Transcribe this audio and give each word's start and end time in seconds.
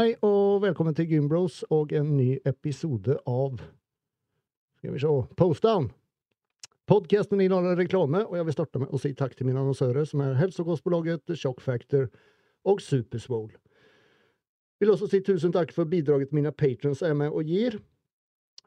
Hei 0.00 0.14
og 0.24 0.62
velkommen 0.62 0.94
til 0.96 1.10
Gymbros 1.10 1.58
og 1.76 1.90
en 1.92 2.14
ny 2.16 2.38
episode 2.48 3.18
av 3.28 3.58
Skal 4.78 4.94
vi 4.94 5.00
se 5.02 5.10
Postdown. 5.36 5.90
Podkasten 6.88 7.42
inneholder 7.44 7.76
reklame, 7.76 8.22
og 8.24 8.38
jeg 8.38 8.46
vil 8.46 8.56
starte 8.56 8.80
med 8.80 8.94
å 8.96 9.00
si 9.02 9.10
takk 9.18 9.34
til 9.36 9.50
mine 9.50 9.60
annonsører, 9.60 10.08
som 10.08 10.22
er 10.24 10.38
Helsekostbolaget, 10.38 11.34
Shock 11.36 11.60
Factor 11.60 12.08
og 12.64 12.80
Superswole. 12.80 13.52
Vil 14.80 14.94
også 14.94 15.10
si 15.10 15.20
tusen 15.26 15.52
takk 15.52 15.76
for 15.76 15.84
bidraget 15.84 16.32
mine 16.32 16.54
patrons 16.56 17.04
er 17.04 17.12
med 17.20 17.36
og 17.36 17.52
gir. 17.52 17.76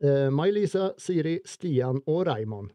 Eh, 0.05 0.29
May-Lisa, 0.29 0.91
Siri, 1.01 1.39
Stian 1.49 2.03
og 2.05 2.27
Raymond. 2.29 2.69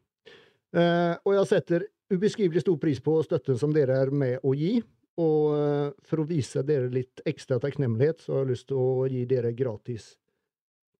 Eh, 0.74 1.14
og 1.14 1.36
jeg 1.36 1.50
setter 1.54 1.86
ubeskrivelig 2.10 2.66
stor 2.66 2.82
pris 2.82 2.98
på 2.98 3.20
støtten 3.22 3.60
som 3.60 3.70
dere 3.70 4.02
er 4.02 4.10
med 4.10 4.42
å 4.42 4.58
gi. 4.58 4.80
Og 5.18 5.58
eh, 5.58 5.90
for 6.06 6.22
å 6.22 6.28
vise 6.28 6.62
dere 6.66 6.90
litt 6.92 7.22
ekstra 7.26 7.58
takknemlighet, 7.62 8.22
så 8.22 8.36
har 8.36 8.44
jeg 8.44 8.54
lyst 8.54 8.68
til 8.70 8.78
å 8.78 9.06
gi 9.10 9.24
dere 9.30 9.52
gratis 9.56 10.12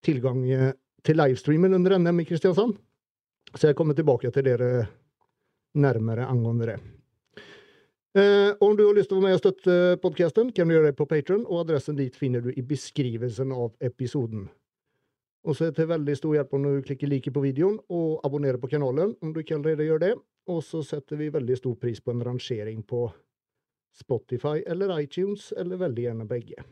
tilgang 0.05 0.43
eh, 0.51 0.73
til 1.07 1.19
livestreamen 1.21 1.77
under 1.79 1.99
NM 1.99 2.25
i 2.25 2.29
Kristiansand. 2.29 2.77
Så 3.55 3.71
jeg 3.71 3.79
kommer 3.79 3.97
tilbake 3.97 4.33
til 4.35 4.45
dere 4.45 4.89
nærmere 5.79 6.27
angående 6.29 6.73
det. 6.73 6.79
Eh, 8.19 8.51
om 8.65 8.75
du 8.77 8.87
har 8.87 8.97
lyst 8.97 9.13
til 9.13 9.19
å 9.19 9.23
være 9.23 9.31
med 9.31 9.39
og 9.39 9.43
støtte 9.45 9.75
podkasten, 10.03 10.51
kan 10.57 10.69
du 10.69 10.75
gjøre 10.75 10.91
det 10.91 10.99
på 10.99 11.07
Patron, 11.07 11.45
og 11.47 11.63
adressen 11.67 11.99
dit 11.99 12.17
finner 12.17 12.43
du 12.43 12.51
i 12.51 12.65
beskrivelsen 12.65 13.53
av 13.55 13.77
episoden. 13.85 14.49
Og 15.47 15.55
så 15.55 15.69
er 15.69 15.71
det 15.71 15.79
til 15.79 15.91
veldig 15.93 16.17
stor 16.19 16.35
hjelp 16.35 16.57
om 16.57 16.67
du 16.67 16.83
klikker 16.85 17.09
like 17.09 17.31
på 17.33 17.45
videoen 17.45 17.79
og 17.95 18.25
abonnerer 18.27 18.59
på 18.59 18.71
kanalen, 18.73 19.15
om 19.23 19.33
du 19.33 19.41
ikke 19.41 19.55
allerede 19.57 19.87
gjør 19.87 20.03
det. 20.03 20.13
Og 20.51 20.63
så 20.65 20.83
setter 20.83 21.21
vi 21.21 21.31
veldig 21.33 21.57
stor 21.61 21.77
pris 21.79 22.01
på 22.03 22.13
en 22.13 22.25
rangering 22.27 22.83
på 22.83 23.07
Spotify 23.97 24.63
eller 24.67 24.93
iTunes, 25.01 25.53
eller 25.57 25.81
veldig 25.81 26.05
gjerne 26.05 26.29
begge. 26.29 26.65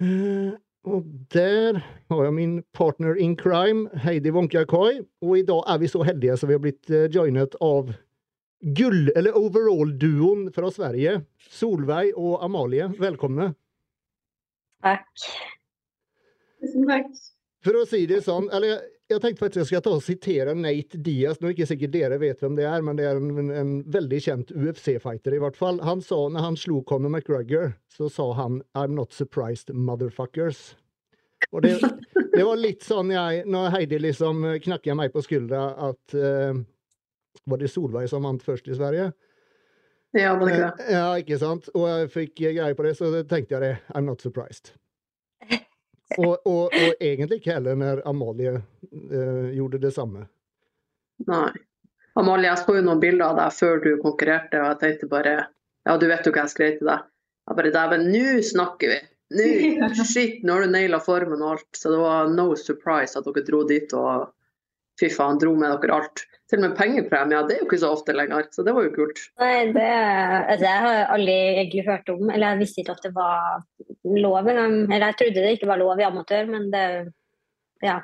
Eh, 0.00 0.52
og 0.88 1.08
der 1.34 1.82
har 2.08 2.22
jeg 2.24 2.34
min 2.34 2.54
partner 2.72 3.18
in 3.20 3.36
crime, 3.36 3.88
Heidi 4.00 4.32
Wonka-Koi. 4.32 5.02
Og 5.22 5.38
i 5.38 5.44
dag 5.46 5.66
er 5.68 5.82
vi 5.82 5.90
så 5.92 6.04
heldige 6.06 6.38
så 6.40 6.48
vi 6.48 6.56
har 6.56 6.62
blitt 6.64 6.90
eh, 6.90 7.10
joinet 7.12 7.56
av 7.60 7.92
gull- 8.76 9.12
eller 9.16 9.36
overall-duoen 9.36 10.48
fra 10.56 10.70
Sverige. 10.72 11.20
Solveig 11.52 12.14
og 12.16 12.40
Amalie, 12.44 12.88
velkomne. 13.00 13.52
Takk. 14.84 15.28
Tusen 16.60 16.88
takk. 16.88 17.12
For 17.64 17.76
å 17.76 17.84
si 17.88 18.06
det 18.08 18.22
sånn, 18.24 18.48
eller 18.56 18.80
jeg, 19.10 19.16
jeg 19.16 19.22
tenkte 19.24 19.42
faktisk 19.44 19.60
jeg 19.60 19.68
skal 19.70 19.82
ta 19.84 19.92
og 19.96 20.04
sitere 20.04 20.54
Nate 20.54 20.98
Diaz. 21.02 21.40
Nå 21.40 21.48
er 21.50 21.54
ikke 21.56 21.66
sikkert 21.70 21.94
dere 21.94 22.18
vet 22.22 22.42
hvem 22.42 22.56
det 22.58 22.66
er, 22.68 22.82
men 22.86 22.98
det 22.98 23.06
er 23.08 23.18
en, 23.18 23.50
en 23.50 23.72
veldig 23.90 24.20
kjent 24.22 24.52
UFC-fighter 24.54 25.34
i 25.34 25.40
hvert 25.42 25.58
fall. 25.58 25.80
Han 25.86 26.02
sa, 26.04 26.20
når 26.30 26.46
han 26.46 26.58
slo 26.60 26.82
Conor 26.86 27.10
McGregor, 27.12 27.72
så 27.90 28.08
sa 28.12 28.30
han 28.38 28.62
'I'm 28.74 28.94
not 28.94 29.12
surprised, 29.12 29.74
motherfuckers'. 29.74 30.74
Og 31.52 31.62
det, 31.62 31.80
det 32.34 32.44
var 32.44 32.60
litt 32.60 32.84
sånn 32.84 33.10
jeg, 33.10 33.46
når 33.48 33.70
Heidi 33.74 33.98
liksom 33.98 34.44
knakka 34.60 34.94
meg 34.94 35.12
på 35.12 35.22
skuldra 35.24 35.70
at 35.88 36.14
eh, 36.14 36.60
Var 37.48 37.58
det 37.58 37.70
Solveig 37.72 38.10
som 38.10 38.22
vant 38.26 38.42
først 38.44 38.68
i 38.68 38.76
Sverige? 38.76 39.12
Ja, 40.12 40.34
var 40.36 40.46
det 40.46 40.54
ikke 40.54 40.66
det? 40.66 40.84
Eh, 40.84 40.92
Ja, 40.92 41.08
ikke 41.16 41.38
sant? 41.38 41.70
Og 41.74 41.86
jeg 41.88 42.10
fikk 42.12 42.34
greie 42.42 42.74
på 42.76 42.84
det, 42.84 42.96
så 42.98 43.10
tenkte 43.24 43.56
jeg 43.56 43.62
det. 43.62 43.74
I'm 43.94 44.04
not 44.04 44.20
surprised. 44.20 44.74
Og, 46.18 46.32
og, 46.48 46.74
og 46.74 47.02
egentlig 47.02 47.38
ikke 47.38 47.54
heller 47.54 47.76
når 47.78 48.02
Amalie 48.08 48.56
eh, 48.56 49.50
gjorde 49.54 49.78
det 49.82 49.92
samme. 49.94 50.24
Nei. 51.28 51.50
Amalie, 52.18 52.48
jeg 52.48 52.58
så 52.64 52.74
jo 52.74 52.82
noen 52.82 53.02
bilder 53.02 53.28
av 53.28 53.38
deg 53.38 53.54
før 53.54 53.82
du 53.84 53.90
konkurrerte, 54.02 54.58
og 54.58 54.72
jeg 54.72 54.80
tenkte 54.82 55.10
bare 55.12 55.34
Ja, 55.86 55.94
du 55.96 56.08
vet 56.10 56.26
jo 56.26 56.32
hva 56.34 56.44
jeg 56.44 56.52
skrev 56.52 56.74
til 56.80 56.90
deg. 56.90 57.06
Jeg 57.48 57.58
bare 57.58 57.72
Dæven, 57.74 58.08
nå 58.10 58.42
snakker 58.46 58.92
vi! 58.92 58.98
Nå! 59.30 59.46
Shit, 60.02 60.42
nå 60.42 60.56
har 60.56 60.66
du 60.66 60.74
naila 60.74 60.98
formen 61.02 61.42
og 61.42 61.54
alt. 61.54 61.68
Så 61.78 61.92
det 61.94 62.00
var 62.02 62.30
no 62.34 62.50
surprise 62.58 63.18
at 63.18 63.26
dere 63.28 63.46
dro 63.46 63.62
dit 63.68 63.94
og 63.96 64.28
fy 65.00 65.10
faen, 65.14 65.38
dro 65.40 65.54
med 65.58 65.78
dere 65.84 66.00
alt. 66.02 66.24
Til 66.50 66.58
og 66.58 66.64
med 66.64 66.76
pengepremier, 66.78 67.44
det 67.46 67.54
er 67.54 67.60
jo 67.60 67.66
ikke 67.68 67.78
så 67.78 67.92
ofte 67.94 68.14
lenger. 68.16 68.48
Så 68.50 68.64
det 68.66 68.74
var 68.74 68.86
jo 68.88 68.94
kult. 68.96 69.20
Nei, 69.38 69.68
det 69.70 69.86
altså, 69.86 70.64
Jeg 70.66 70.84
har 70.84 71.12
aldri 71.14 71.36
egentlig 71.36 71.84
hørt 71.86 72.08
om 72.10 72.30
Eller 72.30 72.54
jeg 72.54 72.60
visste 72.64 72.82
ikke 72.82 72.96
at 72.96 73.04
det 73.06 73.12
var 73.14 73.60
lov 74.18 74.50
engang. 74.50 74.74
Eller 74.88 75.06
jeg 75.12 75.18
trodde 75.20 75.44
det 75.44 75.52
ikke 75.56 75.70
var 75.70 75.78
lov 75.82 76.00
i 76.00 76.08
amatør, 76.08 76.50
men 76.50 76.72
det 76.74 76.86
Ja. 77.84 78.00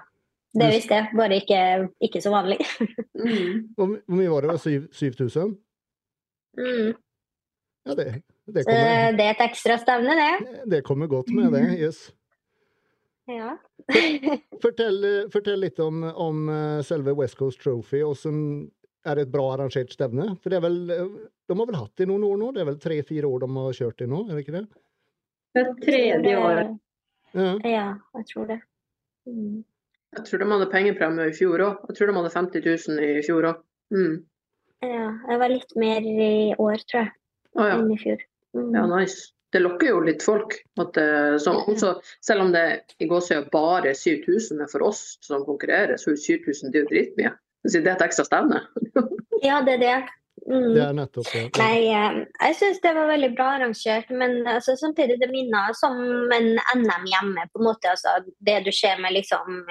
Det 0.57 0.71
visste 0.73 0.95
jeg, 0.95 1.11
bare 1.13 1.37
ikke, 1.37 1.89
ikke 2.01 2.23
så 2.23 2.31
vanlig. 2.33 2.59
Mm. 3.17 3.73
Hvor, 3.75 3.97
mye 4.13 4.31
var 4.31 4.45
det? 4.45 4.61
7000? 4.93 5.57
Mm. 6.59 6.93
Ja, 7.87 7.95
det, 7.97 8.05
det, 8.55 8.65
kommer, 8.67 9.17
det 9.17 9.25
er 9.25 9.31
et 9.31 9.41
ekstra 9.41 9.79
stevne, 9.81 10.17
det. 10.21 10.61
det 10.71 10.85
kommer 10.85 11.07
godt 11.07 11.31
med 11.33 11.57
det. 11.57 11.79
Yes. 11.81 12.13
Ja. 13.27 13.57
Fortell, 14.63 15.03
fortell 15.35 15.61
litt 15.61 15.79
om, 15.83 16.03
om 16.07 16.49
eh, 16.53 16.81
selve 16.87 17.15
West 17.19 17.39
Coast 17.41 17.61
Trophy. 17.63 18.03
og 18.07 18.15
som 18.19 18.37
er 19.07 19.21
et 19.23 19.31
bra 19.31 19.45
arrangert 19.55 19.93
stevne? 19.95 20.33
For 20.43 20.51
det 20.51 20.59
er 20.61 20.65
vel, 20.67 20.79
De 20.87 21.55
har 21.59 21.69
vel 21.69 21.79
hatt 21.79 21.93
det 21.99 22.07
i 22.07 22.11
noen 22.11 22.25
år 22.27 22.39
nå? 22.41 22.53
Det 22.55 22.63
er 22.63 22.69
vel 22.71 22.79
tre-fire 22.83 23.29
år 23.31 23.45
de 23.45 23.49
har 23.57 23.77
kjørt 23.79 23.99
det 24.03 24.09
nå? 24.11 24.25
er 24.27 24.35
det 24.35 24.45
ikke 24.47 24.57
det? 24.57 24.65
Det 25.57 25.63
er 25.63 25.75
tredje 25.85 26.37
året. 26.43 26.73
Ja. 27.37 27.51
Ja, 27.69 27.85
jeg 28.19 28.27
tror 28.33 28.49
det. 28.51 28.59
Mm. 29.29 29.63
Jeg 30.17 30.25
tror 30.27 30.41
de 30.43 30.49
hadde 30.53 30.71
pengepremie 30.73 31.29
i 31.31 31.37
fjor 31.37 31.63
òg. 31.67 31.85
Jeg 31.91 31.99
tror 31.99 32.11
de 32.11 32.17
hadde 32.19 32.33
50 32.35 32.67
000 32.97 33.07
i 33.21 33.23
fjor 33.27 33.49
òg. 33.51 33.63
Mm. 33.95 34.17
Ja, 34.85 35.07
det 35.29 35.39
var 35.41 35.53
litt 35.53 35.73
mer 35.79 36.05
i 36.05 36.53
år, 36.59 36.83
tror 36.91 37.03
jeg, 37.03 37.13
Å 37.57 37.67
ja. 37.71 37.79
enn 37.79 37.93
i 37.95 37.99
fjor. 38.01 38.23
Mm. 38.57 38.71
ja, 38.77 38.85
nice. 38.91 39.31
Det 39.55 39.63
lokker 39.63 39.93
jo 39.93 40.03
litt 40.05 40.25
folk. 40.27 40.57
At 40.83 40.99
så, 41.41 41.53
også, 41.71 41.93
selv 42.25 42.47
om 42.47 42.53
det 42.53 42.65
i 42.99 43.09
gåsøya 43.09 43.47
bare 43.53 43.93
er 43.93 43.99
7000 43.99 44.65
er 44.65 44.71
for 44.73 44.85
oss 44.89 45.17
som 45.25 45.47
konkurrerer, 45.47 45.97
så 46.01 46.13
er 46.13 46.19
7000 46.21 46.75
det 46.75 46.81
er 46.81 46.85
jo 46.85 46.91
dritmye. 46.91 47.33
Det 47.67 47.83
er 47.83 47.95
et 47.95 48.07
ekstra 48.09 48.27
stevne. 48.27 48.63
Ja, 49.45 49.61
det 49.63 49.77
er 49.77 49.83
det. 49.83 49.97
Mm. 50.47 50.75
Det 50.77 50.83
er 50.85 50.93
nettopp 50.95 51.27
det. 51.33 51.41
Nei, 51.59 51.79
eh, 51.91 52.19
jeg 52.47 52.55
syns 52.55 52.77
det 52.85 52.93
var 52.95 53.09
veldig 53.11 53.31
bra 53.35 53.47
arrangert, 53.57 54.11
men 54.15 54.37
altså, 54.47 54.77
samtidig 54.79 55.17
det 55.19 55.27
minner 55.33 55.75
som 55.75 55.97
en 56.37 56.47
NM 56.79 57.09
hjemme. 57.11 57.47
på 57.51 57.59
en 57.59 57.67
måte, 57.67 57.91
altså, 57.91 58.13
Det 58.47 58.65
du 58.65 58.71
ser 58.71 59.01
med 59.03 59.13
liksom 59.17 59.65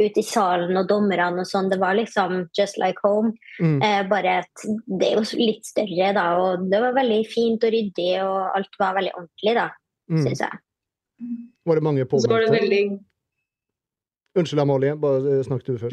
ute 0.00 0.18
i 0.18 0.24
salen 0.24 0.76
og 0.80 0.88
dommerne 0.88 1.44
og 1.44 1.46
sånn, 1.46 1.68
det 1.68 1.78
var 1.82 1.94
liksom 1.98 2.48
just 2.56 2.78
like 2.80 2.96
home. 3.04 3.34
Mm. 3.60 3.82
Eh, 3.82 4.02
bare 4.08 4.38
at 4.40 4.64
det 4.88 5.10
er 5.10 5.20
jo 5.20 5.26
litt 5.36 5.66
større, 5.68 6.14
da, 6.16 6.26
og 6.40 6.64
det 6.70 6.80
var 6.80 6.96
veldig 6.96 7.22
fint 7.28 7.64
og 7.64 7.72
ryddig, 7.76 8.10
og 8.24 8.56
alt 8.56 8.80
var 8.80 8.94
veldig 8.96 9.12
ordentlig, 9.14 9.54
da, 9.54 9.68
Mm. 10.10 10.24
syns 10.26 10.40
jeg. 10.40 10.58
Var 11.66 11.74
det 11.74 11.82
mange 11.82 12.04
Så 12.08 12.28
var 12.28 12.40
det 12.40 12.48
påmeldte? 12.48 12.60
veldig 12.60 13.00
Unnskyld, 14.34 14.60
Amalie. 14.60 14.96
Bare 14.96 15.38
eh, 15.38 15.42
snakk 15.44 15.62
du 15.64 15.76
først. 15.76 15.92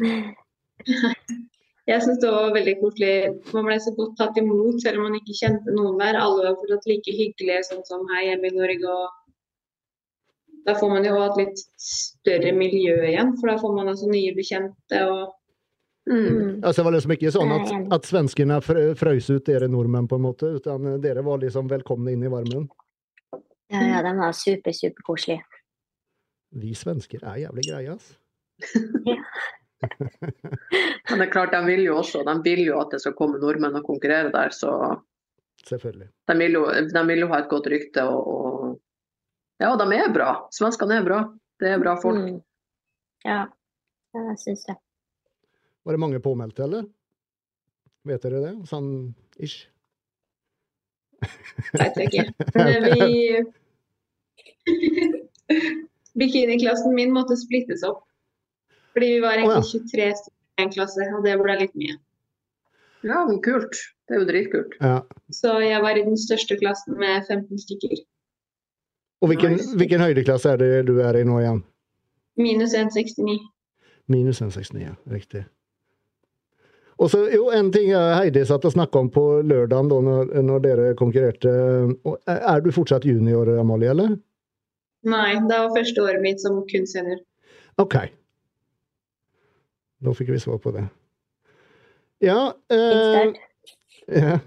Jeg 1.90 2.02
syns 2.04 2.20
det 2.22 2.30
var 2.30 2.52
veldig 2.54 2.74
koselig. 2.80 3.14
Man 3.56 3.66
ble 3.66 3.78
så 3.82 3.90
godt 3.96 4.12
tatt 4.20 4.36
imot 4.38 4.78
selv 4.84 5.00
om 5.00 5.08
man 5.08 5.16
ikke 5.18 5.34
kjente 5.40 5.72
noen 5.74 5.96
der. 5.98 6.18
Alle 6.20 6.44
var 6.46 6.58
fortsatt 6.60 6.86
like 6.86 7.14
hyggelige 7.16 7.64
sånn 7.66 7.82
som 7.88 8.04
her 8.12 8.28
hjemme 8.28 8.46
i 8.50 8.54
Norge. 8.54 8.92
Og 8.94 10.62
da 10.68 10.76
får 10.78 10.92
man 10.92 11.08
jo 11.08 11.16
et 11.24 11.38
litt 11.40 11.62
større 11.82 12.52
miljø 12.54 12.94
igjen, 13.08 13.32
for 13.40 13.50
da 13.50 13.56
får 13.58 13.74
man 13.80 13.90
altså 13.94 14.10
nye 14.12 14.32
bekjente. 14.38 15.04
og 15.10 15.36
Mm. 16.10 16.16
Mm. 16.26 16.64
Altså, 16.64 16.80
det 16.80 16.84
var 16.86 16.94
liksom 16.96 17.12
ikke 17.12 17.30
sånn 17.30 17.50
at, 17.54 17.68
at 17.94 18.06
svenskene 18.08 18.56
frø- 18.64 18.94
frøs 18.98 19.26
ut 19.30 19.44
dere 19.46 19.68
nordmenn, 19.70 20.08
på 20.08 20.16
en 20.16 20.24
måte, 20.24 20.48
utan 20.56 20.86
eh, 20.94 20.96
dere 20.98 21.22
var 21.22 21.38
liksom 21.38 21.68
velkomne 21.70 22.10
inn 22.16 22.24
i 22.24 22.30
varmen. 22.32 22.64
Ja, 23.70 23.82
ja, 23.84 24.00
de 24.02 24.14
var 24.18 24.32
super, 24.34 24.72
superkoselige. 24.74 25.44
Vi 26.56 26.72
svensker 26.74 27.20
er 27.22 27.42
jævlig 27.44 27.66
greie, 27.68 27.94
ass. 27.94 28.16
Men 29.80 31.20
det 31.20 31.26
er 31.26 31.32
klart, 31.32 31.54
de 31.54 31.60
vil 31.66 31.82
jo 31.86 31.96
også 32.00 32.22
de 32.26 32.34
vil 32.44 32.62
jo 32.66 32.80
at 32.82 32.92
det 32.94 33.00
skal 33.02 33.16
komme 33.18 33.40
nordmenn 33.40 33.78
og 33.80 33.86
konkurrere 33.86 34.32
der, 34.34 34.52
så 34.52 34.74
Selvfølgelig. 35.66 36.08
de 36.28 36.36
vil 36.38 36.52
jo, 36.58 36.64
de 36.68 37.02
vil 37.08 37.24
jo 37.24 37.28
ha 37.32 37.40
et 37.40 37.50
godt 37.50 37.66
rykte. 37.72 38.04
Og, 38.04 38.28
og 38.28 38.78
Ja, 39.60 39.74
de 39.76 39.96
er 39.96 40.12
bra. 40.12 40.30
Svenskene 40.56 41.00
er 41.00 41.04
bra. 41.04 41.18
Det 41.60 41.68
er 41.68 41.80
bra 41.82 41.96
folk. 42.00 42.22
Mm. 42.24 42.38
Ja, 43.28 43.42
ja, 44.14 44.22
jeg 44.30 44.38
syns 44.40 44.64
det. 44.64 44.76
Var 45.84 45.96
det 45.96 46.00
mange 46.00 46.20
påmeldte, 46.24 46.64
eller? 46.64 46.86
Vet 48.08 48.24
dere 48.24 48.40
det? 48.40 48.54
Sånn 48.68 49.14
ish? 49.36 49.68
Vet 51.76 52.00
jeg 52.00 52.08
ikke. 52.08 52.24
Men 52.56 52.88
vi 52.88 53.10
Bikiniklassen 56.20 56.94
min 56.96 57.12
måtte 57.12 57.36
splittes 57.36 57.84
opp. 57.86 58.06
Fordi 58.94 59.08
vi 59.14 59.20
var 59.22 59.38
ja. 59.38 59.44
egentlig 59.44 59.82
23 59.90 60.12
stykker 60.20 60.60
i 60.60 60.64
en 60.64 60.72
klasse, 60.74 61.08
og 61.16 61.26
det 61.26 61.36
ble 61.40 61.58
litt 61.62 61.76
mye. 61.78 61.98
Ja, 63.06 63.22
men 63.28 63.38
kult. 63.44 63.76
Det 64.08 64.16
er 64.16 64.24
jo 64.24 64.28
dritkult. 64.28 64.74
Ja. 64.82 64.98
Så 65.32 65.54
jeg 65.62 65.82
var 65.82 65.96
i 65.96 66.02
den 66.04 66.18
største 66.18 66.58
klassen 66.60 66.98
med 67.00 67.22
15 67.28 67.62
stykker. 67.62 68.02
Og 69.20 69.30
hvilken, 69.30 69.56
hvilken 69.76 70.02
høydeklasse 70.02 70.50
er 70.50 70.60
det 70.60 70.70
du 70.88 70.98
er 71.04 71.16
i 71.20 71.24
nå 71.28 71.38
igjen? 71.40 71.62
Minus 72.40 72.74
1,69. 72.74 73.38
Minus 74.10 74.40
1,69, 74.42 74.80
ja. 74.82 74.94
Riktig. 75.12 75.44
Og 77.00 77.10
så, 77.10 77.22
jo, 77.32 77.48
En 77.56 77.70
ting 77.72 77.92
Heidi 77.94 78.42
satt 78.44 78.64
og 78.68 78.74
snakka 78.74 79.00
om 79.00 79.08
på 79.12 79.24
lørdagen 79.40 79.88
da 79.88 80.00
når, 80.04 80.32
når 80.44 80.64
dere 80.64 80.88
konkurrerte. 80.98 81.52
Er 82.28 82.40
er 82.54 82.64
du 82.64 82.72
fortsatt 82.74 83.06
junior, 83.08 83.48
Amalie, 83.60 83.90
eller? 83.94 84.16
Nei, 85.08 85.34
det 85.48 85.60
var 85.62 85.76
første 85.76 86.02
året 86.04 86.20
mitt 86.20 86.42
som 86.42 86.60
kun 86.68 86.88
senior. 86.88 87.22
OK. 87.80 87.96
Da 90.00 90.14
fikk 90.16 90.32
vi 90.32 90.40
svar 90.40 90.60
på 90.62 90.72
det. 90.74 90.86
Ja, 92.24 92.54
eh, 92.72 93.32
ja. 94.06 94.38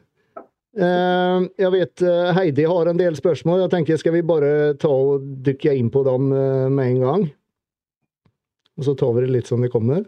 Eh, 0.74 1.44
jeg 1.62 1.70
vet 1.76 2.02
eh, 2.02 2.32
Heidi 2.34 2.66
har 2.70 2.90
en 2.90 2.98
del 2.98 3.18
spørsmål. 3.18 3.62
Jeg 3.66 3.74
tenker 3.76 4.00
Skal 4.02 4.16
vi 4.16 4.24
bare 4.26 4.74
ta 4.82 4.90
og 4.90 5.26
dykke 5.46 5.76
inn 5.78 5.92
på 5.94 6.02
dem 6.08 6.32
eh, 6.34 6.68
med 6.74 6.96
en 6.96 7.04
gang? 7.04 7.28
Og 8.78 8.88
så 8.88 8.96
tar 8.98 9.14
vi 9.14 9.26
det 9.26 9.36
litt 9.36 9.50
som 9.52 9.62
det 9.62 9.70
kommer. 9.74 10.02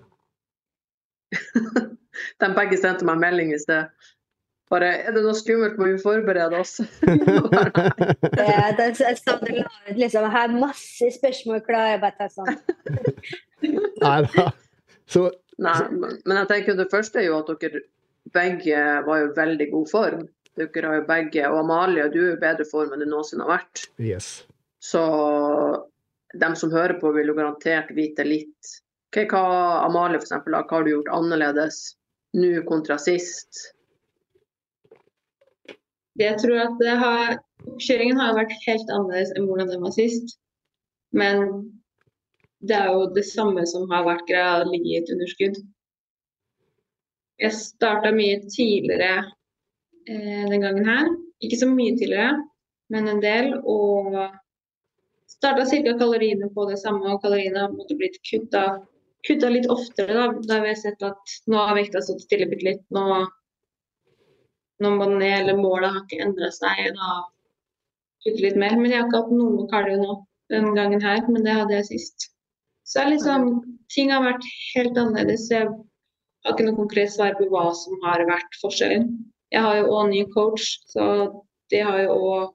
De 2.42 2.50
begge 2.58 2.78
sendte 2.82 3.06
meg 3.06 3.22
melding 3.22 3.54
i 3.54 3.62
sted. 3.62 3.94
Bare 4.74 4.90
Er 5.06 5.14
det 5.14 5.22
noe 5.22 5.36
skummelt, 5.38 5.78
må 5.78 5.92
vi 5.92 6.02
forberede 6.02 6.58
oss. 6.58 6.80
Ja, 8.36 8.72
er, 8.74 8.94
så 8.98 9.12
jeg 9.12 9.20
det 9.46 9.54
la 9.60 9.70
ut 9.86 9.98
liksom 10.00 10.26
her 10.34 10.54
masse 10.58 11.12
spørsmål 11.20 11.62
klare. 11.68 11.94
Jeg 11.94 12.02
bare 12.02 12.18
tar 12.18 12.32
sånn. 12.34 12.56
Nei 14.02 14.20
da. 14.34 14.50
Så 15.10 15.30
Nei, 15.62 15.76
men 15.96 16.40
jeg 16.42 16.48
tenker 16.50 16.76
det 16.76 16.92
første 16.92 17.22
er 17.22 17.30
jo 17.30 17.38
at 17.40 17.52
dere 17.62 17.86
begge 18.36 18.80
var 19.06 19.22
jo 19.22 19.30
i 19.30 19.36
veldig 19.38 19.68
god 19.72 19.92
form. 19.92 20.26
Dere 20.60 20.90
har 20.90 20.98
jo 21.00 21.06
begge, 21.08 21.44
og 21.48 21.62
Amalie, 21.62 22.08
du 22.12 22.18
er 22.20 22.26
jo 22.32 22.34
i 22.36 22.42
bedre 22.42 22.66
form 22.68 22.92
enn 22.92 23.04
du 23.04 23.08
noensinne 23.08 23.46
har 23.46 23.60
vært. 23.60 23.86
yes. 24.00 24.44
Så 24.84 25.02
dem 26.40 26.56
som 26.60 26.74
hører 26.74 27.00
på, 27.00 27.12
vil 27.16 27.32
jo 27.32 27.38
garantert 27.38 27.94
vite 27.96 28.26
litt. 28.28 28.74
Ok, 29.12 29.24
hva 29.32 29.86
Amalie 29.86 30.20
for 30.20 30.28
eksempel, 30.28 30.58
hva 30.58 30.68
har 30.78 30.86
du 30.86 30.92
gjort 30.92 31.14
annerledes 31.16 31.80
nå 32.36 32.52
kontra 32.68 32.98
sist? 33.00 33.70
Jeg 36.20 36.40
tror 36.40 36.62
at 36.64 36.76
det 36.80 36.96
har, 37.00 37.38
oppkjøringen 37.66 38.20
har 38.20 38.36
vært 38.38 38.56
helt 38.68 38.92
annerledes 38.92 39.34
enn 39.36 39.48
hvordan 39.48 39.72
den 39.72 39.84
var 39.84 39.96
sist. 39.96 40.38
Men 41.16 41.48
det 42.64 42.76
er 42.78 42.92
jo 42.94 43.08
det 43.16 43.26
samme 43.28 43.66
som 43.70 43.90
har 43.92 44.06
vært 44.08 44.28
greia, 44.30 44.62
å 44.62 44.70
ligge 44.70 44.92
i 44.92 44.98
et 45.00 45.12
underskudd. 45.14 45.60
Jeg 47.42 47.58
starta 47.58 48.14
mye 48.16 48.40
tidligere 48.48 49.26
eh, 50.08 50.44
den 50.52 50.64
gangen 50.64 50.88
her. 50.88 51.12
Ikke 51.44 51.60
så 51.60 51.68
mye 51.70 51.98
tidligere, 52.00 52.38
men 52.94 53.12
en 53.12 53.22
del. 53.24 53.52
Og 53.68 54.16
starta 55.36 55.68
ca. 55.68 55.96
kaloriene 56.00 56.50
på 56.56 56.68
det 56.72 56.80
samme, 56.82 57.12
og 57.12 57.24
kaloriene 57.26 57.66
har 57.66 57.74
måtte 57.76 57.98
blitt 58.00 58.22
kutta, 58.30 58.66
kutta 59.28 59.52
litt 59.52 59.68
oftere. 59.72 60.16
Da, 60.16 60.30
da 60.48 60.60
har 60.62 60.70
vi 60.70 60.78
sett 60.80 61.04
at 61.04 61.36
nå 61.52 61.60
har 61.60 61.76
vekta 61.78 62.04
stått 62.06 62.24
stille 62.24 62.48
bitte 62.52 62.70
litt. 62.72 62.86
Nå 62.96 63.26
når 64.84 64.96
man 65.00 65.18
ned, 65.20 65.40
eller 65.42 65.60
målet 65.60 65.92
har 65.92 66.04
ikke 66.04 66.24
endra 66.26 66.52
seg. 66.52 66.88
Da 66.96 67.12
kutter 68.26 68.48
litt 68.48 68.58
mer. 68.60 68.78
Men 68.80 68.92
jeg 68.92 69.02
har 69.02 69.10
ikke 69.10 69.22
hatt 69.24 69.36
noe 69.36 69.68
kardio 69.72 70.00
nå 70.02 70.16
den 70.54 70.72
gangen 70.78 71.04
her, 71.04 71.22
men 71.30 71.46
det 71.46 71.60
hadde 71.60 71.78
jeg 71.80 71.90
sist. 71.92 72.30
Så 72.86 73.02
er 73.02 73.12
liksom, 73.14 73.48
ting 73.94 74.12
har 74.14 74.24
vært 74.26 74.46
helt 74.76 74.98
annerledes. 74.98 75.48
Jeg 75.52 75.70
har 75.70 76.54
ikke 76.54 76.68
noe 76.68 76.78
konkret 76.78 77.14
svar 77.14 77.34
på 77.40 77.48
hva 77.50 77.72
som 77.78 77.98
har 78.06 78.24
vært 78.30 78.60
forskjellen. 78.62 79.10
Jeg 79.54 79.66
har 79.66 79.80
jo 79.80 79.90
òg 79.96 80.12
ny 80.12 80.22
coach, 80.34 80.76
så 80.92 81.08
det 81.74 81.82
har 81.88 82.04
jo 82.06 82.20
òg 82.20 82.54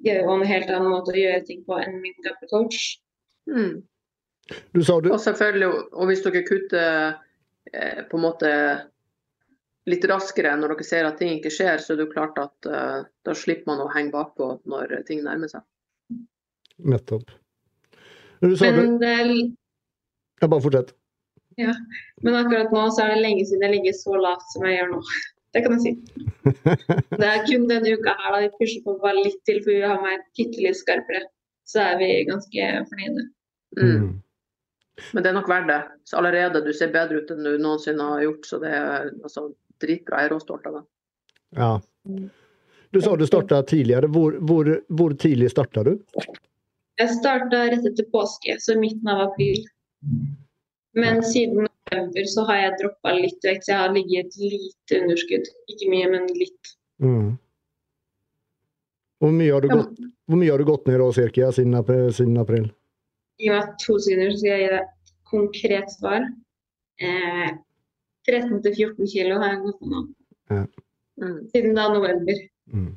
det 0.00 0.14
er 0.14 0.22
jo 0.24 0.32
en 0.32 0.48
helt 0.48 0.70
annen 0.72 0.94
måte 0.94 1.12
å 1.12 1.18
gjøre 1.18 1.42
ting 1.44 1.58
på 1.66 1.76
enn 1.76 1.98
min 2.00 2.16
gamle 2.24 2.46
coach. 2.48 2.94
Mm. 3.50 3.82
Du 4.72 4.80
sa 4.82 4.96
du 5.00 5.10
Og 5.12 5.20
selvfølgelig, 5.20 5.68
og 5.92 6.08
hvis 6.08 6.22
dere 6.24 6.46
kutter 6.46 7.18
eh, 7.72 8.00
på 8.08 8.18
en 8.18 8.24
måte 8.24 8.52
litt 9.90 10.06
raskere 10.08 10.54
når 10.56 10.74
dere 10.74 10.86
ser 10.88 11.08
at 11.08 11.20
ting 11.20 11.36
ikke 11.36 11.52
skjer, 11.52 11.82
så 11.82 11.92
er 11.92 12.00
det 12.00 12.08
jo 12.08 12.14
klart 12.14 12.40
at 12.40 12.70
eh, 12.70 12.96
da 13.28 13.36
slipper 13.36 13.70
man 13.70 13.84
å 13.84 13.90
henge 13.92 14.14
bakpå 14.14 14.54
når 14.70 15.02
ting 15.08 15.22
nærmer 15.26 15.52
seg. 15.52 15.66
Nettopp. 16.80 17.28
Du 18.40 18.54
sa 18.56 18.70
Men, 18.72 18.96
det 19.00 19.08
er, 19.08 20.46
bare 20.46 20.62
fortsett. 20.64 20.94
men 22.24 22.36
akkurat 22.38 22.72
nå 22.72 22.86
så 22.94 23.04
er 23.04 23.14
det 23.14 23.24
lenge 23.24 23.44
siden 23.48 23.66
jeg 23.66 23.74
ligger 23.74 23.96
så 23.98 24.16
lavt 24.16 24.46
som 24.54 24.64
jeg 24.68 24.78
gjør 24.78 24.94
nå. 24.94 25.02
Det 25.52 25.64
kan 25.64 25.72
jeg 25.74 25.82
si. 25.82 25.92
Det 27.20 27.26
er 27.26 27.44
kun 27.44 27.66
denne 27.66 27.92
uka 27.98 28.14
her 28.20 28.34
da 28.36 28.40
vi 28.44 28.50
pusher 28.54 28.82
på 28.84 28.94
bare 29.02 29.18
litt 29.18 29.40
til, 29.48 29.58
for 29.64 29.74
vi 29.74 29.82
har 29.82 29.98
meg 30.02 30.22
bitte 30.38 30.62
litt 30.62 30.78
skarpere. 30.78 31.24
Så 31.66 31.82
er 31.82 31.98
vi 31.98 32.10
ganske 32.28 32.68
fornøyde. 32.90 33.24
Mm. 33.78 33.88
Mm. 33.90 34.12
Men 35.12 35.24
det 35.24 35.30
er 35.30 35.36
nok 35.36 35.50
verdt 35.50 35.68
det. 35.70 35.80
Så 36.06 36.20
allerede 36.20 36.62
du 36.64 36.70
ser 36.76 36.92
bedre 36.94 37.20
ut 37.20 37.32
enn 37.34 37.42
du 37.46 37.56
noensinne 37.58 38.06
har 38.12 38.22
gjort, 38.24 38.46
så 38.46 38.60
det 38.62 38.70
er 38.78 39.10
altså, 39.10 39.48
dritbra. 39.82 40.22
Jeg 40.22 40.30
er 40.30 40.34
råstolt 40.36 40.70
av 40.70 40.78
det. 40.78 40.84
Ja. 41.58 41.72
Du 42.90 43.00
sa 43.02 43.16
du 43.16 43.26
starta 43.26 43.60
tidligere. 43.66 44.10
Hvor, 44.10 44.38
hvor, 44.46 44.70
hvor 44.88 45.14
tidlig 45.18 45.50
starta 45.50 45.84
du? 45.86 45.96
Jeg 47.00 47.12
starta 47.16 47.62
rett 47.72 47.86
etter 47.88 48.06
påske, 48.12 48.56
så 48.60 48.76
midten 48.78 49.08
av 49.08 49.22
april. 49.30 49.62
Men 50.98 51.22
siden 51.24 51.64
november 51.64 52.26
så 52.28 52.44
har 52.48 52.58
jeg 52.64 52.74
droppa 52.82 53.14
litt 53.16 53.46
vekt, 53.46 53.64
så 53.64 53.72
jeg 53.72 53.80
har 53.84 53.94
ligget 53.94 54.36
i 54.36 54.50
et 54.50 54.56
lite 54.56 54.98
underskudd. 55.04 55.48
Ikke 55.72 55.88
mye, 55.92 56.10
men 56.12 56.26
litt. 56.36 56.74
Mm. 57.00 57.30
Hvor 59.20 59.32
mye 59.36 59.52
har 59.52 59.60
du 59.64 59.68
Ja. 59.68 59.76
gått, 59.80 59.98
hvor 60.28 60.36
mye 60.40 60.50
har 60.50 60.58
du 60.58 60.64
gått 60.64 60.86
ned 60.86 60.98
da, 61.00 61.08
cirka, 61.12 61.50
siden, 61.52 62.12
siden 62.12 62.38
april? 62.40 62.70
Gi 63.40 63.48
meg 63.48 63.78
to 63.78 63.98
sekunder, 63.98 64.30
så 64.32 64.38
skal 64.38 64.50
jeg 64.50 64.60
gi 64.60 64.68
deg 64.68 64.80
et 64.80 65.12
konkret 65.30 65.90
svar. 65.96 66.28
Eh, 67.00 67.50
13-14 68.28 69.06
kilo 69.08 69.38
har 69.40 69.54
jeg 69.54 69.62
gått 69.64 69.80
på 69.80 69.86
nå. 69.88 70.02
Mm. 71.20 71.48
Siden 71.52 71.74
da 71.74 71.88
november. 71.92 72.34
Mm. 72.72 72.96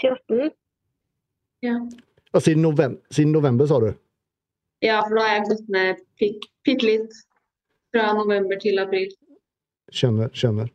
14. 0.00 0.50
Ja, 1.62 1.78
siden, 2.40 2.62
november, 2.62 3.00
siden 3.10 3.32
november, 3.32 3.66
sa 3.66 3.80
du? 3.80 3.92
Ja, 4.80 5.02
for 5.08 5.18
da 5.18 5.26
har 5.26 5.34
jeg 5.36 5.48
gått 5.50 5.68
ned 5.70 6.00
bitte 6.18 6.86
litt 6.86 7.18
fra 7.92 8.12
november 8.16 8.58
til 8.62 8.80
april. 8.82 9.10
Skjønner. 9.92 10.32
skjønner. 10.32 10.70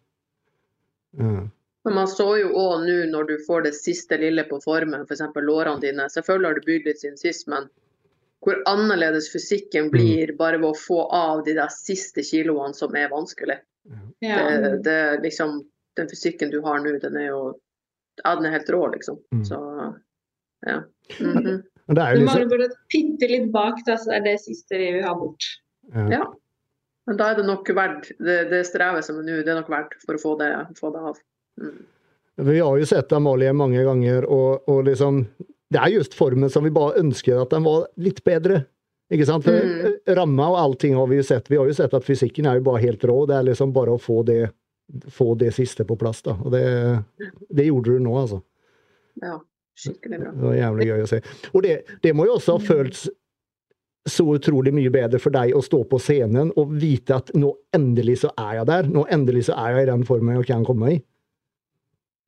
Ja. 1.17 1.47
Men 1.87 1.95
man 1.95 2.07
så 2.11 2.27
jo 2.37 2.51
òg 2.51 2.83
nå 2.85 2.95
når 3.09 3.29
du 3.29 3.35
får 3.47 3.65
det 3.65 3.73
siste 3.77 4.19
lille 4.19 4.43
på 4.47 4.59
formen, 4.63 5.05
f.eks. 5.07 5.23
lårene 5.35 5.81
dine. 5.81 6.07
Selvfølgelig 6.13 6.49
har 6.49 6.59
du 6.59 6.67
bygd 6.67 6.89
litt 6.89 7.01
siden 7.01 7.19
sist, 7.19 7.47
men 7.51 7.69
hvor 8.45 8.59
annerledes 8.69 9.31
fysikken 9.33 9.89
blir 9.91 10.35
bare 10.37 10.59
ved 10.61 10.69
å 10.69 10.77
få 10.77 10.99
av 11.15 11.45
de 11.47 11.55
der 11.57 11.71
siste 11.73 12.23
kiloene 12.27 12.75
som 12.77 12.95
er 12.95 13.09
vanskelig. 13.11 13.57
Ja. 14.19 14.43
Det, 14.45 14.83
det 14.83 14.99
liksom, 15.23 15.61
Den 15.97 16.09
fysikken 16.11 16.51
du 16.53 16.59
har 16.61 16.77
nå, 16.83 16.91
den 17.01 17.15
er 17.17 17.31
jo 17.31 17.39
ja, 18.23 18.35
den 18.35 18.45
er 18.45 18.57
helt 18.57 18.69
rå, 18.69 18.81
liksom. 18.93 19.17
Mm. 19.33 19.45
Så 19.45 19.57
ja. 20.65 20.81
Men 21.19 21.95
det 21.95 22.03
er 22.03 22.17
Du 22.17 22.21
jo 22.21 22.27
mangler 22.27 22.49
bare 22.51 22.67
et 22.67 22.77
bitte 22.91 23.29
litt 23.31 23.47
bak, 23.53 23.79
da, 23.87 23.95
så 23.97 24.11
det 24.11 24.17
er 24.19 24.25
det 24.27 24.35
siste 24.43 24.79
vi 24.79 24.91
vil 24.97 25.05
ha 25.07 25.13
bort. 25.17 25.47
ja. 25.95 26.07
ja. 26.19 26.25
Men 27.07 27.15
da 27.21 27.29
er 27.31 27.37
det 27.39 27.45
nok 27.47 27.69
verdt 27.71 28.09
det, 28.19 28.33
det 28.51 28.57
strevet 28.67 29.05
som 29.07 29.21
er 29.21 29.23
nå, 29.23 29.35
det 29.47 29.47
er 29.53 29.61
nok 29.61 29.69
verdt 29.71 29.93
for 30.03 30.17
å 30.17 30.19
få 30.19 30.33
det, 30.41 30.49
få 30.75 30.89
det 30.91 31.03
av. 31.07 31.19
Mm. 31.61 31.77
Vi 32.49 32.57
har 32.59 32.79
jo 32.81 32.85
sett 32.89 33.13
Amalie 33.15 33.53
mange 33.55 33.79
ganger, 33.87 34.27
og, 34.27 34.67
og 34.67 34.81
liksom 34.89 35.21
Det 35.71 35.79
er 35.79 35.93
just 35.95 36.13
formen 36.19 36.51
som 36.51 36.67
vi 36.67 36.69
bare 36.75 36.99
ønsker 36.99 37.39
at 37.41 37.55
den 37.55 37.63
var 37.63 37.87
litt 37.95 38.19
bedre. 38.27 38.65
Ikke 39.07 39.25
sant? 39.29 39.47
For 39.47 39.55
Mm. 39.55 39.95
Ramma 40.19 40.49
og 40.51 40.57
allting 40.59 40.93
har 40.99 41.07
vi 41.07 41.17
jo 41.21 41.23
sett. 41.23 41.47
Vi 41.51 41.55
har 41.59 41.67
jo 41.67 41.73
sett 41.79 41.93
at 41.95 42.03
fysikken 42.03 42.45
er 42.47 42.59
jo 42.59 42.65
bare 42.67 42.83
helt 42.83 43.03
rå. 43.07 43.21
Det 43.27 43.35
er 43.39 43.47
liksom 43.53 43.71
bare 43.75 43.95
å 43.95 43.99
få 43.99 44.19
det, 44.27 44.51
få 45.11 45.33
det 45.39 45.53
siste 45.55 45.83
på 45.87 45.95
plass. 45.99 46.21
da. 46.27 46.35
Og 46.43 46.51
det, 46.51 46.63
det 47.55 47.65
gjorde 47.69 47.95
du 47.95 48.03
nå, 48.03 48.13
altså. 48.19 48.41
Ja, 49.23 49.39
skikkelig 49.77 50.19
bra. 50.23 50.33
Det 50.33 50.45
var 50.47 50.57
jævlig 50.57 50.89
gøy 50.89 51.05
å 51.05 51.09
se. 51.13 51.21
Og 51.53 51.63
det, 51.65 51.77
det 52.03 52.13
må 52.17 52.27
jo 52.27 52.37
også 52.37 52.57
ha 52.57 52.65
føltes 52.67 53.07
så 54.07 54.23
utrolig 54.37 54.71
mye 54.75 54.91
bedre 54.91 55.19
for 55.19 55.35
deg 55.35 55.53
å 55.55 55.61
stå 55.63 55.81
på 55.91 55.99
scenen 55.99 56.53
og 56.59 56.71
vite 56.79 57.17
at 57.17 57.31
nå 57.35 57.51
endelig 57.75 58.21
så 58.23 58.31
er 58.39 58.61
jeg 58.61 58.69
der. 58.69 58.89
Nå 58.93 59.03
endelig 59.13 59.47
så 59.49 59.57
er 59.59 59.75
jeg 59.75 59.87
i 59.87 59.89
den 59.91 60.05
formen 60.07 60.37
jeg 60.39 60.47
kan 60.49 60.65
komme 60.67 60.93
i. 60.95 60.99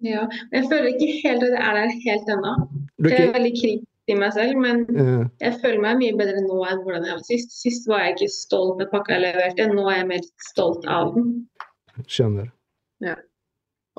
Ja. 0.04 0.26
Jeg 0.54 0.68
føler 0.72 0.92
ikke 0.94 1.14
helt 1.24 1.46
at 1.46 1.56
jeg 1.56 1.64
er 1.70 1.80
der 1.80 1.96
helt 2.06 2.34
ennå. 2.36 2.52
Du, 3.00 3.10
Jeg 3.10 3.30
er 3.30 3.34
veldig 3.36 3.54
kritisk 3.56 3.88
i 4.10 4.18
meg 4.18 4.34
selv, 4.36 4.60
men 4.64 4.86
ja. 4.96 5.18
jeg 5.44 5.58
føler 5.64 5.82
meg 5.84 6.00
mye 6.02 6.20
bedre 6.20 6.44
nå 6.46 6.60
enn 6.68 6.84
hvordan 6.84 7.08
jeg 7.08 7.18
var 7.18 7.26
sist. 7.28 7.56
Sist 7.56 7.90
var 7.92 8.06
jeg 8.06 8.18
ikke 8.18 8.32
stolt 8.34 8.80
med 8.80 8.92
pakka 8.94 9.18
jeg 9.18 9.28
leverte, 9.28 9.68
nå 9.72 9.88
er 9.92 10.02
jeg 10.02 10.12
mer 10.14 10.30
stolt 10.50 10.88
av 10.90 11.14
den. 11.18 11.34
skjønner. 12.08 12.52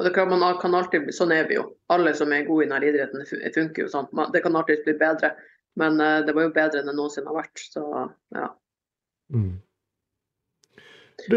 Og 0.01 0.07
det 0.07 0.15
kan, 0.17 0.31
man 0.33 0.57
kan 0.57 0.75
alltid 0.75 1.03
bli, 1.05 1.13
Sånn 1.13 1.33
er 1.37 1.45
vi 1.45 1.59
jo. 1.59 1.67
Alle 1.93 2.15
som 2.17 2.31
er 2.33 2.47
gode 2.47 2.65
i 2.65 2.69
denne 2.71 2.87
idretten, 2.89 3.27
funker 3.53 3.85
jo 3.85 3.91
sånn. 3.93 4.07
Det 4.33 4.41
kan 4.41 4.55
alltid 4.57 4.81
bli 4.87 4.95
bedre. 4.97 5.35
Men 5.77 6.01
eh, 6.01 6.23
det 6.25 6.33
var 6.33 6.47
jo 6.47 6.55
bedre 6.55 6.81
enn 6.81 6.89
det 6.89 6.95
noensinne 6.97 7.29
har 7.29 7.37
vært. 7.43 7.61
Så 7.61 7.83
ja. 8.33 8.47
Mm. 9.37 9.59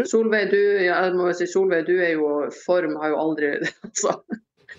Solveig, 0.08 0.48
du, 0.48 0.58
ja, 0.80 1.02
jeg 1.04 1.12
må 1.18 1.28
si, 1.36 1.44
Solveig, 1.50 1.84
du 1.84 1.98
er 2.00 2.14
jo 2.14 2.30
Form 2.64 2.96
har 3.02 3.12
jo 3.12 3.18
aldri 3.20 3.50
altså, 3.84 4.14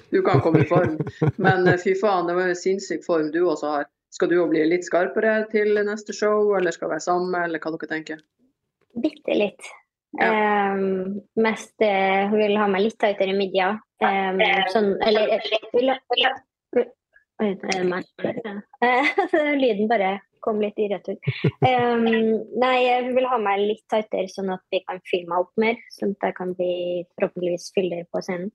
Du 0.10 0.18
kan 0.26 0.42
komme 0.42 0.64
i 0.66 0.68
form. 0.72 0.98
Men 1.38 1.70
eh, 1.70 1.78
fy 1.78 1.94
faen, 2.02 2.26
det 2.26 2.40
var 2.40 2.50
jo 2.50 2.58
sinnssyk 2.58 3.06
form 3.06 3.30
du 3.36 3.44
også 3.44 3.78
har. 3.78 3.90
Skal 4.18 4.34
du 4.34 4.40
jo 4.40 4.50
bli 4.50 4.66
litt 4.66 4.90
skarpere 4.90 5.44
til 5.54 5.78
neste 5.86 6.16
show, 6.16 6.56
eller 6.58 6.74
skal 6.74 6.90
være 6.90 7.06
sammen, 7.06 7.38
eller 7.38 7.62
hva 7.62 7.78
dere 7.78 7.94
tenker? 7.94 8.26
Bitte 8.98 9.38
litt. 9.38 9.76
Ja. 10.20 10.28
Ehm, 10.32 11.22
mest 11.36 11.76
uh, 11.84 12.30
hun 12.30 12.40
vil 12.40 12.58
ha 12.60 12.68
meg 12.72 12.86
litt 12.88 13.00
tightere 13.02 13.34
i 13.34 13.38
midja. 13.38 13.74
Um, 14.04 14.42
sånn, 14.72 14.94
eller 15.08 15.34
vil, 15.74 15.92
er 17.42 17.88
meg. 17.90 18.08
Eh, 18.24 19.12
Lyden 19.62 19.90
bare 19.92 20.18
kom 20.46 20.62
litt 20.62 20.78
i 20.80 20.88
retur. 20.92 21.18
Um, 21.66 22.06
nei, 22.62 22.78
hun 23.08 23.16
vil 23.18 23.30
ha 23.32 23.40
meg 23.42 23.64
litt 23.64 23.84
tightere, 23.92 24.30
sånn 24.32 24.54
at 24.56 24.64
vi 24.72 24.84
kan 24.86 25.02
fylle 25.10 25.32
meg 25.32 25.48
opp 25.48 25.56
mer. 25.62 25.80
Sånn 25.98 26.14
at 26.16 26.30
jeg 26.30 26.38
kan 26.38 26.54
bli 26.58 26.76
forhåpentligvis 27.16 27.72
fyller 27.76 28.06
på 28.12 28.24
scenen. 28.24 28.54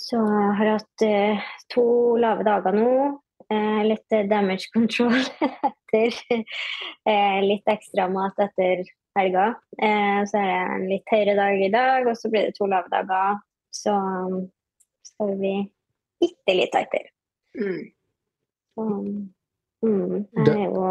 Så 0.00 0.16
jeg 0.16 0.54
har 0.56 0.76
hatt 0.78 1.04
uh, 1.04 1.50
to 1.74 1.84
lave 2.22 2.46
dager 2.46 2.76
nå. 2.76 2.92
Eh, 3.50 3.82
litt 3.82 4.12
eh, 4.14 4.28
damage 4.30 4.70
control 4.70 5.16
etter 5.68 6.14
eh, 7.10 7.38
litt 7.42 7.66
ekstra 7.66 8.04
mat 8.12 8.38
etter 8.38 8.84
helga. 9.18 9.46
Eh, 9.82 10.20
så 10.28 10.40
er 10.40 10.48
det 10.50 10.58
en 10.76 10.88
litt 10.90 11.12
høyere 11.12 11.36
dag 11.38 11.62
i 11.62 11.72
dag, 11.72 12.08
og 12.10 12.18
så 12.18 12.30
blir 12.32 12.48
det 12.48 12.56
to 12.58 12.68
lave 12.70 12.90
dager. 12.92 13.40
Så 13.74 13.94
um, 13.94 14.44
skal 15.06 15.32
vi 15.32 15.40
bli 15.40 15.56
bitte 16.20 16.56
litt 16.56 16.72
tightere. 16.74 17.12
Mm. 17.58 17.82
Så, 18.74 18.86
mm, 19.86 20.14
jeg 20.46 20.54
er 20.54 20.64
jo 20.68 20.86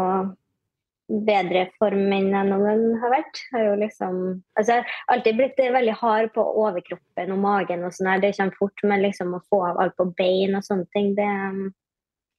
bedre 1.26 1.64
form 1.80 2.12
enn 2.14 2.28
jeg 2.30 2.48
noen 2.48 2.66
gang 2.66 2.82
har 3.02 3.14
vært. 3.14 3.40
Jeg 3.50 3.56
har 3.56 3.64
jo 3.66 3.78
liksom 3.80 4.18
altså 4.58 4.76
jeg 4.76 4.84
har 4.84 5.14
alltid 5.14 5.38
blitt 5.40 5.62
veldig 5.78 5.96
hard 5.98 6.30
på 6.36 6.44
overkroppen 6.64 7.34
og 7.34 7.42
magen 7.42 7.86
og 7.86 7.96
sånn 7.96 8.12
her. 8.12 8.22
Det 8.22 8.34
kommer 8.38 8.60
fort, 8.60 8.84
men 8.86 9.02
liksom 9.04 9.34
å 9.34 9.42
få 9.50 9.62
av 9.72 9.80
alt 9.82 9.96
på 9.98 10.06
bein 10.18 10.54
og 10.58 10.66
sånne 10.66 10.86
ting, 10.96 11.14
det 11.18 11.30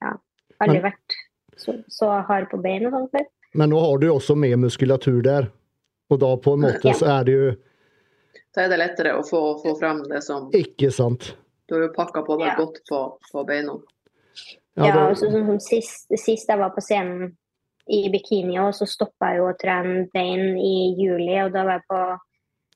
Ja. 0.01 0.15
Aldri 0.61 0.81
Men- 0.81 0.91
vært 0.91 1.15
så, 1.57 1.73
så 1.89 2.07
hard 2.25 2.50
på 2.50 2.57
bein 2.61 2.85
og 2.88 2.93
sånn 2.93 3.09
før. 3.11 3.25
Men 3.53 3.69
nå 3.69 3.79
har 3.79 3.97
du 4.00 4.07
jo 4.07 4.15
også 4.15 4.35
mer 4.38 4.55
muskulatur 4.57 5.21
der. 5.21 5.50
Og 6.11 6.19
da 6.19 6.31
på 6.37 6.53
en 6.57 6.65
måte 6.65 6.89
Ja. 6.91 6.93
så 6.97 7.05
er 7.19 7.23
det 7.27 7.33
jo 7.37 7.51
Da 8.53 8.65
er 8.65 8.69
det 8.69 8.79
lettere 8.81 9.13
å 9.15 9.23
få, 9.23 9.61
få 9.63 9.77
frem 9.79 10.03
det 10.09 10.23
som 10.25 10.49
ikke 10.51 10.91
sant. 10.91 11.37
Du 11.67 11.75
har 11.77 11.85
jo 11.87 11.93
pakka 11.95 12.21
på 12.27 12.35
deg 12.37 12.47
Ja. 12.51 12.55
godt 12.59 12.81
på, 12.89 12.99
på 13.31 13.43
beina. 13.47 13.77
Ja, 14.75 14.85
ja 14.87 15.09
og 15.09 15.15
så 15.15 15.29
sånn 15.31 15.45
som 15.47 15.59
sist, 15.59 16.07
sist 16.19 16.49
jeg 16.49 16.59
var 16.59 16.73
på 16.75 16.81
scenen 16.83 17.37
i 17.87 18.09
bikini, 18.11 18.57
og 18.59 18.73
så 18.75 18.85
stoppa 18.87 19.31
jeg 19.31 19.39
jo 19.39 19.47
å 19.49 19.57
trene 19.59 20.09
bein 20.13 20.57
i 20.59 20.93
juli, 20.99 21.37
og 21.45 21.51
da 21.53 21.63
var 21.63 21.79
jeg 21.79 21.87
på 21.89 22.19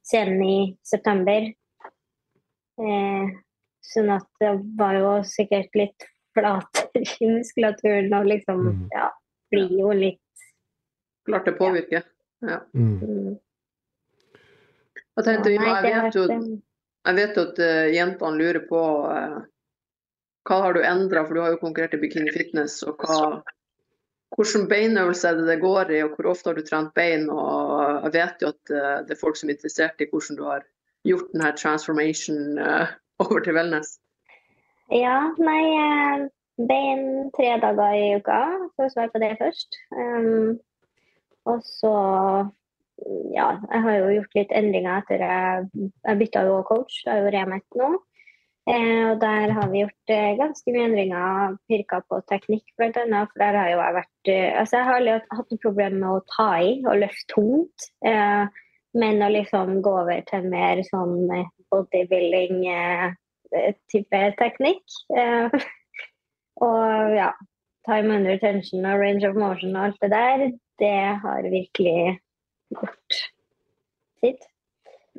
scenen 0.03 0.41
i 0.43 0.77
september. 0.83 1.51
Eh, 2.79 3.27
sånn 3.83 4.09
at 4.15 4.27
det 4.41 4.51
var 4.79 4.97
jo 4.99 5.11
sikkert 5.27 5.75
litt 5.75 6.07
flatere 6.35 7.03
i 7.21 7.29
muskulaturen 7.35 8.13
og 8.13 8.25
liksom 8.31 8.63
Mm. 8.65 8.87
Ja, 8.91 9.09
blir 9.51 9.69
jo 9.79 9.91
litt 9.91 10.21
Klart 11.25 11.45
det 11.45 11.57
påvirker. 11.57 12.03
Ja. 12.03 12.14
Mm. 12.73 12.93
mm, 13.01 13.33
Jeg 15.15 15.27
tenkte, 15.27 15.51
ja, 15.53 15.65
jeg 15.65 15.83
vet 15.85 16.17
jo, 16.17 16.23
jeg 17.05 17.17
vet 17.19 17.41
at 17.41 17.59
uh, 17.63 17.89
jentene 17.93 18.39
lurer 18.39 18.63
på 18.69 18.81
uh, 19.07 19.43
hva 20.45 20.61
har 20.61 20.77
du 20.77 20.81
endra, 20.85 21.25
for 21.25 21.37
du 21.37 21.41
har 21.41 21.55
jo 21.55 21.61
konkurrert 21.61 21.95
i 21.97 22.01
bikini 22.01 22.33
fitness. 22.35 22.81
og 22.85 23.01
hva, 23.01 23.41
Hvilken 24.35 24.67
beinøvelse 24.67 25.29
er 25.29 25.39
det 25.39 25.47
det 25.47 25.59
går 25.61 25.93
i, 25.95 26.01
og 26.03 26.15
hvor 26.17 26.31
ofte 26.33 26.51
har 26.51 26.57
du 26.59 26.65
trent 26.65 26.93
bein? 26.97 27.29
og 27.31 28.07
Jeg 28.07 28.15
vet 28.17 28.43
jo 28.43 28.53
at 28.53 28.73
uh, 28.73 28.95
det 29.07 29.15
er 29.15 29.21
folk 29.21 29.39
som 29.39 29.49
er 29.49 29.57
interessert 29.57 30.01
i 30.01 30.09
hvordan 30.11 30.39
du 30.39 30.47
har 30.49 30.65
gjort 31.05 31.29
denne 31.33 31.51
transformation 31.57 32.59
over 33.23 33.39
til 33.45 33.55
wellness. 33.57 33.99
Ja, 34.93 35.31
nei 35.41 36.29
Bein 36.55 37.31
tre 37.35 37.57
dager 37.59 37.95
i 37.99 38.15
uka, 38.15 38.39
for 38.75 38.87
å 38.87 38.91
svare 38.93 39.11
på 39.11 39.19
det 39.19 39.33
først. 39.41 39.75
Um, 39.91 40.55
og 41.45 41.61
så 41.65 41.93
Ja, 43.35 43.47
jeg 43.73 43.81
har 43.83 43.95
jo 43.99 44.11
gjort 44.15 44.35
litt 44.37 44.51
endringer 44.55 45.01
etter 45.01 45.19
jeg, 45.19 45.65
jeg 46.07 46.19
bytta 46.21 46.43
jo 46.47 46.61
coach. 46.63 47.01
Jeg 47.03 47.11
har 47.11 47.25
jo 47.25 47.31
Remet 47.33 47.75
nå. 47.75 47.89
Eh, 48.71 49.01
og 49.11 49.19
der 49.21 49.51
har 49.53 49.67
vi 49.69 49.81
gjort 49.83 50.13
eh, 50.15 50.29
ganske 50.39 50.71
mye 50.73 50.85
endringer. 50.87 51.57
Pirka 51.69 51.99
på 52.07 52.21
teknikk, 52.31 52.63
annet. 53.03 53.33
For 53.33 53.43
der 53.43 53.59
har 53.59 53.67
jo 53.73 53.81
jeg 53.81 53.97
vært 53.99 54.31
eh, 54.31 54.59
Altså, 54.61 54.77
jeg 54.79 54.87
har 54.87 55.01
aldri 55.01 55.17
hatt- 55.19 55.51
noe 55.51 55.61
problem 55.65 55.99
med 55.99 56.09
å 56.13 56.23
ta 56.37 56.47
i 56.63 56.71
og 56.87 57.01
løfte 57.03 57.27
tungt. 57.35 57.89
Eh, 58.07 58.45
men 58.95 59.21
å 59.27 59.29
liksom 59.35 59.81
gå 59.83 59.95
over 60.05 60.23
til 60.31 60.47
mer 60.55 60.81
sånn 60.87 61.17
eh, 61.35 61.51
bodybuilding 61.75 62.63
eh, 62.71 63.75
teknikk. 64.39 64.85
Og 66.65 67.11
ja, 67.19 67.33
time 67.85 68.15
under 68.15 68.37
tension 68.39 68.85
og 68.87 69.01
range 69.01 69.27
of 69.27 69.35
motion 69.35 69.75
og 69.75 69.89
alt 69.89 69.97
det 70.01 70.11
der, 70.13 70.45
det 70.82 71.20
har 71.24 71.48
virkelig 71.51 72.20
gått 72.75 73.22
sitt. 74.20 74.48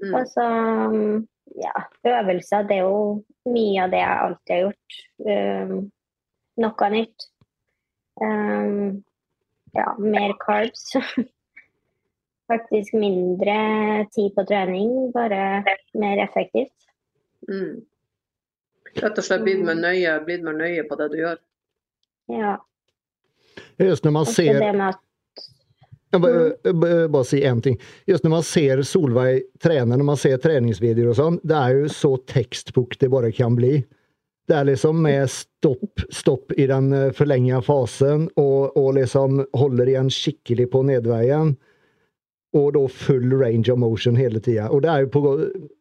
Mm. 0.02 0.14
Og 0.14 0.28
så 0.28 0.44
um, 0.92 1.26
ja, 1.56 1.74
øvelser, 2.04 2.66
det 2.68 2.78
er 2.78 2.84
jo 2.84 3.22
mye 3.48 3.84
av 3.84 3.92
det 3.94 4.02
jeg 4.02 4.24
alltid 4.26 4.54
har 4.54 4.62
gjort. 4.66 4.98
Um, 5.30 5.76
noe 6.64 6.90
nytt. 6.92 7.28
Um, 8.20 9.04
ja, 9.76 9.88
mer 9.98 10.36
carbs. 10.42 10.92
Faktisk 12.52 12.94
mindre 12.94 13.56
tid 14.14 14.30
på 14.36 14.44
trening, 14.46 15.10
bare 15.14 15.64
mer 15.98 16.22
effektivt. 16.22 16.74
Mm. 17.48 17.82
Rett 18.96 19.18
og 19.18 19.26
slett 19.26 19.42
blitt 19.44 19.64
mer 19.66 19.76
nøye, 19.76 20.12
mer 20.28 20.54
nøye 20.54 20.84
på 20.86 20.98
det 21.00 21.10
du 21.12 21.18
gjør. 21.18 21.40
Ja. 22.32 22.54
Også 23.82 24.12
man 24.14 24.28
ser 24.28 24.60
det 24.60 24.70
med 24.76 24.94
at 24.94 25.02
Jag 26.16 26.22
bare, 26.22 26.72
bare 26.72 27.02
si 27.02 27.08
bara 27.08 27.24
säga 27.24 27.50
en 27.50 27.60
ting. 27.62 27.78
Just 28.06 28.24
når 28.24 28.30
man 28.30 28.42
ser 28.42 28.82
Solveig 28.82 29.42
trene, 29.62 29.96
når 29.96 30.04
man 30.04 30.16
ser 30.20 30.40
treningsvideoer 30.40 31.12
og 31.12 31.18
sånn, 31.18 31.38
det 31.44 31.56
er 31.58 31.76
jo 31.76 31.92
så 31.92 32.16
tekstbok 32.32 32.98
det 33.00 33.10
bare 33.12 33.32
kan 33.36 33.56
bli. 33.58 33.78
Det 34.46 34.54
er 34.54 34.68
liksom 34.68 35.00
med 35.02 35.30
stopp, 35.30 36.02
stopp 36.14 36.52
i 36.56 36.66
den 36.70 36.92
eh, 36.94 37.60
fasen 37.66 38.28
og, 38.36 38.76
og, 38.76 38.94
liksom 38.94 39.44
holder 39.52 39.90
igjen 39.90 40.10
skikkelig 40.10 40.70
på 40.70 40.82
nedveien. 40.86 41.56
Og 42.56 42.72
da 42.72 42.86
full 42.88 43.32
range 43.36 43.72
of 43.72 43.78
motion 43.78 44.16
hele 44.16 44.40
tiden. 44.40 44.70
Og 44.70 44.82
det 44.82 44.90
er 44.90 45.04
jo 45.04 45.08
på 45.18 45.22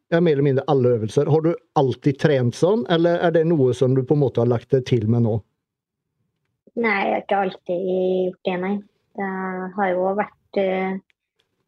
ja, 0.09 0.19
mer 0.19 0.31
eller 0.31 0.43
mindre 0.43 0.65
alle 0.67 0.97
øvelser. 0.97 1.29
Har 1.29 1.41
du 1.41 1.53
alltid 1.73 2.19
trent 2.19 2.57
sånn, 2.57 2.85
eller 2.89 3.21
er 3.21 3.31
det 3.31 3.45
noe 3.47 3.73
som 3.73 3.95
du 3.95 4.03
på 4.03 4.17
en 4.17 4.25
måte 4.25 4.41
har 4.41 4.49
lagt 4.49 4.73
det 4.73 4.85
til 4.89 5.07
med 5.07 5.23
nå? 5.27 5.37
Nei, 6.75 6.99
jeg 7.05 7.13
har 7.13 7.23
ikke 7.23 7.41
alltid 7.45 7.85
gjort 7.87 8.49
det, 8.49 8.57
nei. 8.65 8.75
Det 9.15 9.27
har 9.75 9.91
jo 9.93 10.07
vært 10.17 10.59
eh, 10.61 10.97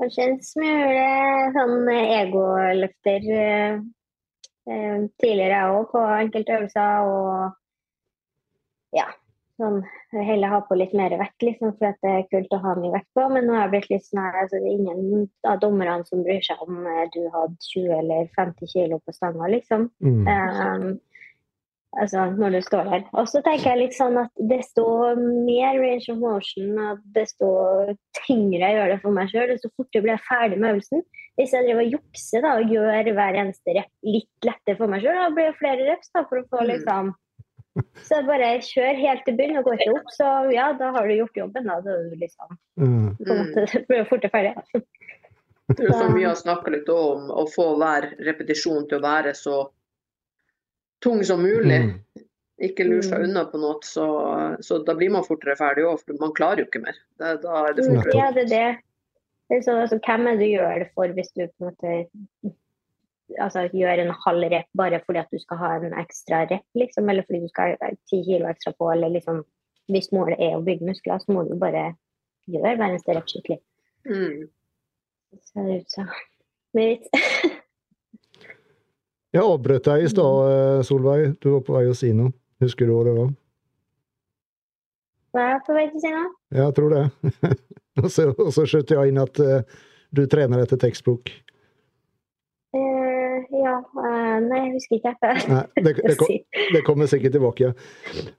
kanskje 0.02 0.26
en 0.28 0.42
smule 0.46 1.06
sånn 1.56 1.92
egoløfter 1.94 3.30
eh, 3.36 3.78
eh, 4.70 4.98
tidligere 5.22 5.62
òg, 5.72 5.88
på 5.94 6.04
enkelte 6.18 6.58
øvelser. 6.58 7.08
Og 7.08 8.98
ja, 8.98 9.08
sånn 9.58 9.82
heller 10.14 10.54
ha 10.54 10.60
på 10.68 10.78
litt 10.78 10.94
mer 10.98 11.16
vekt, 11.20 11.42
liksom, 11.44 11.74
for 11.80 11.90
at 11.90 12.00
det 12.06 12.14
er 12.14 12.28
kult 12.32 12.54
å 12.56 12.62
ha 12.64 12.76
mye 12.78 12.94
vekt 12.94 13.10
på. 13.18 13.26
Men 13.34 13.48
nå 13.48 13.56
har 13.56 13.66
jeg 13.66 13.74
blitt 13.76 13.90
litt 13.96 14.08
sånn 14.08 14.24
her, 14.24 14.40
altså, 14.44 14.62
det 14.62 14.70
er 14.70 14.78
ingen 14.78 15.28
av 15.50 15.62
dommerne 15.64 16.06
som 16.10 16.24
bryr 16.26 16.44
seg 16.46 16.64
om 16.68 16.84
eh, 16.86 17.06
du 17.16 17.22
hadde 17.34 17.70
20 17.72 17.98
eller 18.02 18.32
50 18.38 18.74
kilo 18.74 19.02
på 19.04 19.16
stanga, 19.16 19.50
liksom. 19.56 19.90
Mm. 20.04 20.24
Um, 20.28 20.90
altså 21.96 22.26
når 22.38 22.58
du 22.58 22.62
står 22.62 22.90
der. 22.92 23.04
Og 23.14 23.28
så 23.32 23.42
tenker 23.46 23.72
jeg 23.72 23.80
litt 23.80 23.96
sånn 23.98 24.18
at 24.20 24.32
desto 24.50 24.84
mer 25.18 25.78
range 25.80 26.10
of 26.12 26.18
motion 26.20 26.74
desto 27.16 27.48
tyngre 28.26 28.60
jeg 28.66 28.76
gjør 28.78 28.92
det 28.94 29.02
for 29.02 29.12
meg 29.16 29.30
sjøl, 29.32 29.48
desto 29.54 29.72
fortere 29.76 30.04
blir 30.04 30.16
jeg 30.18 30.26
ferdig 30.28 30.60
med 30.60 30.76
øvelsen. 30.76 31.06
Hvis 31.38 31.54
jeg 31.54 31.68
driver 31.68 31.84
og 31.86 31.94
jukser 31.94 32.42
da, 32.42 32.56
og 32.58 32.72
gjør 32.74 33.14
hver 33.14 33.40
eneste 33.44 33.78
rep 33.78 33.92
litt 34.04 34.46
lettere 34.50 34.78
for 34.80 34.88
meg 34.92 35.06
sjøl, 35.06 35.16
da 35.22 35.30
blir 35.30 35.52
det 35.52 35.60
flere 35.62 35.88
reps 35.92 36.10
da, 36.14 36.26
for 36.26 36.42
å 36.42 36.48
få 36.50 36.66
Mm. 36.66 36.70
liksom 36.74 37.16
Så 38.02 38.26
bare 38.26 38.58
kjør 38.58 38.96
helt 38.98 39.22
til 39.26 39.36
bunn 39.38 39.58
og 39.60 39.66
går 39.68 39.76
ikke 39.78 40.00
opp, 40.00 40.08
så 40.10 40.52
ja, 40.52 40.72
da 40.74 40.88
har 40.96 41.06
du 41.06 41.14
gjort 41.14 41.36
jobben. 41.38 41.68
Da, 41.70 41.76
da 41.86 41.92
er 41.92 42.10
du 42.10 42.16
liksom 42.18 42.58
Mm. 42.80 43.18
på 43.18 43.30
en 43.30 43.38
Mm. 43.38 43.54
måte, 43.54 43.86
blir 43.88 43.98
du 44.04 44.10
fortere 44.10 44.32
ferdig. 44.32 44.56
Det 45.68 45.80
er 45.84 45.88
jo 45.92 45.94
så 45.94 46.10
mye 46.10 46.32
å 46.32 46.42
snakke 46.42 46.72
litt 46.72 46.90
om 46.90 47.30
å 47.30 47.46
få 47.54 47.78
hver 47.78 48.18
repetisjon 48.18 48.88
til 48.90 48.98
å 48.98 49.04
være 49.04 49.36
så 49.36 49.70
tung 51.04 51.24
som 51.26 51.42
mulig. 51.44 51.80
Mm. 51.86 52.26
Ikke 52.68 52.88
lur 52.88 53.04
seg 53.06 53.22
Mm. 53.22 53.30
unna 53.30 53.44
på 53.46 53.60
noe, 53.62 53.78
så, 53.86 54.06
så 54.66 54.80
da 54.86 54.96
blir 54.98 55.12
man 55.14 55.26
fortere 55.26 55.54
ferdig 55.60 55.86
òg, 55.86 56.00
for 56.02 56.18
man 56.22 56.34
klarer 56.34 56.64
jo 56.64 56.70
ikke 56.70 56.82
mer. 56.82 56.96
Det, 57.20 57.36
da 57.44 57.68
er 57.68 57.76
det 57.78 57.86
fortere. 57.86 58.16
Ja, 58.18 58.32
det 58.34 58.46
er 58.48 58.54
det. 58.54 58.70
det 59.50 59.60
er 59.60 59.68
sånn, 59.68 59.82
altså, 59.84 60.00
hvem 60.02 60.26
er 60.32 60.40
det 60.40 60.48
du 60.48 60.56
gjør 60.56 60.80
det 60.82 60.88
for 60.96 61.14
hvis 61.20 61.30
du 61.36 61.44
på 61.46 61.68
en 61.68 61.70
måte 61.70 61.92
altså, 63.44 63.68
gjør 63.78 64.02
en 64.02 64.16
halv 64.26 64.50
rep 64.56 64.68
bare 64.82 65.02
fordi 65.06 65.22
at 65.22 65.32
du 65.32 65.40
skal 65.44 65.62
ha 65.62 65.70
en 65.78 65.94
ekstra 66.02 66.42
rep, 66.50 66.66
liksom, 66.82 67.10
eller 67.10 67.28
fordi 67.28 67.44
du 67.46 67.52
skal 67.52 67.78
ha 67.78 67.92
ti 68.10 68.24
kilo 68.26 68.50
ekstra 68.50 68.74
på, 68.78 68.90
eller 68.96 69.14
liksom 69.14 69.46
Hvis 69.88 70.10
målet 70.12 70.42
er 70.44 70.58
å 70.58 70.64
bygge 70.66 70.84
muskler, 70.84 71.22
så 71.24 71.32
må 71.32 71.46
du 71.48 71.54
bare 71.56 71.94
gjøre 72.52 72.74
hver 72.76 72.90
eneste 72.90 73.14
rep 73.16 73.30
skikkelig. 73.32 73.62
Mm. 74.04 74.50
Så 75.48 75.64
det 75.64 75.78
ut 75.80 75.96
som. 75.96 76.10
Jeg 79.38 79.46
avbrøt 79.46 79.86
deg 79.86 80.02
i 80.02 80.10
stad, 80.10 80.38
eh, 80.50 80.84
Solveig. 80.88 81.36
Du 81.44 81.52
var 81.52 81.66
på 81.66 81.76
vei 81.76 81.84
å 81.86 81.98
si 81.98 82.10
noe. 82.16 82.34
Husker 82.64 82.90
du 82.90 82.96
hva 82.96 83.04
det 83.06 83.14
var? 83.14 83.28
Var 85.38 85.52
jeg 85.52 85.60
på 85.68 85.76
vei 85.78 85.84
til 85.92 86.00
å 86.00 86.02
si 86.02 86.14
noe? 86.16 86.30
Ja, 86.56 86.64
jeg 86.64 86.76
tror 86.80 86.96
det. 86.96 87.04
og, 88.02 88.08
så, 88.56 88.66
skjøt 88.66 88.96
jeg 88.96 89.12
inn 89.12 89.22
at 89.22 89.42
eh, 89.44 89.78
du 90.18 90.24
trener 90.32 90.64
etter 90.64 90.82
tekstbok. 90.82 91.30
Ja, 93.54 93.76
eh, 93.80 94.38
nei, 94.44 94.60
jeg 94.66 94.74
husker 94.76 94.98
ikke. 94.98 95.14
Nei, 95.52 95.62
det, 95.86 95.94
det, 96.10 96.40
det 96.76 96.82
kommer 96.88 97.10
sikkert 97.10 97.36
tilbake. 97.38 97.72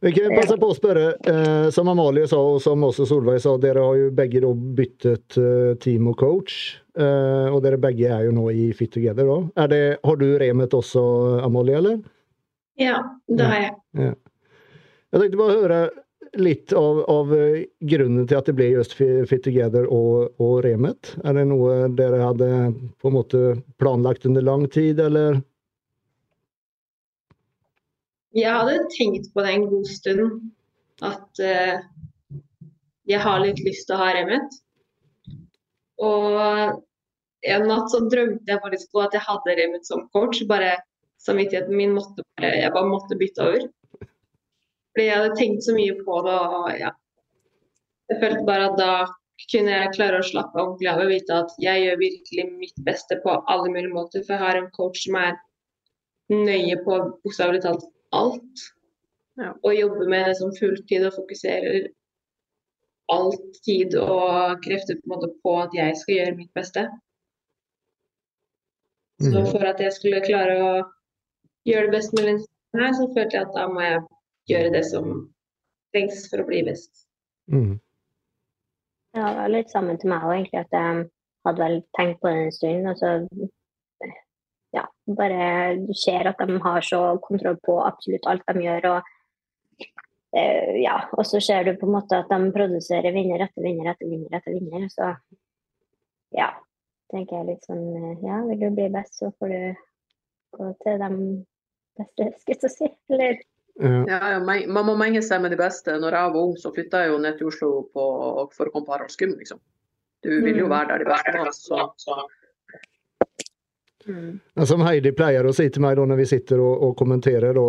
Vi 0.05 0.12
kan 0.17 0.35
passe 0.37 0.59
på 0.61 0.69
å 0.69 0.77
spørre, 0.77 1.07
eh, 1.31 1.69
som 1.75 1.88
Amalie 1.93 2.29
sa 2.31 2.41
og 2.43 2.61
som 2.65 2.85
også 2.88 3.07
Solveig 3.09 3.41
sa, 3.45 3.57
dere 3.61 3.85
har 3.85 3.97
jo 3.99 4.11
begge 4.15 4.43
da 4.45 4.53
byttet 4.53 5.38
eh, 5.41 5.73
team 5.83 6.11
og 6.12 6.19
coach. 6.21 6.59
Eh, 6.99 7.49
og 7.49 7.62
dere 7.65 7.81
begge 7.81 8.11
er 8.11 8.27
jo 8.27 8.35
nå 8.37 8.49
i 8.53 8.69
Fit 8.77 8.93
Together. 8.97 9.29
Da. 9.29 9.65
Er 9.65 9.73
det, 9.73 9.83
har 10.05 10.21
du 10.21 10.29
remet 10.43 10.77
også, 10.77 11.05
Amalie, 11.47 11.79
eller? 11.81 12.03
Ja, 12.79 13.00
det 13.27 13.49
har 13.49 13.65
jeg. 13.65 13.79
Ja. 13.99 14.12
Jeg 15.09 15.23
tenkte 15.23 15.41
bare 15.41 15.57
høre 15.57 15.81
litt 16.37 16.73
av, 16.76 17.00
av 17.11 17.30
grunnen 17.90 18.26
til 18.28 18.38
at 18.38 18.49
det 18.49 18.54
ble 18.58 18.70
just 18.73 18.94
Fit 18.99 19.42
Together 19.44 19.87
og, 19.92 20.35
og 20.42 20.58
Remet. 20.66 21.14
Er 21.25 21.38
det 21.38 21.47
noe 21.50 21.87
dere 21.99 22.20
hadde 22.23 22.49
på 23.00 23.11
en 23.11 23.16
måte 23.16 23.42
planlagt 23.80 24.26
under 24.28 24.44
lang 24.44 24.66
tid, 24.73 25.00
eller? 25.00 25.40
Jeg 28.37 28.52
hadde 28.52 28.82
tenkt 28.94 29.30
på 29.35 29.44
det 29.44 29.54
en 29.54 29.68
god 29.70 29.88
stund, 29.90 30.35
at 31.06 31.40
uh, 31.40 31.78
jeg 33.08 33.23
har 33.25 33.40
litt 33.42 33.62
lyst 33.64 33.88
til 33.88 33.97
å 33.97 34.02
ha 34.02 34.11
Remet. 34.14 34.61
Og 36.04 36.82
en 37.49 37.66
natt 37.70 37.90
så 37.90 38.02
drømte 38.06 38.50
jeg 38.50 38.62
faktisk 38.62 38.92
på 38.92 39.02
at 39.06 39.16
jeg 39.16 39.25
hadde 39.25 39.56
Remet 39.58 39.88
som 39.88 40.04
coach. 40.14 40.42
Bare 40.50 40.76
samvittigheten 41.25 41.75
min 41.75 41.97
måtte 41.97 42.23
bare 42.37 42.52
Jeg 42.61 42.75
bare 42.75 42.90
måtte 42.90 43.18
bytte 43.18 43.47
over. 43.47 43.66
Fordi 44.99 45.07
jeg 45.07 45.14
hadde 45.21 45.37
tenkt 45.38 45.62
så 45.62 45.73
mye 45.76 45.95
på 46.02 46.14
det, 46.26 46.35
og 46.35 46.71
ja. 46.81 46.88
Jeg 48.11 48.19
følte 48.19 48.47
bare 48.49 48.71
at 48.73 48.78
da 48.81 48.93
kunne 49.52 49.71
jeg 49.71 49.93
klare 49.95 50.19
å 50.19 50.26
slappe 50.26 50.59
ordentlig 50.59 50.88
av 50.90 51.02
og 51.05 51.12
vite 51.12 51.37
at 51.45 51.52
jeg 51.62 51.85
gjør 51.85 52.00
virkelig 52.00 52.47
mitt 52.59 52.81
beste 52.88 53.21
på 53.23 53.37
alle 53.47 53.71
mulige 53.71 53.93
måter. 53.95 54.25
For 54.26 54.35
jeg 54.35 54.43
har 54.43 54.59
en 54.59 54.67
coach 54.75 55.05
som 55.05 55.14
er 55.21 55.37
nøye 56.35 56.81
på 56.83 56.99
bokstavelig 57.23 57.62
talt 57.62 57.87
alt. 58.19 58.64
Ja. 59.38 59.52
Og 59.62 59.76
jobber 59.76 60.11
med 60.11 60.26
det 60.26 60.35
som 60.40 60.50
fulltid 60.59 61.07
og 61.07 61.14
fokuserer 61.14 61.87
all 63.14 63.31
tid 63.62 63.95
og 64.02 64.59
krefter 64.67 64.99
på, 64.99 65.05
en 65.07 65.14
måte 65.14 65.31
på 65.47 65.55
at 65.62 65.78
jeg 65.78 65.95
skal 66.02 66.19
gjøre 66.19 66.37
mitt 66.43 66.50
beste. 66.59 66.88
Så 69.23 69.38
Mhm. 69.38 69.50
for 69.52 69.64
at 69.64 69.78
jeg 69.81 69.93
skulle 69.93 70.26
klare 70.26 70.59
å 70.59 70.75
gjøre 71.67 71.87
det 71.87 71.95
best 71.95 72.12
mulig 72.19 72.40
her, 72.75 72.93
så 72.99 73.07
følte 73.14 73.38
jeg 73.38 73.47
at 73.47 73.55
da 73.55 73.69
må 73.69 73.81
jeg 73.87 74.02
gjøre 74.49 74.73
det 74.75 74.85
som 74.88 75.12
trengs 75.93 76.25
for 76.31 76.43
å 76.43 76.49
bli 76.49 76.62
best. 76.69 77.07
Mm. 77.52 77.78
Ja, 79.17 79.23
det 79.31 79.37
var 79.40 79.52
litt 79.52 79.71
sammen 79.73 79.99
til 80.00 80.12
meg 80.12 80.26
òg, 80.26 80.35
egentlig. 80.37 80.64
At 80.67 80.76
jeg 80.76 81.07
hadde 81.49 81.64
vel 81.64 81.78
tenkt 81.97 82.21
på 82.23 82.33
det 82.33 82.43
en 82.45 82.55
stund. 82.55 82.90
Og 82.90 83.00
så 83.00 83.12
ja, 84.76 84.85
bare 85.19 85.76
du 85.81 85.95
ser 85.97 86.28
at 86.28 86.40
de 86.45 86.59
har 86.64 86.85
så 86.85 87.00
kontroll 87.25 87.57
på 87.64 87.78
absolutt 87.85 88.28
alt 88.28 88.45
de 88.52 88.64
gjør. 88.67 88.88
Og 88.93 89.11
uh, 90.37 90.73
ja, 90.83 91.00
og 91.17 91.25
så 91.26 91.40
ser 91.45 91.67
du 91.67 91.75
på 91.81 91.88
en 91.88 91.97
måte 91.97 92.21
at 92.21 92.33
de 92.33 92.52
produserer 92.55 93.17
vinner 93.17 93.47
etter 93.47 93.64
vinner 93.64 93.93
etter 93.93 94.11
vinner 94.11 94.38
etter 94.38 94.57
vinner. 94.59 94.88
Så 94.93 95.12
ja, 96.37 96.52
tenker 97.12 97.40
jeg 97.40 97.55
litt 97.55 97.69
sånn 97.69 97.87
eh, 97.97 98.26
Ja, 98.26 98.43
vil 98.45 98.61
du 98.61 98.69
bli 98.76 98.90
best, 98.93 99.17
så 99.17 99.31
får 99.38 99.55
du 99.55 99.85
gå 100.59 100.73
til 100.85 101.00
de 101.00 101.12
beste, 101.99 102.28
skulle 102.43 102.59
jeg 102.69 102.75
si. 102.75 102.90
Eller 103.09 103.40
Ja. 103.78 103.99
Ja, 104.11 104.38
man 104.42 104.87
må 104.88 104.94
menge 104.99 105.20
seg 105.23 105.42
med 105.44 105.52
de 105.54 105.58
beste. 105.61 105.94
Når 106.02 106.16
jeg 106.16 106.32
var 106.35 106.40
ung, 106.42 106.56
så 106.58 106.73
flytta 106.75 107.04
jeg 107.04 107.12
jo 107.12 107.18
ned 107.23 107.37
til 107.38 107.47
Oslo 107.52 107.68
på, 107.94 108.06
for 108.56 108.67
å 108.67 108.73
komme 108.75 108.88
på 108.88 108.95
Haralds 108.97 109.17
gym, 109.21 109.36
liksom. 109.38 109.60
Du 110.26 110.32
vil 110.43 110.56
jo 110.58 110.67
Mm. 110.67 110.73
være 110.73 110.88
der 110.88 111.04
de 111.04 111.10
beste 111.12 111.34
var. 111.38 111.52
Så, 111.54 111.78
så. 112.02 112.17
Ja, 114.54 114.67
Som 114.67 114.80
Heidi 114.86 115.12
pleier 115.12 115.45
å 115.47 115.52
si 115.54 115.69
til 115.71 115.82
meg 115.84 115.99
da 115.99 116.06
når 116.08 116.17
vi 116.23 116.26
sitter 116.30 116.60
og, 116.64 116.82
og 116.86 116.95
kommenterer 116.99 117.52
da, 117.56 117.64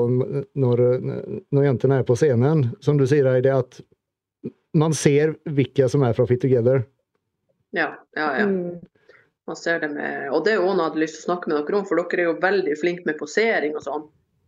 når, 0.64 0.84
når 1.52 1.66
jentene 1.68 1.98
er 2.00 2.06
på 2.08 2.16
scenen, 2.18 2.70
som 2.82 2.98
du 2.98 3.06
sier 3.10 3.28
Heidi, 3.28 3.52
at 3.52 3.82
man 4.80 4.94
ser 4.96 5.34
hvilke 5.50 5.90
som 5.92 6.06
er 6.08 6.16
fra 6.16 6.26
Fit 6.30 6.42
Together. 6.46 6.86
Ja, 7.76 7.92
ja, 8.18 8.28
ja. 8.40 8.46
mm, 8.48 8.80
Man 9.50 9.58
ser 9.58 9.80
det 9.84 9.92
med 9.94 10.30
Og 10.34 10.44
det 10.46 10.54
er 10.56 10.58
jo 10.62 10.70
noe 10.72 10.78
jeg 10.78 10.90
hadde 10.92 11.02
lyst 11.04 11.16
til 11.20 11.22
å 11.22 11.28
snakke 11.28 11.50
med 11.52 11.58
dere 11.68 11.78
om, 11.82 11.86
for 11.90 12.02
dere 12.02 12.24
er 12.24 12.30
jo 12.32 12.38
veldig 12.42 12.78
flinke 12.82 13.06
med 13.10 13.18
posering 13.20 13.76
og 13.78 13.84
sånn. 13.86 14.08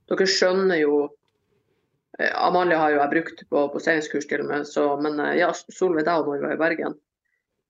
Dere 0.10 0.26
skjønner 0.30 0.80
jo 0.82 0.96
Amalie 2.36 2.78
har 2.78 2.92
jo 2.94 3.00
jeg 3.00 3.12
brukt 3.14 3.44
på 3.50 3.64
poseringskurs 3.74 4.28
til 4.30 4.44
og 4.44 4.50
med, 4.52 4.68
så, 4.68 4.86
men 5.02 5.20
eh, 5.20 5.38
ja, 5.42 5.52
Solveig 5.54 6.06
deg 6.08 6.28
når 6.28 6.38
vi 6.38 6.46
var 6.48 6.56
i 6.56 6.62
Bergen. 6.62 6.98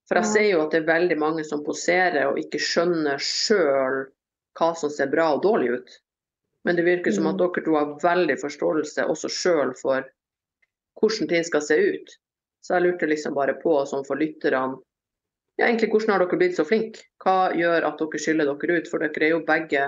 For 0.09 0.19
jeg 0.19 0.31
ser 0.31 0.47
jo 0.49 0.61
at 0.65 0.73
det 0.73 0.81
er 0.81 0.89
veldig 0.89 1.17
mange 1.21 1.43
som 1.47 1.63
poserer 1.63 2.25
og 2.27 2.39
ikke 2.41 2.59
skjønner 2.59 3.21
sjøl 3.23 4.01
hva 4.59 4.71
som 4.75 4.91
ser 4.91 5.11
bra 5.11 5.29
og 5.35 5.43
dårlig 5.45 5.69
ut. 5.77 5.93
Men 6.67 6.75
det 6.77 6.85
virker 6.85 7.13
som 7.15 7.29
at 7.29 7.37
Mm. 7.37 7.41
dere 7.41 7.63
to 7.65 7.75
har 7.77 7.93
veldig 8.03 8.35
forståelse 8.41 9.05
også 9.09 9.29
sjøl 9.31 9.71
for 9.79 10.03
hvordan 10.99 11.29
ting 11.29 11.43
skal 11.47 11.61
se 11.61 11.77
ut. 11.79 12.17
Så 12.61 12.75
jeg 12.75 12.83
lurte 12.83 13.07
liksom 13.07 13.33
bare 13.33 13.55
på, 13.63 13.73
sånn 13.89 14.05
for 14.05 14.19
lytterne, 14.19 14.77
ja, 15.57 15.67
egentlig, 15.67 15.89
hvordan 15.93 16.13
har 16.13 16.25
dere 16.25 16.37
blitt 16.37 16.57
så 16.57 16.65
flinke? 16.65 17.05
Hva 17.23 17.53
gjør 17.57 17.87
at 17.87 17.97
dere 17.97 18.19
skiller 18.21 18.45
dere 18.49 18.77
ut? 18.81 18.87
For 18.91 18.99
dere 18.99 19.25
er 19.25 19.33
jo 19.33 19.41
begge 19.45 19.87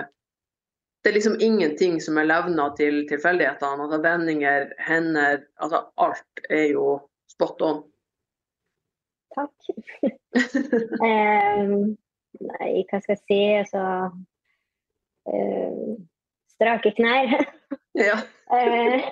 Det 1.04 1.10
er 1.10 1.18
liksom 1.18 1.36
ingenting 1.40 1.98
som 2.00 2.16
er 2.16 2.24
levna 2.30 2.70
til 2.78 3.02
tilfeldighetene. 3.10 3.84
Altså 3.84 3.98
vendinger, 4.00 4.70
hender 4.80 5.42
Altså 5.60 5.82
alt 6.00 6.46
er 6.48 6.70
jo 6.72 6.86
spot 7.28 7.60
on. 7.62 7.82
takk. 9.34 9.52
um, 11.10 11.92
nei, 12.40 12.70
hva 12.88 13.00
skal 13.02 13.16
jeg 13.16 13.22
si? 13.26 13.40
Altså 13.60 13.84
um, 15.28 15.96
Strake 16.54 16.94
knær. 16.96 17.32
ja. 18.08 18.18
Eh, 18.54 19.08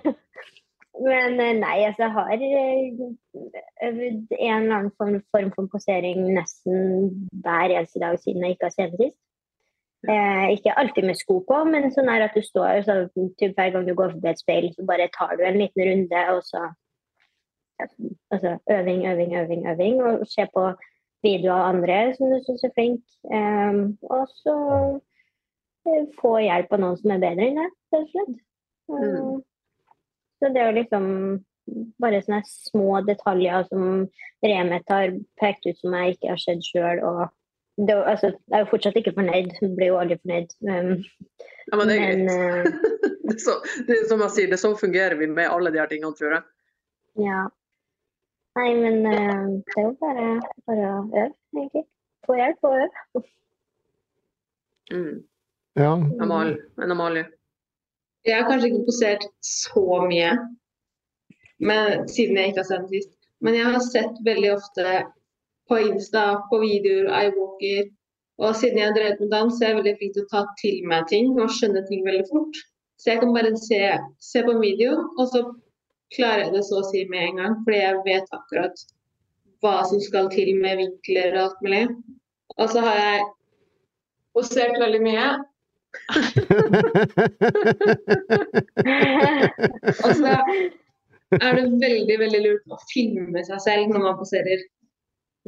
men 1.02 1.40
eh, 1.40 1.56
nei, 1.58 1.78
altså 1.88 2.06
jeg 2.06 2.12
har 2.14 2.32
eh, 2.36 3.00
øvd 3.88 4.34
en 4.38 4.62
eller 4.62 4.76
annen 4.76 4.92
form, 4.98 5.18
form 5.34 5.50
for 5.56 5.68
posering 5.72 6.22
nesten 6.36 7.10
hver 7.44 7.72
eneste 7.72 8.02
dag 8.02 8.18
siden 8.22 8.44
jeg 8.44 8.56
ikke 8.56 8.70
har 8.70 8.76
sett 8.76 8.96
sist. 9.00 9.18
Eh, 10.08 10.46
ikke 10.56 10.74
alltid 10.78 11.04
med 11.06 11.14
sko 11.14 11.36
på, 11.46 11.58
men 11.70 11.92
sånn 11.94 12.08
er 12.10 12.24
at 12.24 12.34
du 12.34 12.42
står 12.42 12.80
så 12.86 12.94
typ, 13.38 13.52
hver 13.54 13.70
gang 13.70 13.84
du 13.86 13.92
går 13.94 14.16
forbi 14.16 14.30
et 14.32 14.40
speil, 14.40 14.64
så 14.74 14.86
bare 14.86 15.10
tar 15.14 15.36
du 15.38 15.44
en 15.46 15.60
liten 15.60 15.84
runde, 15.86 16.22
og 16.32 16.40
så 16.42 16.62
altså, 18.34 18.56
øving, 18.70 19.04
øving, 19.06 19.36
øving, 19.38 19.62
øving. 19.70 20.02
Og 20.02 20.26
se 20.26 20.46
på 20.54 20.64
videoer 21.22 21.54
av 21.54 21.68
andre 21.76 22.00
som 22.16 22.32
du 22.32 22.40
syns 22.42 22.66
er 22.66 22.74
flink. 22.74 23.04
Eh, 23.30 23.78
og 24.10 24.34
så 24.42 24.56
eh, 25.86 26.10
få 26.18 26.34
hjelp 26.48 26.74
av 26.74 26.82
noen 26.82 26.98
som 26.98 27.14
er 27.14 27.22
bedre 27.22 27.48
enn 27.48 27.62
deg, 27.62 27.78
rett 27.94 28.02
og 28.02 28.10
slett. 28.16 28.36
Mm. 28.90 29.40
Så 30.42 30.50
det 30.50 30.58
er 30.58 30.70
jo 30.72 30.78
liksom 30.80 31.06
bare 32.02 32.24
sånne 32.24 32.42
små 32.48 33.00
detaljer 33.06 33.68
som 33.70 34.08
Remet 34.42 34.88
har 34.90 35.12
pekt 35.38 35.68
ut 35.68 35.78
som 35.78 35.94
jeg 35.94 36.16
ikke 36.16 36.32
har 36.32 36.42
sett 36.42 36.66
sjøl. 36.66 37.04
Og 37.06 37.22
det, 37.76 37.94
altså, 37.96 38.32
jeg 38.32 38.56
er 38.58 38.64
jo 38.64 38.70
fortsatt 38.70 38.98
ikke 39.00 39.14
fornøyd, 39.16 39.54
blir 39.76 39.92
jo 39.92 39.98
aldri 40.00 40.18
fornøyd. 40.20 40.52
Um, 40.68 40.92
ja, 41.70 41.78
men 41.78 41.88
det 41.88 41.96
er 41.96 42.02
men 42.02 42.26
greit. 42.28 42.36
eh, 42.36 43.00
Det 43.32 43.36
er, 43.38 43.40
så, 43.40 43.52
det 43.86 43.94
er 43.96 44.08
som 44.10 44.20
jeg 44.20 44.34
sier, 44.34 44.48
det 44.50 44.58
er 44.58 44.60
sånn 44.60 44.76
fungerer 44.76 45.16
vi 45.16 45.28
med 45.30 45.48
alle 45.48 45.70
de 45.72 45.80
her 45.80 45.88
tingene, 45.88 46.12
tror 46.18 46.34
jeg. 46.36 46.46
ja. 47.28 47.42
Nei, 48.58 48.68
men 48.76 48.98
uh, 49.08 49.44
det 49.64 49.78
er 49.80 49.86
jo 49.86 49.92
bare, 50.02 50.24
bare 50.68 50.88
å 50.90 50.96
øve, 51.06 51.22
egentlig. 51.56 51.86
Få 52.26 52.36
hjelp 52.36 52.66
og 52.68 52.74
øve. 52.82 53.22
Mm. 54.92 55.14
Ja. 55.80 55.92
Amal, 56.20 56.52
en 56.76 56.92
Amalie. 56.92 57.30
Jeg 58.28 58.36
har 58.36 58.50
kanskje 58.50 58.68
ikke 58.68 58.84
posert 58.90 59.24
så 59.40 60.02
mye 60.04 60.34
men, 61.62 62.08
siden 62.10 62.36
jeg 62.38 62.52
ikke 62.52 62.62
har 62.62 62.68
sett 62.68 62.84
den 62.84 62.92
sist. 62.92 63.12
Men 63.42 63.56
jeg 63.56 63.70
har 63.70 63.84
sett 63.86 64.20
veldig 64.26 64.52
ofte 64.56 64.86
på 65.72 65.80
Insta, 65.80 66.24
på 66.50 66.60
videoer, 66.60 67.08
iWalker. 67.24 67.90
Og 68.42 68.56
siden 68.58 68.78
jeg 68.80 68.88
har 68.90 68.96
drevet 68.96 69.20
med 69.22 69.30
dans, 69.32 69.54
så 69.54 69.64
er 69.64 69.68
jeg 69.70 69.78
veldig 69.80 69.96
flink 70.00 70.12
til 70.16 70.24
å 70.24 70.32
ta 70.32 70.42
til 70.60 70.76
meg 70.90 71.02
ting 71.08 71.26
og 71.38 71.52
skjønne 71.56 71.82
ting 71.88 72.00
veldig 72.04 72.26
fort. 72.28 72.54
Så 73.00 73.12
jeg 73.12 73.20
kan 73.22 73.32
bare 73.34 73.52
se, 73.58 73.80
se 74.22 74.42
på 74.46 74.52
video, 74.60 74.92
og 75.16 75.24
så 75.32 75.40
klarer 76.14 76.44
jeg 76.44 76.52
det 76.56 76.64
så 76.68 76.76
å 76.80 76.88
si 76.90 77.00
med 77.10 77.22
en 77.28 77.38
gang. 77.40 77.54
Fordi 77.64 77.78
jeg 77.80 78.02
vet 78.08 78.36
akkurat 78.36 78.76
hva 79.62 79.76
som 79.88 79.98
skal 80.02 80.26
til 80.34 80.50
med 80.60 80.74
vinkler 80.82 81.30
og 81.36 81.42
alt 81.46 81.58
mulig. 81.64 81.84
Og 82.58 82.66
så 82.74 82.78
har 82.84 82.96
jeg 83.00 83.18
posert 84.36 84.76
veldig 84.82 85.02
mye. 85.06 85.26
Og 90.02 90.10
så 90.16 90.30
er 91.36 91.50
det 91.56 91.64
veldig 91.82 92.16
veldig 92.20 92.40
lurt 92.46 92.64
å 92.72 92.78
filme 92.88 93.40
seg 93.44 93.58
selv 93.64 93.92
når 93.92 94.00
man 94.06 94.18
poserer. 94.20 94.60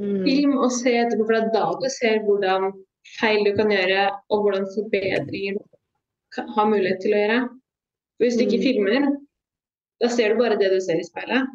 Mm. 0.00 0.24
Film 0.26 0.57
og 0.59 0.72
se 0.74 0.90
etterpå, 0.98 1.26
for 1.26 1.35
det 1.37 1.42
er 1.44 1.52
da 1.54 1.66
du 1.78 1.88
ser 1.92 2.22
hvordan 2.26 2.72
feil 3.20 3.44
du 3.46 3.52
kan 3.57 3.70
gjøre, 3.70 4.07
og 4.30 4.42
hvordan 4.42 4.64
forbedringer 4.74 5.59
du 5.61 6.40
har 6.57 6.66
mulighet 6.66 6.98
til 7.04 7.14
å 7.14 7.20
gjøre. 7.20 7.42
For 8.16 8.24
Hvis 8.24 8.37
du 8.38 8.42
ikke 8.44 8.59
Mm. 8.59 8.66
filmer, 8.68 9.04
da 10.02 10.09
ser 10.09 10.33
du 10.35 10.40
bare 10.40 10.59
det 10.59 10.70
du 10.72 10.80
ser 10.80 10.98
i 10.98 11.07
speilet. 11.07 11.46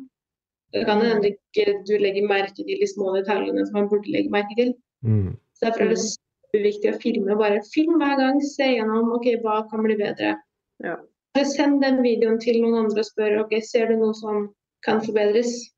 Da 0.73 0.83
kan 0.85 0.99
det 1.01 1.09
hende 1.11 1.31
ikke 1.33 1.83
du 1.87 1.97
legger 1.97 2.27
merke 2.29 2.53
til 2.55 2.65
de 2.79 2.87
små 2.87 3.15
detaljene 3.17 3.65
som 3.65 3.73
man 3.79 3.89
burde 3.89 4.11
legge 4.11 4.29
merke 4.29 4.55
til. 4.55 4.73
Mm. 5.03 5.35
Så 5.55 5.65
derfor 5.65 5.81
er 5.81 5.89
det 5.89 6.03
superviktig 6.05 6.93
å 6.93 6.99
filme. 7.01 7.35
Bare 7.37 7.63
film 7.73 7.97
hver 7.99 8.15
gang, 8.21 8.39
se 8.41 8.63
gjennom 8.75 9.11
ok, 9.17 9.25
hva 9.43 9.63
kan 9.69 9.83
bli 9.83 9.97
bedre. 9.97 10.37
Ja. 10.83 10.95
Send 11.43 11.81
den 11.81 12.03
videoen 12.03 12.39
til 12.39 12.61
noen 12.61 12.85
andre 12.85 12.99
og 12.99 13.05
spør 13.05 13.39
ok, 13.43 13.59
ser 13.63 13.87
du 13.87 13.95
noe 13.97 14.13
som 14.13 14.49
kan 14.85 15.01
forbedres. 15.01 15.71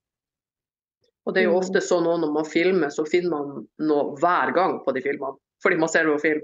Og 1.28 1.34
det 1.36 1.42
er 1.44 1.50
jo 1.50 1.54
Mm. 1.54 1.60
ofte 1.62 1.82
sånn 1.86 2.08
at 2.14 2.20
når 2.22 2.34
man 2.34 2.46
filmer, 2.46 2.90
så 2.90 3.06
finner 3.08 3.30
man 3.30 3.68
noe 3.80 4.16
hver 4.18 4.54
gang 4.54 4.80
på 4.84 4.94
de 4.94 5.02
filmene. 5.02 5.38
Fordi 5.64 5.78
man 5.78 5.90
ser 5.90 6.04
det 6.06 6.16
på 6.18 6.22
film. 6.22 6.42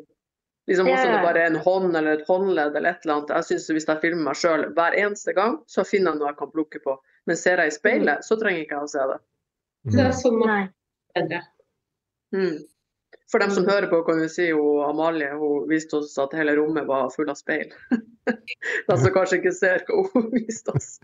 Liksom 0.70 0.86
også 0.88 1.06
Ja. 1.06 1.16
det 1.18 1.24
bare 1.26 1.42
er 1.42 1.48
en 1.48 1.56
hånd 1.64 1.96
eller 1.96 2.12
et 2.20 2.28
håndledd 2.28 2.76
eller 2.76 2.90
et 2.90 3.06
eller 3.06 3.16
annet. 3.16 3.30
Jeg 3.30 3.44
synes 3.46 3.68
Hvis 3.72 3.86
jeg 3.88 4.02
filmer 4.02 4.24
meg 4.24 4.36
sjøl 4.36 4.74
hver 4.76 4.94
eneste 4.94 5.34
gang, 5.34 5.58
så 5.68 5.84
finner 5.88 6.12
jeg 6.12 6.20
noe 6.20 6.28
jeg 6.28 6.38
kan 6.38 6.52
plukke 6.52 6.80
på. 6.84 6.98
Men 7.26 7.36
ser 7.36 7.58
jeg 7.58 7.68
i 7.68 7.76
speilet, 7.78 8.20
så 8.24 8.36
trenger 8.40 8.62
ikke 8.66 8.76
jeg 8.76 8.84
å 8.84 8.90
se 8.90 9.00
det. 9.00 9.20
Det 9.86 10.00
er 10.06 10.12
sånn 10.12 10.38
man 10.40 10.48
Nei. 10.48 10.70
bedre. 11.16 11.42
Mm. 12.34 12.60
For 13.32 13.40
dem 13.44 13.52
som 13.52 13.64
Mm. 13.66 13.70
hører 13.74 13.88
på, 13.92 13.98
kan 14.08 14.22
vi 14.22 14.28
si 14.32 14.46
hun 14.56 14.84
Amalie 14.88 15.28
hun 15.36 15.66
viste 15.68 15.98
oss 15.98 16.14
at 16.18 16.32
hele 16.34 16.54
rommet 16.56 16.86
var 16.88 17.10
full 17.12 17.28
av 17.30 17.36
speil. 17.36 17.74
De 18.88 18.96
som 18.98 19.12
kanskje 19.12 19.38
ikke 19.42 19.52
ser 19.56 19.84
hva 19.88 20.04
hun 20.14 20.30
viste 20.38 20.72
oss. 20.72 21.00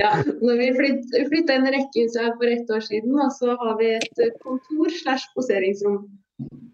Ja, 0.00 0.10
når 0.42 0.56
vi 0.58 0.66
flytt, 0.78 1.06
flytta 1.30 1.54
inn 1.60 1.68
i 1.70 1.74
rekkehuset 1.76 2.22
her 2.24 2.34
for 2.40 2.46
ett 2.50 2.70
år 2.74 2.80
siden, 2.88 3.14
og 3.22 3.30
så 3.38 3.54
har 3.60 3.74
vi 3.78 3.92
et 4.00 4.18
eh, 4.26 4.34
kontor 4.42 4.90
slash 4.98 5.24
poseringsrom. 5.36 6.00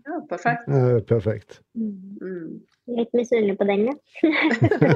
Ja, 0.07 0.15
perfekt. 0.31 0.65
Eh, 0.71 1.01
perfekt. 1.13 1.51
Mm. 1.77 2.17
Mm. 2.23 2.51
Litt 2.97 3.13
misunnelig 3.19 3.57
på 3.59 3.65
den, 3.69 3.81
ja. 3.91 3.95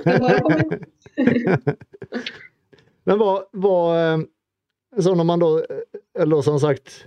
Men 3.05 3.19
hva, 3.21 3.33
vad, 3.53 3.99
eh, 3.99 4.19
så 5.03 5.15
når 5.15 5.25
man 5.25 5.39
då, 5.43 5.51
eh, 5.59 5.65
eller 6.23 6.43
som 6.43 6.61
sagt, 6.61 7.07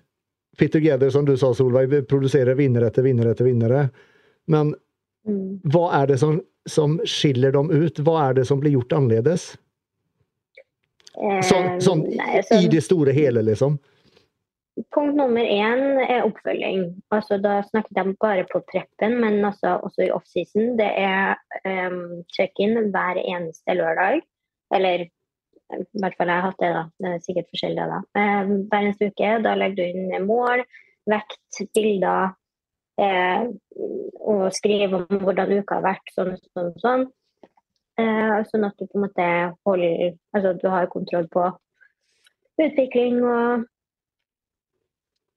Fit 0.57 0.71
Together 0.71 1.09
som 1.09 1.25
du 1.25 1.35
sa 1.37 1.53
Solveig, 1.53 1.89
vi 1.89 2.01
produserer 2.05 2.55
vinnere 2.55 2.87
etter 2.91 3.03
vinnere 3.05 3.31
etter 3.33 3.45
vinnere. 3.49 3.89
Men 4.47 4.75
Mm. 5.25 5.61
hva 5.71 5.85
er 6.01 6.07
det 6.07 6.17
som, 6.19 6.41
som 6.67 6.97
skiller 7.07 7.53
dem 7.55 7.69
ut? 7.71 7.95
Hva 8.03 8.29
er 8.29 8.33
det 8.33 8.43
som 8.49 8.59
blir 8.59 8.73
gjort 8.75 8.91
annerledes? 8.91 9.53
Sånn, 11.15 11.67
Eh, 11.75 11.79
sånn 11.79 12.01
nei, 12.09 12.39
altså, 12.41 12.57
i 12.59 12.67
det 12.67 12.81
store 12.83 13.13
hele, 13.13 13.43
liksom? 13.45 13.77
Punkt 14.91 15.15
nummer 15.15 15.45
én 15.45 16.01
er 16.09 16.25
oppfølging. 16.25 16.87
Altså, 17.13 17.37
da 17.41 17.61
snakket 17.69 17.99
jeg 17.99 18.15
bare 18.19 18.43
på 18.49 18.59
preppen, 18.71 19.19
men 19.21 19.45
altså, 19.45 19.77
også 19.85 20.07
i 20.07 20.11
offseason. 20.11 20.75
Det 20.79 20.89
er 20.89 21.37
um, 21.63 22.23
check-in 22.33 22.73
hver 22.91 23.19
eneste 23.21 23.77
lørdag. 23.77 24.23
Eller 24.73 25.05
i 25.79 26.03
hvert 26.03 26.15
fall 26.17 26.31
jeg 26.31 26.41
har 26.41 26.47
hatt 26.49 26.61
det, 26.61 26.69
da. 26.75 26.83
Det 26.99 27.09
er 27.09 27.25
sikkert 27.25 27.51
forskjellig 27.53 27.89
da. 27.89 27.99
Eh, 28.19 28.53
hver 28.69 28.79
eneste 28.79 29.09
uke. 29.11 29.33
Da 29.45 29.55
legger 29.57 29.79
du 29.79 29.83
inn 29.85 30.27
mål, 30.27 30.63
vekt, 31.09 31.61
bilder. 31.75 32.33
Eh, 33.01 33.49
og 34.21 34.47
skriver 34.53 34.99
om 34.99 35.25
hvordan 35.25 35.53
uka 35.57 35.79
har 35.79 35.85
vært, 35.87 36.15
sånn 36.15 36.33
og 36.35 36.47
sånn. 36.53 36.73
sånn. 36.83 37.05
Eh, 38.01 38.37
sånn 38.49 38.65
at 38.65 38.77
du 38.79 38.87
på 38.87 38.97
en 38.97 39.03
måte 39.03 39.25
holder 39.67 40.15
Altså 40.33 40.55
du 40.57 40.63
har 40.65 40.87
kontroll 40.89 41.27
på 41.29 41.43
utvikling 42.57 43.19
og 43.21 43.67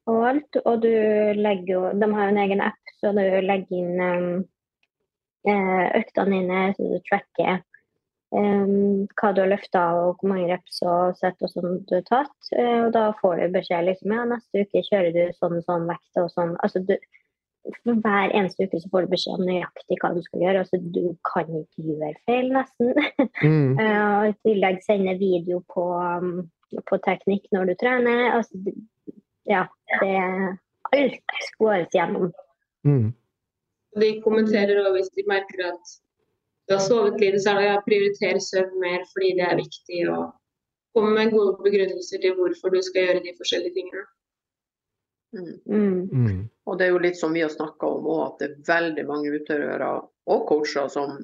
og 0.07 0.29
alt. 0.31 0.59
Og 0.65 0.83
du 0.83 0.93
legger 1.37 1.73
jo 1.73 1.81
De 2.01 2.11
har 2.13 2.29
jo 2.29 2.35
en 2.35 2.45
egen 2.45 2.63
app, 2.65 2.93
så 3.01 3.13
du 3.17 3.25
legger 3.45 3.81
inn 3.81 4.01
um, 4.01 4.45
øktene 5.47 6.39
dine, 6.41 6.61
så 6.77 6.91
du 6.93 7.01
tracker 7.09 7.63
hva 8.35 9.31
du 9.33 9.41
har 9.41 9.51
løfta 9.53 9.83
og 9.95 10.19
hvor 10.19 10.31
mange 10.33 10.49
reps 10.51 10.81
og 10.83 11.15
sett 11.21 11.43
og 11.47 11.53
sånn 11.53 11.77
du 11.87 11.95
har 11.99 12.07
tatt. 12.09 12.49
Eh, 12.59 12.87
og 12.87 12.91
da 12.97 13.11
får 13.21 13.39
du 13.39 13.55
beskjed 13.55 13.87
liksom 13.87 14.15
ja, 14.17 14.25
neste 14.33 14.65
uke 14.65 14.83
kjører 14.89 15.13
du 15.15 15.23
sånn 15.39 15.63
sånn 15.67 15.87
vekt 15.91 16.21
og 16.23 16.33
sånn. 16.35 16.57
Altså 16.67 16.83
du 16.87 16.97
hver 17.67 18.31
eneste 18.31 18.67
uke 18.67 18.81
så 18.81 18.91
får 18.93 19.07
du 19.07 19.13
beskjed 19.15 19.41
om 19.41 19.47
nøyaktig 19.47 19.99
hva 20.03 20.13
du 20.15 20.21
skal 20.23 20.43
gjøre. 20.45 20.63
Altså, 20.63 20.79
du 20.81 21.17
kan 21.27 21.49
ikke 21.61 21.87
gjøre 21.93 22.15
feil, 22.29 22.53
nesten. 22.55 22.95
Mm. 23.37 23.77
Eh, 23.77 24.03
og 24.17 24.31
i 24.31 24.35
tillegg 24.47 24.79
sende 24.81 25.13
video 25.21 25.59
på, 25.69 25.83
um, 25.93 26.47
på 26.89 26.97
teknikk 27.05 27.51
når 27.53 27.69
du 27.69 27.73
trener. 27.83 28.23
Altså, 28.39 28.73
ja, 29.45 29.67
det 30.01 30.15
Alt 30.95 31.35
skåres 31.51 31.93
gjennom. 31.93 32.31
Mm. 32.87 33.11
De 34.01 34.09
kommenterer 34.25 34.81
òg 34.85 34.97
hvis 34.97 35.11
de 35.19 35.27
merker 35.29 35.67
at 35.73 35.97
du 36.67 36.75
har 36.75 36.83
sovet 36.83 37.21
lite, 37.21 37.39
så 37.41 37.55
er 37.55 37.61
det 37.63 37.77
å 37.77 37.85
prioritere 37.87 38.43
søvn 38.43 38.81
mer 38.83 39.05
fordi 39.13 39.33
det 39.39 39.47
er 39.47 39.61
viktig. 39.61 40.01
Og 40.11 40.33
komme 40.97 41.13
med 41.15 41.33
gode 41.35 41.57
begrunnelser 41.63 42.23
til 42.23 42.35
hvorfor 42.39 42.73
du 42.75 42.81
skal 42.83 43.07
gjøre 43.07 43.25
de 43.27 43.35
forskjellige 43.39 43.77
tingene. 43.77 44.05
Mm. 45.37 45.55
Mm. 45.69 46.27
Mm. 46.27 46.43
Og 46.67 46.79
det 46.79 46.87
er 46.87 46.95
jo 46.95 47.03
litt 47.03 47.19
som 47.19 47.35
vi 47.37 47.43
har 47.45 47.53
snakka 47.53 47.89
om 47.99 48.07
òg, 48.09 48.23
at 48.27 48.39
det 48.41 48.49
er 48.49 48.69
veldig 48.71 49.05
mange 49.09 49.33
utøvere 49.35 49.91
og 50.33 50.47
coacher 50.49 50.89
som 50.93 51.19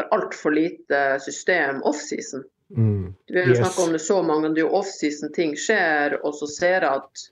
har 0.00 0.08
altfor 0.16 0.56
lite 0.56 1.02
system 1.22 1.82
offseason. 1.88 2.44
Mm. 2.76 3.12
Vi 3.28 3.38
har 3.38 3.46
jo 3.46 3.54
Yes. 3.54 3.62
snakka 3.62 3.86
om 3.86 3.92
det 3.92 4.00
så 4.00 4.22
mange 4.22 4.42
ganger, 4.42 4.54
det 4.54 4.62
er 4.64 4.68
jo 4.68 4.78
offseason 4.80 5.32
ting 5.32 5.54
skjer, 5.56 6.18
og 6.24 6.34
så 6.34 6.48
ser 6.48 6.80
jeg 6.80 6.90
at 6.90 7.24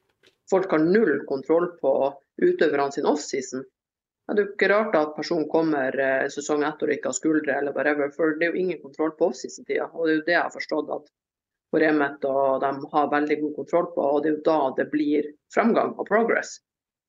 folk 0.51 0.71
har 0.71 0.79
null 0.85 1.25
kontroll 1.29 1.71
på 1.81 2.15
utøverne 2.43 2.93
sin 2.93 3.07
offseason. 3.07 3.65
Ja, 4.31 4.35
det 4.35 4.43
er 4.43 4.47
jo 4.47 4.53
ikke 4.55 4.67
rart 4.71 4.93
at 4.95 5.17
personen 5.17 5.49
kommer 5.51 5.97
eh, 5.99 6.29
sesong 6.31 6.61
etter 6.63 6.87
og 6.87 6.95
ikke 6.95 7.11
har 7.11 7.15
skuldre 7.17 7.55
eller 7.59 7.75
whatever, 7.75 8.13
for 8.15 8.37
det 8.39 8.47
er 8.47 8.53
jo 8.55 8.61
ingen 8.61 8.79
kontroll 8.79 9.11
på 9.19 9.33
siste 9.35 9.65
tida. 9.67 9.89
Og 9.91 10.07
det 10.07 10.13
er 10.13 10.19
jo 10.21 10.27
det 10.29 10.35
jeg 10.37 10.45
har 10.45 10.53
forstått 10.55 10.93
at 10.95 11.09
Remet 11.83 12.25
og 12.31 12.61
de 12.63 12.71
har 12.93 13.09
veldig 13.11 13.37
god 13.41 13.55
kontroll 13.57 13.89
på, 13.95 14.05
og 14.07 14.23
det 14.23 14.31
er 14.31 14.37
jo 14.37 14.45
da 14.47 14.59
det 14.77 14.87
blir 14.93 15.27
fremgang 15.55 15.91
og 15.99 16.07
progress. 16.07 16.53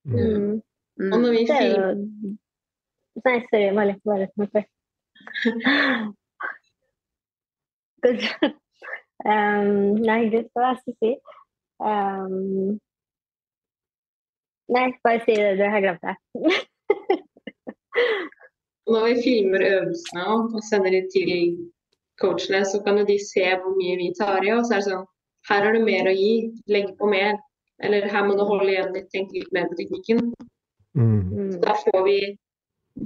Mm. 0.10 0.18
Mm. 0.18 0.62
Mm. 0.98 1.12
Og 1.12 1.22
når 1.22 1.32
vi 1.36 1.46
Det 1.46 1.60
er 1.60 1.70
jo 1.70 1.94
Nei, 3.22 3.38
sorry, 3.52 3.62
jeg 3.68 3.76
var 3.76 3.86
litt, 3.92 4.02
bare 4.08 4.28
noe 4.40 4.66
um, 9.30 9.94
nei, 10.02 10.22
gud, 10.34 10.50
hva 10.58 10.74
skal 10.80 10.90
det 10.90 11.06
jeg 11.06 11.20
si? 11.22 11.38
Um, 11.86 12.80
nei, 14.74 14.90
bare 15.06 15.22
si 15.28 15.38
det, 15.38 15.54
du 15.62 15.66
har 15.70 15.86
glemt 15.86 16.02
det. 16.10 16.18
Når 18.92 19.06
vi 19.08 19.22
filmer 19.24 19.64
øvelsene 19.68 20.26
og 20.34 20.64
sender 20.70 20.96
de 20.96 21.02
til 21.14 21.32
coachene, 22.22 22.64
så 22.66 22.82
kan 22.86 23.00
jo 23.00 23.06
de 23.08 23.18
se 23.24 23.46
hvor 23.62 23.74
mye 23.78 23.98
vi 24.02 24.10
tar 24.20 24.46
i. 24.46 24.52
Og 24.56 24.66
så 24.66 24.78
er 24.78 24.84
det 24.84 24.90
sånn 24.90 25.08
Her 25.50 25.66
har 25.66 25.74
du 25.74 25.82
mer 25.82 26.06
å 26.06 26.14
gi, 26.14 26.34
legg 26.70 26.92
på 27.00 27.10
mer. 27.10 27.40
Eller 27.82 28.06
her 28.14 28.28
må 28.28 28.36
du 28.38 28.44
holde 28.46 28.70
igjen 28.70 28.92
litt, 28.94 29.08
tenke 29.14 29.40
litt 29.40 29.54
mer 29.56 29.70
på 29.72 29.78
teknikken. 29.80 30.20
Mm. 30.98 31.22
Mm. 31.34 31.54
Da 31.64 31.74
får 31.82 32.02
vi 32.06 32.20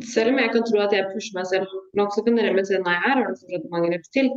Selv 0.02 0.32
om 0.34 0.40
jeg 0.42 0.50
kan 0.50 0.64
tro 0.66 0.80
at 0.82 0.94
jeg 0.96 1.06
pusher 1.12 1.36
meg 1.38 1.46
selv 1.46 1.74
nok, 1.96 2.10
så 2.12 2.24
kan 2.26 2.40
dere 2.40 2.64
si 2.66 2.78
nei, 2.82 2.96
her 3.04 3.20
har 3.20 3.28
du 3.30 3.38
fortsatt 3.38 3.68
mange 3.72 3.92
reps 3.94 4.10
til. 4.18 4.32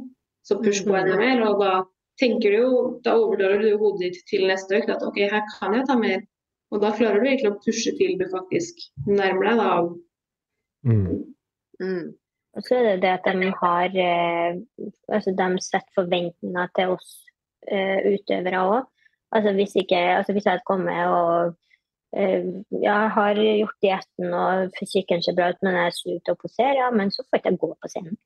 Så 0.44 0.58
push 0.60 0.82
på 0.84 0.92
enda 0.94 1.16
mer. 1.16 1.40
Og 1.46 1.62
da 1.62 1.70
tenker 2.20 2.52
du 2.52 2.58
jo, 2.58 2.72
da 3.06 3.14
overdrar 3.16 3.62
du 3.62 3.70
hodet 3.80 4.12
ditt 4.12 4.20
til 4.28 4.44
neste 4.50 4.76
økt 4.78 4.92
at 4.92 5.06
OK, 5.06 5.16
her 5.32 5.46
kan 5.54 5.74
jeg 5.74 5.86
ta 5.88 5.96
mer. 5.98 6.20
Og 6.68 6.82
da 6.82 6.92
klarer 6.96 7.22
du 7.22 7.28
virkelig 7.30 7.50
å 7.52 7.60
pushe 7.64 7.94
til 7.96 8.18
du 8.20 8.26
faktisk 8.32 8.82
nærmer 9.06 9.50
deg 9.50 9.62
da 9.62 9.72
Mm. 10.86 11.34
Mm. 11.80 12.14
Og 12.54 12.62
så 12.62 12.76
er 12.78 12.84
det 12.86 13.02
det 13.02 13.10
at 13.16 13.26
de 13.26 13.48
har 13.62 13.96
eh, 14.02 14.58
altså 15.08 15.32
de 15.38 15.48
setter 15.62 15.94
forventninger 15.94 16.68
til 16.76 16.94
oss 16.94 17.08
eh, 17.70 18.14
utøvere 18.14 18.62
òg. 18.62 18.86
Altså 19.34 19.52
hvis, 19.52 19.74
ikke, 19.76 19.98
altså 20.16 20.32
hvis 20.32 20.46
jeg 20.46 20.64
kommer 20.66 21.10
og 21.12 21.56
eh, 22.16 22.46
jeg 22.72 23.10
har 23.16 23.42
gjort 23.42 23.82
dietten 23.82 24.34
og 24.34 24.72
fysikken 24.78 25.22
ser 25.22 25.36
bra 25.36 25.50
ut, 25.50 25.60
men 25.62 25.76
jeg 25.76 25.90
er 25.90 25.98
sur 25.98 26.16
til 26.24 26.34
å 26.34 26.40
posere, 26.40 26.78
ja, 26.80 26.90
men 26.94 27.12
så 27.12 27.24
får 27.26 27.38
jeg 27.38 27.44
ikke 27.44 27.66
gå 27.66 27.72
på 27.74 27.92
scenen. 27.92 28.18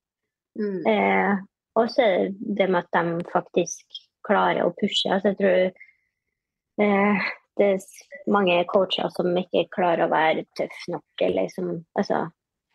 Mm. 0.61 0.81
Eh, 0.93 1.35
og 1.81 1.91
så 1.91 2.05
er 2.07 2.17
det 2.31 2.57
det 2.61 2.71
med 2.71 2.85
at 2.85 2.95
de 2.95 3.33
faktisk 3.33 4.03
klarer 4.29 4.63
å 4.65 4.75
pushe. 4.79 5.11
Altså 5.11 5.33
jeg 5.33 5.41
tror 5.41 6.85
eh, 6.85 7.31
det 7.61 7.67
er 7.75 8.31
mange 8.33 8.65
coacher 8.71 9.11
som 9.13 9.37
ikke 9.37 9.67
klarer 9.75 10.07
å 10.07 10.13
være 10.13 10.45
tøff 10.59 10.85
nok, 10.89 11.05
eller 11.21 11.49
som 11.53 11.73
altså, 11.99 12.25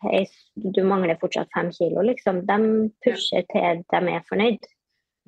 hei, 0.04 0.24
du 0.54 0.82
mangler 0.86 1.18
fortsatt 1.20 1.50
fem 1.54 1.70
kilo, 1.74 2.02
liksom. 2.06 2.44
De 2.46 2.58
pusher 3.04 3.46
til 3.52 3.84
de 3.90 4.02
er 4.14 4.26
fornøyd. 4.28 4.68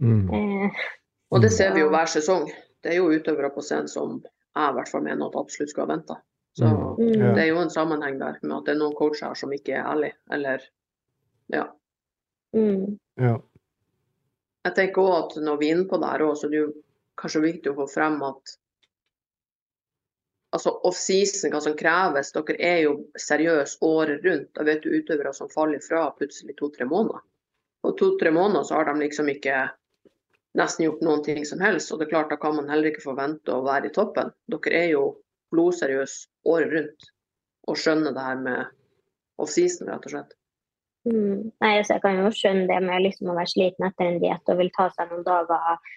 Mm. 0.01 0.27
Eh, 0.35 0.83
Og 1.31 1.43
det 1.43 1.53
ser 1.53 1.75
vi 1.75 1.83
jo 1.83 1.91
hver 1.91 2.07
sesong. 2.11 2.49
Det 2.83 2.93
er 2.95 3.01
jo 3.01 3.11
utøvere 3.13 3.51
på 3.55 3.63
scenen 3.63 3.89
som 3.91 4.21
jeg 4.23 4.71
i 4.71 4.75
hvert 4.77 4.89
fall 4.91 5.03
mener 5.05 5.29
at 5.29 5.37
absolutt 5.39 5.71
skal 5.71 5.87
ha 5.87 5.95
venta. 5.95 6.17
Så 6.59 6.67
Mm. 6.67 6.97
mm, 6.99 7.35
det 7.37 7.43
er 7.45 7.49
jo 7.53 7.61
en 7.63 7.71
sammenheng 7.71 8.19
der 8.19 8.39
med 8.43 8.57
at 8.57 8.65
det 8.67 8.73
er 8.75 8.79
noen 8.81 8.97
coacher 8.99 9.29
her 9.29 9.35
som 9.39 9.53
ikke 9.55 9.77
er 9.79 9.85
ærlige, 9.87 10.17
eller 10.33 10.65
ja. 11.53 11.67
mm, 12.55 12.99
Ja. 13.21 13.37
Jeg 14.65 14.75
tenker 14.77 15.03
også 15.03 15.21
at 15.39 15.45
når 15.45 15.59
vi 15.61 15.69
er 15.71 15.77
inne 15.77 15.89
på 15.89 15.97
det 16.01 16.11
her 16.11 16.25
òg, 16.27 16.35
så 16.37 16.47
er 16.47 16.51
det 16.51 16.59
jo 16.59 16.73
kanskje 17.17 17.41
viktig 17.47 17.71
å 17.71 17.79
få 17.79 17.87
frem 17.89 18.19
at 18.27 18.57
altså 20.51 20.73
off-season, 20.87 21.53
hva 21.53 21.61
som 21.65 21.77
kreves. 21.79 22.33
Dere 22.35 22.57
er 22.59 22.79
jo 22.85 22.95
seriøse 23.19 23.79
året 23.87 24.25
rundt. 24.27 24.51
Da 24.57 24.67
vet 24.67 24.83
du 24.85 24.95
utøvere 24.95 25.33
som 25.37 25.51
faller 25.53 25.83
fra 25.85 26.09
plutselig 26.19 26.57
to-tre 26.59 26.89
måneder. 26.91 27.23
På 27.83 27.95
to-tre 27.97 28.33
måneder 28.35 28.67
så 28.69 28.81
har 28.81 28.91
de 28.91 28.99
liksom 29.01 29.31
ikke 29.33 29.69
nesten 30.59 30.85
gjort 30.85 31.05
noen 31.07 31.23
ting 31.25 31.47
som 31.47 31.63
helst. 31.63 31.93
Og 31.93 32.01
det 32.01 32.09
er 32.09 32.15
klart, 32.17 32.33
da 32.33 32.41
kan 32.41 32.57
man 32.59 32.69
heller 32.71 32.91
ikke 32.91 33.07
forvente 33.07 33.55
å 33.55 33.65
være 33.67 33.89
i 33.89 33.95
toppen. 33.95 34.35
Dere 34.51 34.77
er 34.83 34.93
jo 34.97 35.07
blodseriøse 35.55 36.51
året 36.51 36.77
rundt. 36.77 37.11
å 37.69 37.75
skjønne 37.77 38.11
det 38.17 38.23
her 38.25 38.39
med 38.41 38.71
off-season, 39.39 39.87
rett 39.93 40.07
og 40.09 40.11
slett. 40.15 40.31
Mm. 41.07 41.53
Nei, 41.63 41.69
altså, 41.77 41.93
jeg 41.95 42.03
kan 42.03 42.17
jo 42.19 42.31
skjønne 42.35 42.65
det 42.67 42.79
med 42.83 43.05
liksom 43.05 43.31
å 43.31 43.37
være 43.37 43.53
sliten 43.53 43.87
etter 43.87 44.09
en 44.09 44.19
diett 44.23 44.51
og 44.51 44.59
vil 44.59 44.71
ta 44.75 44.89
seg 44.97 45.13
noen 45.13 45.27
dager 45.29 45.93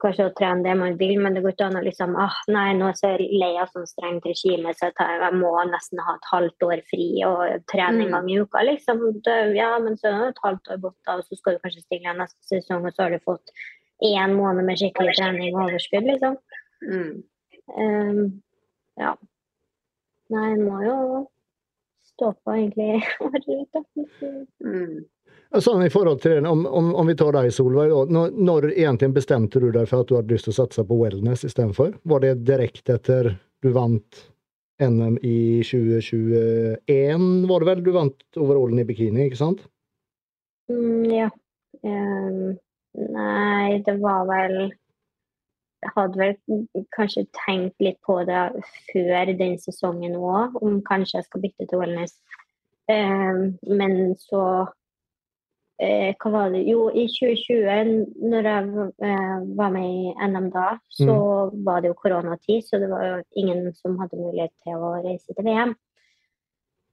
kanskje 0.00 0.24
å 0.24 0.32
trene 0.32 0.64
det 0.64 0.72
man 0.78 0.94
vil, 0.96 1.18
men 1.20 1.34
det 1.36 1.42
går 1.44 1.52
ikke 1.52 1.66
an 1.68 1.76
å 1.76 1.82
liksom 1.84 2.14
ah, 2.16 2.36
nei, 2.48 2.70
nå 2.78 2.86
er 2.88 3.00
jeg 3.02 3.26
lei 3.42 3.50
av 3.60 3.68
sånn 3.74 3.84
strengt 3.86 4.24
regime, 4.24 4.72
så 4.72 4.88
jeg, 4.88 4.94
jeg, 5.20 5.34
må 5.36 5.50
nesten 5.68 6.00
ha 6.00 6.14
et 6.16 6.28
halvt 6.30 6.64
år 6.64 6.80
fri 6.88 7.08
og 7.28 7.66
trene 7.68 8.06
en 8.06 8.08
Mm. 8.08 8.14
gang 8.14 8.30
i 8.30 8.38
uka. 8.40 8.62
liksom. 8.64 9.02
Det, 9.26 9.36
ja, 9.58 9.78
men 9.78 9.98
så 10.00 10.08
er 10.08 10.18
det 10.18 10.28
et 10.32 10.44
halvt 10.44 10.70
år 10.72 10.80
borte, 10.86 11.16
og 11.16 11.24
så 11.24 11.36
skal 11.36 11.54
du 11.54 11.60
kanskje 11.66 11.84
stille 11.84 12.00
igjen 12.06 12.22
neste 12.22 12.40
sesong, 12.48 12.86
og 12.86 12.94
så 12.94 13.02
har 13.04 13.10
du 13.10 13.18
fått 13.26 13.52
én 14.00 14.32
måned 14.32 14.64
med 14.64 14.80
skikkelig 14.80 15.16
trening 15.18 15.56
og 15.56 15.68
overskudd, 15.68 16.08
liksom. 16.08 16.38
Mm. 16.80 17.22
Um, 17.76 18.42
ja. 18.96 19.12
Nei, 20.30 20.46
en 20.54 20.64
må 20.64 20.80
jo 20.86 20.96
stå 22.14 22.32
på 22.44 22.56
egentlig 22.56 23.02
året 23.28 23.48
ut. 23.48 23.80
Mm. 24.64 25.04
Sånn 25.58 25.82
i 25.82 25.90
forhold 25.90 26.20
til 26.22 26.46
om, 26.46 26.62
om, 26.66 26.92
om 26.94 27.08
vi 27.10 27.16
tar 27.18 27.34
deg, 27.34 27.48
Solveig. 27.50 27.90
Når, 28.14 28.34
når 28.38 28.68
egentlig 28.70 29.08
bestemte 29.16 29.58
du 29.58 29.72
deg 29.74 29.88
for 29.90 30.04
at 30.04 30.10
du 30.10 30.14
hadde 30.14 30.30
lyst 30.30 30.46
til 30.46 30.54
å 30.54 30.60
satse 30.60 30.84
på 30.86 30.98
wellness 31.00 31.42
istedenfor? 31.48 31.96
Var 32.06 32.22
det 32.22 32.36
direkte 32.46 33.00
etter 33.00 33.32
du 33.64 33.72
vant 33.74 34.20
NM 34.80 35.18
i 35.26 35.60
2021, 35.66 37.48
var 37.50 37.60
det 37.60 37.68
vel? 37.68 37.82
Du 37.84 37.90
vant 37.92 38.38
overallen 38.40 38.80
i 38.80 38.86
bikini, 38.88 39.26
ikke 39.26 39.40
sant? 39.42 39.66
Mm, 40.70 41.04
ja. 41.10 41.28
Um, 41.82 42.54
nei, 42.94 43.80
det 43.86 43.94
var 44.02 44.26
vel 44.28 44.56
Jeg 45.80 45.92
hadde 45.94 46.18
vel 46.20 46.64
kanskje 46.92 47.22
tenkt 47.38 47.80
litt 47.80 47.96
på 48.04 48.18
det 48.28 48.40
før 48.90 49.30
den 49.38 49.54
sesongen 49.62 50.18
òg, 50.18 50.58
om 50.60 50.82
kanskje 50.84 51.18
jeg 51.18 51.26
skal 51.28 51.42
bytte 51.44 51.66
til 51.70 51.80
wellness. 51.80 52.18
Um, 52.90 53.56
men 53.64 54.12
så 54.20 54.42
Hva 55.80 56.30
var 56.34 56.50
det 56.52 56.60
Jo, 56.66 56.90
i 56.92 57.06
2020, 57.08 57.92
når 58.28 58.48
jeg 58.50 58.88
eh, 59.08 59.36
var 59.56 59.70
med 59.72 59.86
i 59.88 60.10
NM 60.28 60.50
da, 60.52 60.74
så 60.92 61.14
var 61.64 61.80
det 61.80 61.92
jo 61.92 61.96
koronatid, 62.02 62.66
så 62.66 62.80
det 62.82 62.90
var 62.90 63.06
jo 63.06 63.22
ingen 63.40 63.70
som 63.78 63.96
hadde 64.00 64.20
mulighet 64.20 64.52
til 64.60 64.76
å 64.76 64.98
reise 65.00 65.32
til 65.32 65.46
VM. 65.46 65.72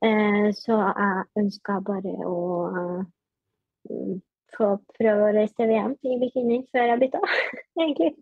Eh, 0.05 0.47
så 0.55 0.77
jeg 0.77 1.25
ønska 1.41 1.79
bare 1.83 2.13
å 2.29 2.37
eh, 2.71 4.13
få 4.55 4.69
prøve 4.95 5.27
å 5.27 5.33
reise 5.35 5.57
til 5.57 5.71
VM 5.73 5.97
i 6.05 6.19
bikini 6.21 6.61
før 6.71 6.93
jeg 6.93 7.01
bytta, 7.03 7.21
egentlig. 7.81 8.13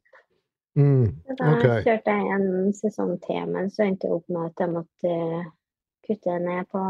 Mm, 0.75 1.05
Så 1.27 1.35
Da 1.39 1.51
kjørte 1.61 2.15
jeg 2.17 2.31
en 2.35 2.73
sesong 2.75 3.13
til, 3.23 3.45
men 3.51 3.69
så 3.71 3.85
endte 3.85 4.09
jeg 4.09 4.17
opp 4.17 4.33
med 4.33 4.49
at 4.49 4.65
jeg 4.65 4.73
måtte 4.73 5.13
eh, 5.13 5.45
kutte 6.07 6.39
ned 6.41 6.67
på 6.71 6.81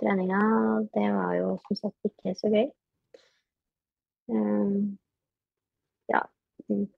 treninga. 0.00 0.40
Det 0.94 1.10
var 1.18 1.34
jo 1.38 1.50
som 1.66 1.82
sagt 1.82 2.08
ikke 2.08 2.38
så 2.38 2.52
gøy. 2.52 2.70
Um, 4.30 4.96
ja. 6.08 6.22
putta 6.68 6.90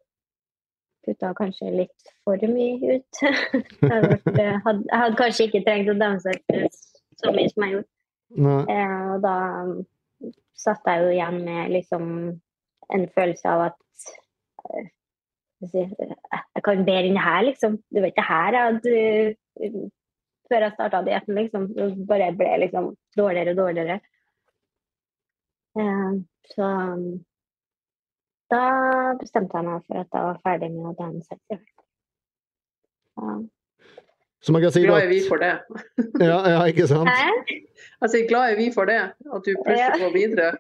Kutta 1.07 1.35
kanskje 1.39 1.71
litt 1.75 2.15
for 2.25 2.41
mye 2.51 2.99
ut. 2.99 3.21
jeg, 3.23 3.91
hadde 3.93 4.19
eh, 4.33 4.57
hadde, 4.65 4.83
jeg 4.91 5.03
hadde 5.03 5.21
kanskje 5.21 5.47
ikke 5.49 5.63
trengt 5.67 5.93
å 5.93 5.99
danse 5.99 6.35
så 7.21 7.33
mye 7.35 7.53
som 7.53 7.67
jeg 7.67 7.77
gjorde. 7.77 7.93
Eh, 8.75 8.97
og 9.15 9.23
da 9.23 9.37
mm, 9.69 10.33
satt 10.59 10.91
jeg 10.91 11.05
jo 11.05 11.15
igjen 11.15 11.41
med 11.47 11.73
liksom 11.75 12.09
en 12.95 13.07
følelse 13.15 13.53
av 13.53 13.69
at 13.69 14.09
eh, 14.71 14.89
jeg 15.65 15.87
eh, 15.87 16.43
jeg 16.57 16.65
kan 16.65 16.85
bedre 16.85 17.11
enn 17.11 17.17
det 17.17 17.25
her, 17.25 17.45
liksom. 17.47 17.79
Det 17.93 18.03
var 18.03 18.11
ikke 18.11 18.23
det 18.23 18.31
her 18.31 18.57
jeg 18.57 18.67
hadde 18.67 18.97
eh, 19.67 19.79
Før 20.47 20.63
jeg 20.63 20.75
starta 20.77 21.03
dietten, 21.03 21.39
liksom. 21.41 21.65
Bare 22.07 22.31
ble 22.39 22.53
liksom 22.63 22.93
dårligere 23.19 23.55
og 23.55 23.63
dårligere. 23.63 23.97
Eh, 25.77 26.13
så 26.55 26.69
mm, 26.97 27.25
da 28.53 28.63
bestemte 29.21 29.59
jeg 29.59 29.67
meg 29.67 29.83
for 29.87 30.01
at 30.01 30.15
jeg 30.15 30.23
var 30.31 30.41
ferdig 30.47 30.71
med 30.73 30.87
å 30.93 30.97
danse. 31.01 31.39
Ja. 33.17 33.37
Så 34.45 34.53
man 34.53 34.63
kan 34.63 34.73
si 34.73 34.83
Glad 34.85 35.03
er 35.03 35.09
vi 35.11 35.21
for 35.27 35.41
det. 35.43 35.53
ja, 36.31 36.39
ja, 36.53 36.59
ikke 36.71 36.87
sant? 36.91 37.09
Hæ? 37.11 37.31
Altså, 38.05 38.21
glad 38.29 38.53
er 38.53 38.59
vi 38.61 38.69
for 38.75 38.87
det, 38.89 38.99
at 39.33 39.47
du 39.47 39.53
pusher 39.67 39.81
Ja. 39.81 39.95
på 40.01 40.11
videre. 40.15 40.51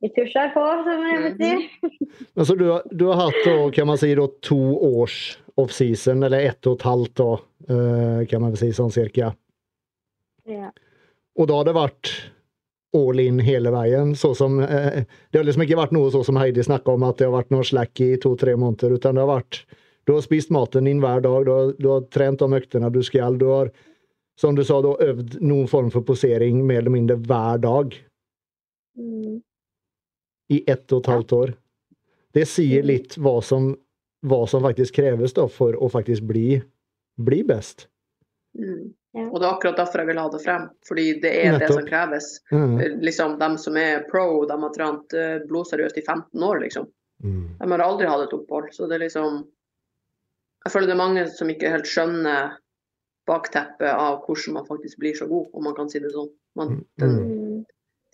Vi 0.00 0.10
pusher 0.16 0.50
på, 0.54 0.62
som 0.86 1.02
jeg 1.08 1.22
vil 1.24 1.34
si. 1.40 1.88
Men 2.36 2.44
så 2.48 2.54
du, 2.58 2.64
har- 2.70 2.86
du 2.90 3.06
har 3.10 3.20
hatt 3.26 3.40
da, 3.44 3.56
kan 3.74 3.86
man 3.90 3.98
si 4.00 4.14
da, 4.14 4.26
to 4.46 4.58
års 4.78 5.18
off-season, 5.60 6.22
eller 6.26 6.46
ett 6.50 6.66
og 6.66 6.78
et 6.78 6.86
halvt 6.88 7.14
då, 7.20 7.28
eh, 7.70 8.24
kan 8.30 8.42
man 8.42 8.56
si 8.58 8.70
sånn 8.74 8.90
cirka. 8.94 9.34
Ja. 10.48 10.70
Og 11.38 11.48
da 11.50 11.60
har 11.60 11.64
det 11.68 11.74
vært 11.76 12.10
all 12.94 13.18
in 13.20 13.38
hele 13.44 13.70
veien. 13.74 14.14
Så 14.16 14.34
som, 14.36 14.60
eh, 14.60 15.04
det 15.30 15.38
har 15.38 15.44
liksom 15.44 15.62
ikke 15.66 15.76
vært 15.80 15.92
noe 15.92 16.10
så 16.10 16.24
som 16.24 16.36
Heidi 16.36 16.62
snakka 16.62 16.94
om, 16.94 17.02
at 17.02 17.18
det 17.18 17.26
har 17.28 17.34
vært 17.42 17.50
noe 17.50 17.64
slack 17.66 18.00
i 18.00 18.16
to-tre 18.16 18.54
måneder. 18.56 18.94
utan 18.94 19.14
det 19.14 19.24
har 19.26 19.40
vært 19.40 19.64
Du 20.06 20.12
har 20.12 20.20
spist 20.20 20.50
maten 20.50 20.84
din 20.84 21.00
hver 21.00 21.22
dag, 21.22 21.44
du 21.46 21.50
har, 21.50 21.72
du 21.80 21.88
har 21.88 22.00
trent 22.12 22.38
de 22.38 22.44
øktene 22.44 22.92
du 22.92 23.02
skal. 23.02 23.38
Du 23.38 23.46
har, 23.48 23.70
som 24.36 24.54
du 24.54 24.62
sa, 24.62 24.82
du 24.82 24.88
har 24.88 24.98
øvd 25.14 25.40
noen 25.40 25.66
form 25.66 25.90
for 25.90 26.02
posering 26.02 26.62
mer 26.66 26.78
eller 26.82 26.90
mindre 26.90 27.16
hver 27.16 27.60
dag 27.60 27.94
Mm. 28.98 29.40
i 30.50 30.62
ett 30.68 30.92
og 30.92 31.00
et 31.02 31.06
halvt 31.10 31.32
år. 31.32 31.54
Det 32.34 32.46
sier 32.46 32.82
Mm. 32.82 32.86
litt 32.86 33.16
hva 33.16 33.42
som, 33.42 33.76
hva 34.24 34.46
som 34.46 34.62
faktisk 34.62 34.92
kreves 34.94 35.32
da 35.32 35.46
for 35.48 35.72
å 35.72 35.90
faktisk 35.90 36.26
bli, 36.26 36.62
bli 37.18 37.42
best. 37.42 37.86
Mm. 38.58 38.92
Ja. 39.14 39.28
Og 39.30 39.38
det 39.38 39.46
er 39.46 39.52
akkurat 39.54 39.76
derfor 39.78 40.02
jeg 40.02 40.08
vil 40.10 40.18
ha 40.18 40.26
det 40.32 40.40
frem. 40.42 40.64
Fordi 40.88 41.04
det 41.22 41.30
er 41.44 41.58
det 41.62 41.68
som 41.70 41.86
kreves. 41.86 42.32
Mm. 42.50 42.72
Liksom, 43.04 43.36
de 43.38 43.48
som 43.62 43.76
er 43.78 44.02
pro, 44.10 44.24
de 44.50 44.56
har 44.64 44.72
trent 44.74 45.14
eh, 45.14 45.36
blodseriøst 45.46 46.00
i 46.00 46.02
15 46.02 46.42
år, 46.42 46.58
liksom. 46.64 46.88
Mm. 47.22 47.44
De 47.60 47.68
har 47.70 47.84
aldri 47.84 48.08
hatt 48.10 48.24
et 48.26 48.34
opphold. 48.34 48.72
Så 48.74 48.88
det 48.90 48.98
er 48.98 49.04
liksom 49.06 49.44
Jeg 50.64 50.72
føler 50.72 50.88
det 50.88 50.94
er 50.94 51.02
mange 51.04 51.22
som 51.28 51.50
ikke 51.52 51.70
helt 51.70 51.86
skjønner 51.86 52.54
bakteppet 53.28 53.90
av 53.92 54.22
hvordan 54.24 54.54
man 54.56 54.66
faktisk 54.66 54.98
blir 54.98 55.14
så 55.16 55.26
god, 55.28 55.50
om 55.52 55.64
man 55.68 55.74
kan 55.76 55.90
si 55.92 56.00
det 56.00 56.12
sånn. 56.14 56.30
Man, 56.56 56.78
den, 57.00 57.14
Mm. 57.20 57.66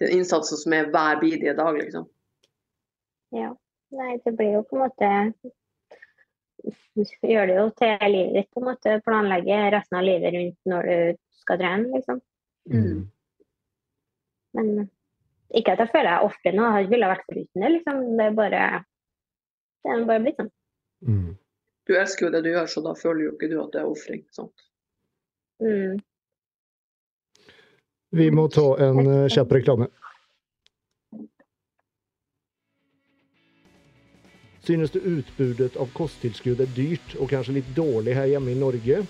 den 0.03 0.13
innsatsen 0.17 0.59
som 0.59 0.73
er 0.75 0.91
hver 0.91 1.21
bidige 1.21 1.55
dag, 1.55 1.79
liksom. 1.79 2.09
Ja. 3.31 3.53
Nei, 3.95 4.19
det 4.25 4.35
blir 4.37 4.53
jo 4.59 4.63
på 4.67 4.77
en 4.77 4.83
måte 4.83 5.11
Gjør 7.25 7.49
det 7.49 7.57
jo 7.57 7.66
til 7.79 8.07
livet 8.12 8.37
ditt, 8.37 8.49
på 8.53 8.62
en 8.62 8.68
måte. 8.70 8.96
Planlegge 9.07 9.59
resten 9.75 9.99
av 10.01 10.07
livet 10.07 10.35
rundt 10.37 10.73
når 10.73 10.88
du 10.90 11.20
skal 11.40 11.61
trene, 11.61 11.90
liksom. 11.96 12.20
Mm. 12.70 13.05
Men 14.59 14.73
ikke 15.57 15.75
at 15.75 15.83
jeg 15.83 15.92
føler 15.94 16.11
jeg 16.12 16.29
ofrer 16.29 16.57
noe, 16.57 16.73
jeg 16.79 16.90
ville 16.92 17.11
vært 17.11 17.27
foruten 17.29 17.64
det, 17.64 17.70
liksom. 17.79 18.03
Det 18.18 18.27
er 18.27 18.37
bare 18.38 18.64
Det 19.81 19.94
er 19.94 20.05
bare 20.09 20.25
blitt 20.27 20.42
sånn. 20.42 20.53
Mm. 21.09 21.31
Du 21.88 21.96
elsker 21.96 22.27
jo 22.27 22.33
det 22.35 22.42
du 22.44 22.51
gjør, 22.53 22.68
så 22.68 22.83
da 22.85 22.92
føler 22.99 23.25
jo 23.25 23.33
ikke 23.35 23.49
du 23.51 23.57
at 23.62 23.73
det 23.75 23.81
er 23.81 23.88
ofring. 23.88 24.23
sant? 24.37 24.66
Mm. 25.64 25.96
Vi 28.20 28.27
må 28.35 28.46
ta 28.53 28.66
en 28.85 29.01
uh, 29.07 29.31
kjapp 29.31 29.55
reklame. 29.57 29.88
Synes 34.62 34.90
du 34.90 34.99
utbudet 34.99 35.77
av 35.77 35.88
kosttilskudd 35.96 36.61
er 36.61 36.68
dyrt 36.77 37.14
og 37.16 37.31
kanskje 37.33 37.57
litt 37.61 37.73
dårlig 37.77 38.12
her 38.18 38.29
hjemme 38.35 38.53
i 38.53 38.59
Norge? 38.61 39.01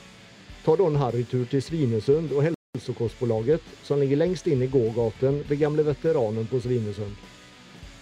Ta 0.62 0.76
da 0.78 0.86
en 0.86 0.98
harrytur 1.00 1.48
til 1.50 1.62
Svinesund 1.64 2.30
og 2.30 2.46
Hälsokostbolaget 2.46 3.74
som 3.82 3.98
ligger 3.98 4.20
lengst 4.20 4.46
inn 4.46 4.62
i 4.62 4.70
gågaten 4.70 5.42
ved 5.48 5.58
gamle 5.58 5.82
veteranen 5.82 6.46
på 6.46 6.60
Svinesund. 6.62 7.16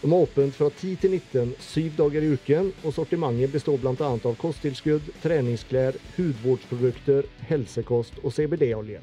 De 0.02 0.10
har 0.12 0.18
åpent 0.18 0.54
fra 0.54 0.68
10 0.70 0.96
til 1.02 1.10
19 1.10 1.54
syv 1.58 1.96
dager 1.98 2.22
i 2.22 2.34
uken, 2.36 2.68
og 2.84 2.94
sortimentet 2.94 3.50
består 3.50 3.80
bl.a. 3.82 4.10
av 4.12 4.36
kosttilskudd, 4.38 5.08
treningsklær, 5.22 5.96
hudvårdsprodukter, 6.18 7.26
helsekost 7.48 8.20
og 8.22 8.34
CBD-olje. 8.36 9.00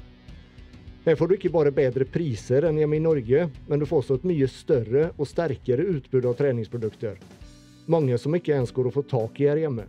Her 1.05 1.17
får 1.17 1.27
du 1.27 1.36
ikke 1.36 1.51
bare 1.53 1.73
bedre 1.75 2.08
priser 2.08 2.69
enn 2.69 2.79
hjemme 2.79 3.01
i 3.01 3.03
Norge, 3.03 3.49
men 3.67 3.81
du 3.81 3.89
får 3.89 4.05
også 4.05 4.19
et 4.21 4.29
mye 4.31 4.47
større 4.47 5.10
og 5.17 5.27
sterkere 5.27 5.84
utbud 5.97 6.29
av 6.29 6.38
treningsprodukter. 6.39 7.19
Mange 7.86 8.17
som 8.17 8.34
ikke 8.34 8.56
ens 8.58 8.74
går 8.74 8.89
å 8.89 8.95
få 8.95 9.04
tak 9.06 9.39
i 9.41 9.45
her 9.45 9.60
hjemme. 9.62 9.86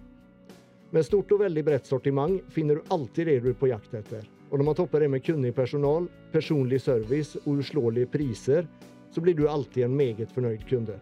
Med 0.92 1.04
stort 1.06 1.30
og 1.32 1.40
veldig 1.40 1.62
bredt 1.64 1.88
sortiment 1.88 2.42
finner 2.52 2.76
du 2.76 2.92
alltid 2.92 3.26
det 3.26 3.36
du 3.40 3.48
er 3.50 3.56
på 3.56 3.70
jakt 3.70 3.94
etter. 3.96 4.26
Og 4.50 4.58
når 4.58 4.68
man 4.68 4.76
topper 4.78 5.02
det 5.02 5.08
med 5.10 5.24
kunnig 5.24 5.54
personal, 5.56 6.06
personlig 6.32 6.82
service 6.84 7.40
og 7.44 7.62
uslåelige 7.62 8.10
priser, 8.12 8.68
så 9.10 9.20
blir 9.24 9.34
du 9.34 9.48
alltid 9.48 9.84
en 9.84 9.96
meget 9.96 10.32
fornøyd 10.32 10.68
kunde. 10.68 10.98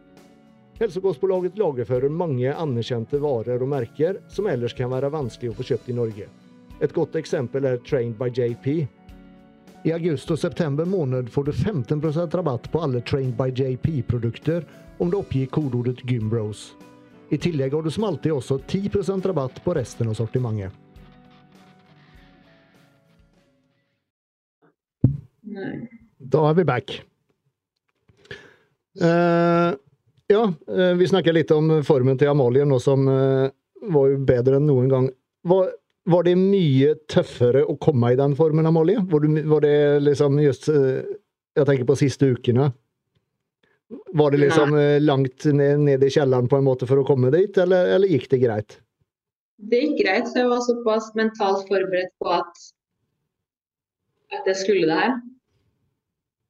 Hälsokostbolaget 0.78 1.58
lagerfører 1.58 2.08
mange 2.08 2.54
anerkjente 2.54 3.18
varer 3.22 3.62
og 3.62 3.68
merker 3.68 4.20
som 4.28 4.46
ellers 4.50 4.74
kan 4.74 4.90
være 4.90 5.10
vanskelig 5.10 5.52
å 5.52 5.58
få 5.58 5.66
kjøpt 5.68 5.90
i 5.90 5.98
Norge. 5.98 6.30
Et 6.82 6.94
godt 6.94 7.18
eksempel 7.18 7.66
er 7.66 7.82
Trained 7.86 8.18
by 8.18 8.30
JP. 8.34 8.86
I 9.84 9.92
august 9.94 10.30
og 10.30 10.38
september 10.38 10.86
måned 10.88 11.28
får 11.30 11.50
du 11.50 11.52
15% 11.52 12.38
rabatt 12.38 12.70
på 12.72 12.82
alle 12.86 13.02
Trained 13.02 13.36
by 13.38 13.50
JP-produkter 13.50 14.66
om 14.98 15.10
du 15.10 15.18
oppgir 15.20 15.46
kodeordet 15.50 16.02
Gymbros. 16.08 16.72
I 17.32 17.38
tillegg 17.38 17.72
har 17.72 17.82
du 17.82 17.90
som 17.90 18.04
alltid 18.04 18.32
også 18.32 18.58
10% 18.58 19.26
rabatt 19.26 19.60
på 19.64 19.74
resten 19.74 20.10
av 20.10 20.18
sortimentet. 20.18 20.72
Nei. 25.54 25.74
Da 26.18 26.42
er 26.48 26.56
vi 26.58 26.64
back. 26.66 26.94
Uh, 28.94 29.74
ja, 30.30 30.44
uh, 30.70 30.92
vi 30.98 31.08
snakka 31.08 31.34
litt 31.34 31.50
om 31.54 31.80
formen 31.86 32.18
til 32.18 32.30
Amalie 32.30 32.66
nå, 32.66 32.78
som 32.82 33.08
uh, 33.10 33.48
var 33.90 34.12
jo 34.12 34.20
bedre 34.26 34.60
enn 34.60 34.68
noen 34.70 34.88
gang. 34.90 35.08
Var, 35.48 35.72
var 36.10 36.26
det 36.26 36.36
mye 36.40 36.94
tøffere 37.10 37.64
å 37.66 37.76
komme 37.80 38.12
i 38.14 38.18
den 38.18 38.36
formen, 38.38 38.66
Amalie? 38.68 39.02
Var, 39.10 39.24
du, 39.24 39.42
var 39.50 39.64
det 39.64 39.76
liksom 40.04 40.38
just 40.42 40.70
Jeg 40.70 41.66
tenker 41.68 41.86
på 41.88 41.98
siste 41.98 42.30
ukene. 42.34 42.70
Var 44.12 44.30
det 44.34 44.40
liksom 44.44 44.72
Nei. 44.74 44.98
langt 45.02 45.44
ned, 45.44 45.82
ned 45.86 46.04
i 46.04 46.10
kjelleren 46.12 46.48
på 46.50 46.58
en 46.58 46.66
måte 46.66 46.88
for 46.90 47.00
å 47.00 47.06
komme 47.06 47.30
dit, 47.34 47.58
eller, 47.60 47.94
eller 47.96 48.10
gikk 48.10 48.28
det 48.32 48.40
greit? 48.42 48.78
Det 49.70 49.80
gikk 49.80 50.00
greit, 50.02 50.26
for 50.30 50.42
jeg 50.42 50.50
var 50.50 50.64
såpass 50.66 51.12
mentalt 51.18 51.68
forberedt 51.70 52.12
på 52.22 52.32
at, 52.34 52.64
at 54.34 54.50
jeg 54.50 54.60
skulle 54.62 54.88
det 54.90 55.00
her. 55.00 55.16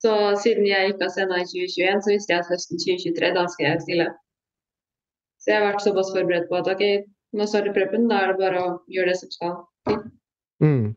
Så 0.05 0.13
siden 0.43 0.67
jeg 0.69 0.91
gikk 0.91 1.05
av 1.05 1.13
scenen 1.15 1.41
i 1.41 1.49
2021, 1.49 2.03
så 2.05 2.13
visste 2.13 2.35
jeg 2.35 2.45
at 2.45 2.53
høsten 2.53 2.81
2023, 2.83 3.33
da 3.37 3.45
skal 3.53 3.67
jeg 3.69 3.85
stille. 3.87 4.09
Så 5.41 5.53
jeg 5.53 5.61
har 5.61 5.71
vært 5.71 5.85
såpass 5.85 6.13
forberedt 6.13 6.51
på 6.51 6.59
at 6.61 6.69
OK, 6.73 6.85
nå 7.37 7.47
starter 7.49 7.77
preppen, 7.77 8.09
da 8.11 8.21
er 8.21 8.33
det 8.33 8.41
bare 8.43 8.61
å 8.61 8.69
gjøre 8.93 9.13
det 9.13 9.19
som 9.21 9.33
skal. 9.33 9.57
Mm. 10.65 10.93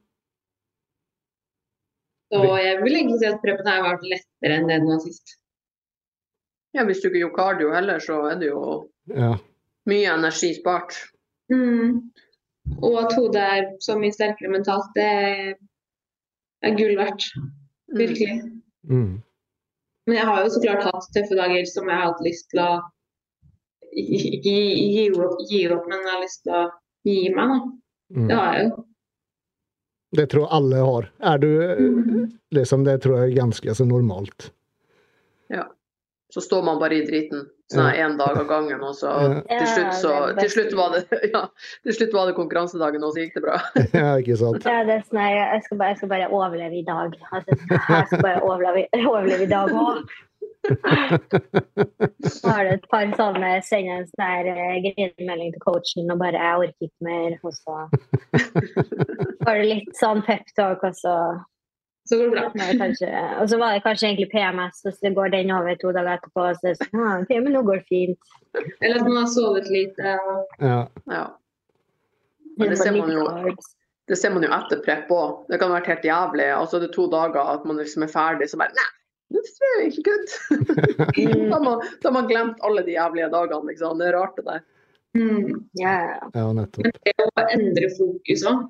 Så 2.28 2.44
jeg 2.60 2.80
vil 2.84 2.98
egentlig 3.00 3.20
si 3.22 3.28
at 3.30 3.44
preppen 3.44 3.70
har 3.72 3.86
vært 3.86 4.08
lettere 4.12 4.60
enn 4.60 4.68
det 4.68 4.82
den 4.82 4.90
var 4.92 5.00
sist. 5.04 5.38
Ja, 6.78 6.84
hvis 6.86 7.02
du 7.02 7.08
ikke 7.10 7.24
gjør 7.24 7.36
cardio 7.36 7.72
heller, 7.74 8.02
så 8.04 8.20
er 8.32 8.36
det 8.42 8.52
jo 8.52 8.90
Ja. 9.10 9.32
mye 9.90 10.10
energi 10.14 10.54
spart. 10.54 10.94
Mm. 11.50 12.12
Og 12.84 12.98
at 13.02 13.16
hodet 13.16 13.42
er 13.42 13.70
så 13.82 13.96
mye 13.98 14.14
sterkere 14.14 14.52
mentalt, 14.52 14.92
det 14.96 15.08
er 16.64 16.76
gull 16.78 16.98
verdt. 17.00 17.24
Mm. 17.38 17.48
Virkelig. 17.98 18.36
Mm. 18.84 19.24
Men 20.08 20.16
jeg 20.16 20.26
har 20.26 20.44
jo 20.44 20.50
så 20.50 20.62
klart 20.62 20.84
hatt 20.88 21.08
tøffe 21.16 21.36
dager 21.36 21.66
som 21.68 21.88
jeg 21.90 21.98
har 21.98 22.12
hatt 22.12 22.22
lyst 22.24 22.50
til 22.52 22.62
å 22.64 22.72
ikke 23.98 24.44
gi, 24.44 24.60
gi, 24.94 25.06
opp, 25.16 25.40
gi 25.50 25.64
opp, 25.74 25.88
men 25.88 26.04
jeg 26.04 26.12
har 26.14 26.22
lyst 26.22 26.44
til 26.44 26.54
å 26.54 26.66
gi 27.08 27.18
meg. 27.34 27.48
Da. 27.56 27.58
Mm. 28.18 28.28
Det 28.28 28.38
har 28.38 28.54
jeg 28.54 28.68
jo. 28.68 28.84
Det 30.18 30.26
tror 30.32 30.46
jeg 30.46 30.56
alle 30.56 30.84
har. 30.88 31.10
Er 31.32 31.38
du 31.38 31.50
liksom 32.56 32.86
Det 32.88 33.02
tror 33.04 33.18
jeg 33.20 33.32
er 33.32 33.42
ganske 33.42 33.76
så 33.76 33.86
normalt. 33.88 34.52
Så 36.34 36.42
står 36.44 36.64
man 36.64 36.80
bare 36.80 36.98
i 37.00 37.06
driten 37.08 37.46
sånn 37.72 37.88
én 37.96 38.18
dag 38.20 38.36
av 38.40 38.48
gangen, 38.50 38.84
og 38.84 38.96
så 38.96 39.12
til 39.48 39.68
slutt, 39.72 39.96
så, 40.02 40.14
til 40.40 40.52
slutt, 40.52 40.76
var, 40.76 40.96
det, 40.96 41.20
ja, 41.34 41.44
til 41.88 41.98
slutt 42.00 42.16
var 42.16 42.30
det 42.30 42.36
konkurransedagen, 42.40 43.04
og 43.04 43.16
så 43.16 43.24
gikk 43.24 43.38
det 43.40 43.44
bra. 43.48 43.58
ja, 44.00 44.14
ikke 44.20 44.38
sant? 44.40 44.68
Ja, 44.68 44.84
det 44.88 45.00
er 45.00 45.04
sånn 45.08 45.24
jeg, 45.24 45.66
skal 45.66 45.82
bare, 45.82 45.96
jeg 45.96 46.02
skal 46.02 46.14
bare 46.14 46.30
overleve 46.32 46.80
i 46.80 46.86
dag. 46.88 47.18
Altså, 47.32 47.60
jeg 47.74 48.08
skal 48.12 48.24
bare 48.24 48.44
overleve, 48.44 48.88
overleve 49.04 49.48
i 49.48 49.52
dag 49.52 49.76
òg. 49.76 50.16
Så 52.28 52.50
har 52.52 52.66
du 52.66 52.72
et 52.74 52.88
par 52.92 53.12
sånne 53.16 53.52
sender 53.64 54.02
en 54.02 54.08
sånn 54.10 54.50
eh, 54.52 54.80
grinemelding 54.84 55.54
til 55.56 55.64
coachen 55.64 56.12
og 56.12 56.20
bare 56.20 56.40
'jeg 56.42 56.64
orker 56.64 56.90
ikke 56.90 57.08
mer'. 57.08 57.38
Og 57.44 57.54
så 57.56 57.76
var 59.46 59.54
det 59.56 59.70
litt 59.70 59.94
sånn 59.96 60.24
peptalk, 60.28 60.84
og 60.84 60.96
så 60.98 61.16
Så 62.08 62.18
går 62.18 62.30
det 62.30 62.34
bra. 62.36 62.68
kanskje 62.80 63.24
Og 63.42 63.50
så 63.52 63.58
var 63.60 63.74
det 63.76 63.84
kanskje 63.86 64.08
egentlig 64.08 64.30
PMS, 64.32 64.84
og 64.86 64.94
så 64.96 65.14
går 65.14 65.34
den 65.34 65.52
over 65.52 65.76
to 65.82 65.92
dager 65.96 66.14
etterpå, 66.18 66.46
og 66.50 66.60
så 66.60 66.70
er 66.70 66.76
det 66.76 66.86
sånn 66.86 67.02
«Ah, 67.04 67.18
OK, 67.24 67.34
men 67.36 67.56
nå 67.56 67.64
går 67.68 67.82
det 67.82 67.88
fint. 67.90 68.38
Eller 68.82 69.02
at 69.02 69.08
man 69.08 69.20
har 69.22 69.28
sovet 69.34 69.68
lite. 69.74 70.14
Ja. 70.62 70.80
Ja. 71.12 71.26
Men 72.58 72.72
det 72.74 72.80
ser 72.80 72.96
man 72.98 73.12
jo. 73.14 73.26
Det 74.08 74.16
ser 74.16 74.32
man 74.32 74.46
jo 74.46 74.54
etter 74.56 74.80
prep 74.86 75.12
òg. 75.12 75.44
Det 75.52 75.60
kan 75.60 75.72
ha 75.72 75.82
vært 75.82 75.92
helt 75.92 76.08
jævlig. 76.08 76.48
Altså 76.56 76.80
det 76.80 76.88
er 76.90 76.96
to 76.96 77.10
dager 77.12 77.52
at 77.58 77.68
man 77.68 77.82
liksom 77.82 78.06
er 78.06 78.12
ferdig, 78.14 78.48
så 78.48 78.60
bare 78.62 78.72
Nei, 78.78 78.88
det 79.36 79.44
er 79.44 79.82
egentlig 79.82 80.06
good. 80.10 80.36
Da, 81.52 81.58
har 81.58 81.64
man, 81.66 81.84
da 81.84 82.08
har 82.08 82.16
man 82.16 82.30
glemt 82.32 82.64
alle 82.64 82.86
de 82.88 82.96
jævlige 82.96 83.30
dagene, 83.36 83.68
liksom. 83.74 84.00
Det 84.00 84.08
er 84.08 84.16
rart, 84.16 84.40
det 84.40 84.48
der. 84.48 84.66
Mm. 85.18 85.68
ja, 85.82 85.94
ja. 86.14 86.48
nettopp. 86.54 86.86
nettopp. 86.86 87.04
Det 87.04 87.28
å 87.28 87.48
endre 87.58 87.92
fokus 87.98 88.46
òg. 88.48 88.68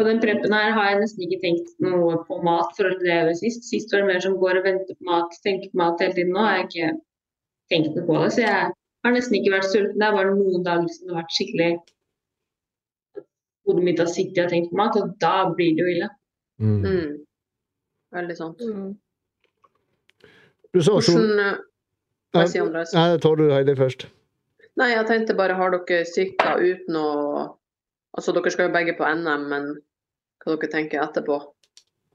På 0.00 0.04
den 0.06 0.20
preppen 0.22 0.54
her 0.56 0.70
har 0.72 0.86
jeg 0.88 1.00
nesten 1.02 1.24
ikke 1.26 1.42
tenkt 1.42 1.72
noe 1.84 2.14
på 2.24 2.38
mat 2.46 2.70
for 2.72 2.88
å 2.88 2.98
leve 3.04 3.34
sist. 3.36 3.66
Sist 3.68 3.90
var 3.92 4.00
det 4.00 4.08
mer 4.08 4.22
som 4.24 4.38
går 4.40 4.62
og 4.62 4.64
venter 4.64 4.96
på 4.96 5.08
mat, 5.10 5.34
tenker 5.44 5.68
på 5.68 5.76
mat 5.76 6.00
hele 6.00 6.14
tiden. 6.16 6.30
Nå 6.32 6.44
har 6.46 6.54
jeg 6.56 6.68
ikke 6.68 6.86
tenkt 7.68 7.98
noe 7.98 8.06
på 8.06 8.14
det. 8.22 8.30
Så 8.32 8.40
jeg 8.46 8.70
har 9.04 9.12
nesten 9.12 9.36
ikke 9.36 9.52
vært 9.52 9.68
sulten. 9.68 9.98
Det 10.00 10.06
er 10.06 10.16
bare 10.16 10.30
noen 10.38 10.64
dager 10.64 10.86
som 10.94 11.04
det 11.04 11.12
har 11.12 11.18
vært 11.20 11.36
skikkelig 11.36 11.68
Hodet 13.68 13.84
mitt 13.90 14.00
har 14.00 14.08
sittet 14.08 14.40
og 14.46 14.54
tenkt 14.54 14.70
på 14.70 14.78
mat, 14.80 14.96
og 14.96 15.12
da 15.20 15.34
blir 15.52 15.76
det 15.76 15.84
jo 15.84 15.90
ille. 15.92 16.08
Mm. 16.64 16.80
Mm. 16.80 17.12
Veldig 18.16 18.38
sant. 18.40 18.64
Mm. 18.64 18.88
Du 20.72 20.80
sa 20.80 20.96
også 20.96 21.18
Hvordan 21.18 21.44
eh, 21.44 21.60
Hva 22.32 22.46
sier 22.48 22.64
Andres? 22.64 22.96
Nei, 22.96 23.04
tar 23.20 23.36
du 23.36 23.44
Heidi 23.52 23.76
først. 23.76 24.08
Nei, 24.80 24.94
jeg 24.94 25.06
tenkte 25.12 25.36
bare, 25.36 25.60
har 25.60 25.76
dere 25.76 26.08
sikta 26.08 26.56
uten 26.56 26.96
å 26.96 27.08
Altså, 28.16 28.32
dere 28.34 28.50
skal 28.50 28.66
jo 28.66 28.74
begge 28.74 28.96
på 28.98 29.06
NM, 29.06 29.44
men 29.52 29.68
hva 30.40 30.56
dere 30.56 30.72
tenker 30.72 31.02
etterpå? 31.04 31.40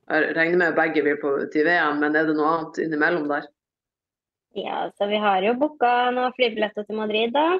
Jeg 0.06 0.34
regner 0.38 0.60
med 0.62 0.72
at 0.72 0.78
begge 0.78 1.02
vil 1.06 1.18
på, 1.22 1.34
til 1.54 1.66
VM, 1.66 2.02
men 2.02 2.18
er 2.18 2.28
det 2.28 2.36
noe 2.38 2.52
annet 2.54 2.82
innimellom 2.86 3.30
der? 3.32 3.48
ja, 4.56 4.92
så 4.98 5.08
vi 5.08 5.18
har 5.20 5.44
jo 5.44 5.56
booka 5.60 5.92
noen 6.16 6.34
flybilletter 6.38 6.86
til 6.88 6.96
Madrid, 6.96 7.34
da. 7.36 7.58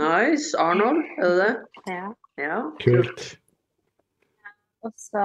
Nice. 0.00 0.56
Arnold, 0.58 1.04
er 1.20 1.28
det 1.28 1.36
det? 1.38 1.92
Ja. 1.92 2.08
Ja. 2.42 2.56
Kult. 2.82 3.26
Og 4.82 4.92
så 4.98 5.22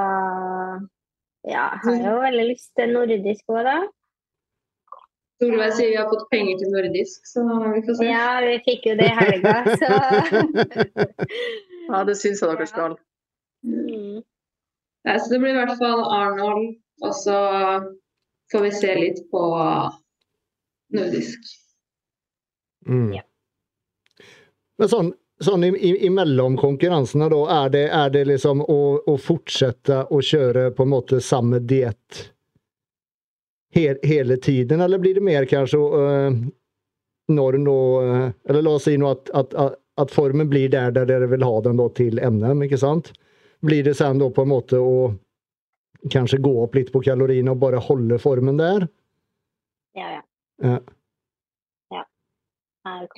ja, 1.50 1.66
jeg 1.82 2.04
har 2.04 2.12
jo 2.14 2.22
veldig 2.22 2.46
lyst 2.52 2.70
til 2.78 2.94
nordisk 2.94 3.50
òg, 3.50 3.66
da. 3.66 3.80
Solveig 5.42 5.74
sier 5.74 5.90
vi 5.90 5.98
har 5.98 6.10
fått 6.12 6.28
penger 6.30 6.60
til 6.62 6.70
nordisk, 6.70 7.26
så 7.26 7.44
vi 7.50 7.82
får 7.88 7.98
se. 7.98 8.10
Ja, 8.12 8.28
vi 8.46 8.58
fikk 8.68 8.86
jo 8.92 8.98
det 9.00 9.08
i 9.10 9.16
helga, 9.18 9.56
så 9.82 9.90
Ja, 11.92 12.04
det 12.08 12.14
syns 12.22 12.44
jeg 12.44 12.54
dere 12.54 12.68
skal. 12.70 12.94
Mm. 13.64 14.22
Ja, 15.04 15.20
så 15.20 15.34
det 15.34 15.40
blir 15.42 15.56
i 15.56 15.58
hvert 15.58 15.80
fall 15.80 16.04
Arnold, 16.06 16.76
og 17.02 17.16
så 17.18 17.38
får 18.52 18.62
vi 18.68 18.72
se 18.72 18.96
litt 19.00 19.24
på 19.32 19.42
nordisk. 20.94 21.40
Mm. 22.88 23.14
Ja. 23.14 23.24
Men 24.78 24.90
sånn, 24.90 25.10
sånn 25.46 25.66
imellom 25.66 26.58
konkurransene, 26.62 27.30
da, 27.34 27.42
er 27.64 27.74
det, 27.74 27.84
er 27.98 28.14
det 28.14 28.24
liksom 28.30 28.64
å, 28.66 28.82
å 29.08 29.18
fortsette 29.18 30.04
å 30.10 30.22
kjøre 30.26 30.70
på 30.78 30.86
en 30.86 30.94
måte 30.94 31.22
samme 31.22 31.62
diett 31.66 32.24
he, 33.74 33.88
hele 34.04 34.38
tiden, 34.38 34.82
eller 34.82 35.02
blir 35.02 35.18
det 35.18 35.26
mer 35.26 35.46
kanskje 35.50 35.80
uh, 35.82 36.42
når 37.32 37.58
nå 37.64 37.80
øh, 38.02 38.32
Eller 38.50 38.64
la 38.66 38.72
oss 38.76 38.84
si 38.90 38.98
nå 39.00 39.08
at, 39.08 39.30
at, 39.38 39.54
at, 39.56 39.78
at 40.02 40.12
formen 40.12 40.50
blir 40.52 40.68
der, 40.74 40.92
der 40.92 41.06
dere 41.08 41.30
vil 41.32 41.46
ha 41.46 41.62
den 41.64 41.80
da 41.80 41.86
til 41.96 42.20
NM, 42.20 42.66
ikke 42.66 42.80
sant? 42.82 43.14
Blir 43.62 43.84
det 43.84 43.94
sen 43.98 44.20
da 44.20 44.30
på 44.34 44.42
en 44.42 44.50
måte 44.52 44.80
å 44.82 45.14
kanskje 46.10 46.40
gå 46.42 46.52
opp 46.64 46.76
litt 46.76 46.90
på 46.94 47.04
kaloriene 47.06 47.54
og 47.54 47.62
bare 47.62 47.82
holde 47.84 48.18
formen 48.22 48.58
der? 48.58 48.88
Ja, 49.98 50.08
ja. 50.16 50.22
Ja. 50.64 50.80
ja. 51.94 52.04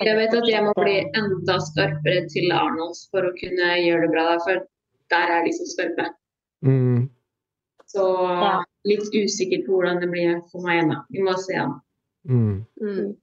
Jeg 0.04 0.16
vet 0.18 0.36
at 0.36 0.48
jeg 0.50 0.64
må 0.66 0.74
bli 0.76 0.98
enda 1.16 1.58
skarpere 1.64 2.26
til 2.32 2.52
Arnolds 2.52 3.06
for 3.12 3.24
å 3.24 3.32
kunne 3.38 3.72
gjøre 3.80 4.04
det 4.04 4.12
bra 4.12 4.26
der, 4.32 4.42
for 4.44 4.66
der 5.14 5.34
er 5.38 5.46
de 5.46 5.52
så 5.56 5.68
skarpe. 5.72 6.10
Mm. 6.64 7.08
Så 7.94 8.04
Ja. 8.28 8.64
litt 8.84 9.08
usikker 9.14 9.64
på 9.64 9.78
hvordan 9.78 10.00
det 10.00 10.10
blir 10.10 10.40
for 10.52 10.64
meg 10.66 10.82
ennå. 10.84 11.00
Vi 11.10 11.22
må 11.24 11.36
se 11.40 11.56
an. 11.56 11.80
Mm. 12.28 12.66
Mm. 12.80 13.16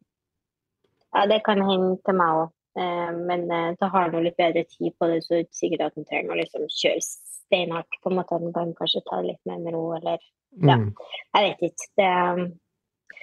Ja, 1.14 1.26
det 1.28 1.42
kan 1.46 1.62
hende 1.62 1.98
til 2.06 2.16
meg 2.18 2.42
òg. 2.42 2.52
Men 2.76 3.52
eh, 3.52 3.74
da 3.80 3.90
har 3.92 4.10
han 4.10 4.24
litt 4.24 4.38
bedre 4.40 4.64
tid 4.64 4.94
på 4.96 5.10
det, 5.12 5.22
så 5.26 5.34
er 5.34 5.42
det 5.42 5.48
ikke 5.50 5.60
sikkert 5.60 5.86
at 5.90 5.98
han 6.00 6.08
trenger 6.08 6.32
å 6.32 6.40
liksom 6.40 6.68
kjøre 6.72 7.04
steinhardt. 7.04 7.98
på 8.04 8.10
en 8.12 8.20
måte. 8.20 8.38
Han 8.40 8.54
kan 8.56 8.74
kanskje 8.78 9.04
ta 9.10 9.22
det 9.22 9.34
litt 9.34 9.46
mer 9.50 9.60
med 9.60 9.76
ro, 9.76 9.86
eller 10.00 10.20
Ja. 10.52 10.76
Mm. 10.76 10.92
Jeg 11.34 11.44
vet 11.48 11.62
ikke. 11.70 11.88
Det, 11.98 12.12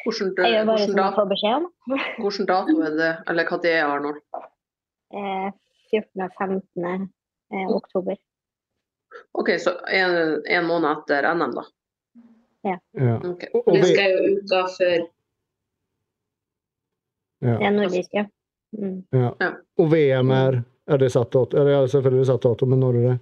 Hvordan, 0.05 0.29
jeg 0.39 0.53
gjør 0.53 0.65
bare 0.65 0.79
hvordan, 0.79 0.93
som 0.93 1.01
jeg 1.03 1.15
får 1.17 1.27
beskjed 1.33 1.55
om. 1.57 1.67
hvordan 2.23 2.47
dato 2.49 2.77
er 2.87 2.95
det? 3.01 3.11
Eller 3.29 3.51
når 3.51 3.67
er 3.73 3.85
Arnold? 3.85 4.21
Eh, 5.13 5.49
14. 5.91 6.23
og 6.23 6.31
15. 6.39 7.13
Eh, 7.53 7.69
oktober. 7.73 8.17
OK, 9.35 9.51
så 9.61 9.75
en, 9.89 10.43
en 10.47 10.67
måned 10.69 10.91
etter 10.91 11.29
NM, 11.35 11.55
da. 11.57 11.65
Ja. 12.69 12.77
Ok. 13.25 13.47
Og, 13.55 13.63
og 13.67 13.77
Det 13.77 13.93
skal 13.93 14.11
jo 14.13 14.35
uka 14.37 14.65
før. 14.77 15.07
Det 17.39 17.55
er 17.69 17.71
nordisk, 17.71 18.15
ja. 18.15 18.25
Mm. 18.77 19.03
Ja. 19.15 19.31
Ja. 19.41 19.53
Og 19.79 19.93
VM 19.93 20.31
er 20.35 20.65
Er 20.89 20.97
det 20.99 21.11
satt 21.13 21.33
dato? 21.33 21.57
Eller 21.57 21.71
ja, 21.71 21.81
selvfølgelig 21.87 22.27
satt 22.27 22.43
dato, 22.43 22.67
men 22.67 22.81
når 22.81 22.97
er 22.97 23.03
det? 23.09 23.17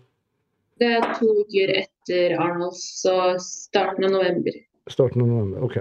Det 0.78 0.90
er 0.98 1.06
to 1.18 1.26
uker 1.40 1.72
etter 1.80 2.36
Arnolds, 2.38 2.82
så 3.00 3.14
starten 3.42 4.06
av 4.06 4.12
november. 4.14 4.58
Starten 4.86 5.24
av 5.24 5.28
november. 5.28 5.64
OK. 5.66 5.78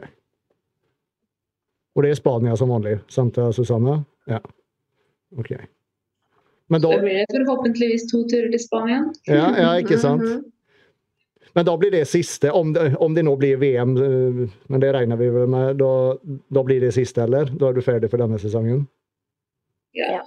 Og 1.95 2.03
det 2.03 2.09
er 2.09 2.17
Spania 2.17 2.55
som 2.57 2.73
vanlig? 2.73 2.95
Sant, 3.07 3.37
Susanne? 3.53 3.99
Ja. 4.25 4.39
OK. 5.37 5.51
Men 6.73 6.81
da 6.81 6.91
Så 6.95 6.99
blir 6.99 7.21
det 7.21 7.37
forhåpentligvis 7.37 8.07
to 8.11 8.23
turer 8.23 8.49
til 8.49 8.59
Spania. 8.59 9.03
Ja, 9.29 9.51
ja 9.57 9.71
ikke 9.77 9.99
sant? 10.01 10.25
Mhm. 10.25 10.43
Men 11.55 11.65
da 11.65 11.77
blir 11.77 11.91
det 11.91 12.05
siste, 12.05 12.51
om 12.51 12.73
det, 12.73 12.95
om 12.99 13.13
det 13.15 13.23
nå 13.23 13.35
blir 13.39 13.57
VM, 13.57 13.93
eh, 13.97 14.49
men 14.67 14.81
det 14.81 14.91
regner 14.91 15.15
vi 15.15 15.29
vel 15.31 15.47
med, 15.47 15.77
da, 15.79 15.91
da 16.51 16.63
blir 16.67 16.81
det 16.83 16.91
siste, 16.91 17.23
eller? 17.23 17.45
Da 17.45 17.69
er 17.69 17.77
du 17.77 17.81
ferdig 17.81 18.09
for 18.11 18.19
denne 18.19 18.39
sesongen? 18.41 18.81
Ja. 19.95 20.21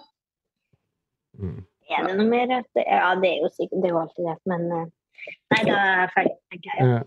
Mm. 1.39 1.65
Er 1.89 2.07
det 2.09 2.17
noe 2.19 2.27
mer? 2.29 2.51
at- 2.59 2.83
Ja, 2.85 3.15
det 3.21 3.29
er 3.31 3.39
jo 3.45 3.49
sikkert 3.55 3.83
det 3.83 3.89
er 3.89 3.95
jo 3.95 4.01
alltid 4.03 4.25
det. 4.29 4.37
Men 4.51 4.67
eh, 4.73 4.85
nei, 5.55 5.63
da 5.65 5.79
er 5.79 6.03
jeg 6.03 6.11
ferdig, 6.17 6.35
tenker 6.53 6.71
jeg. 6.75 6.89
Ja. 6.89 7.01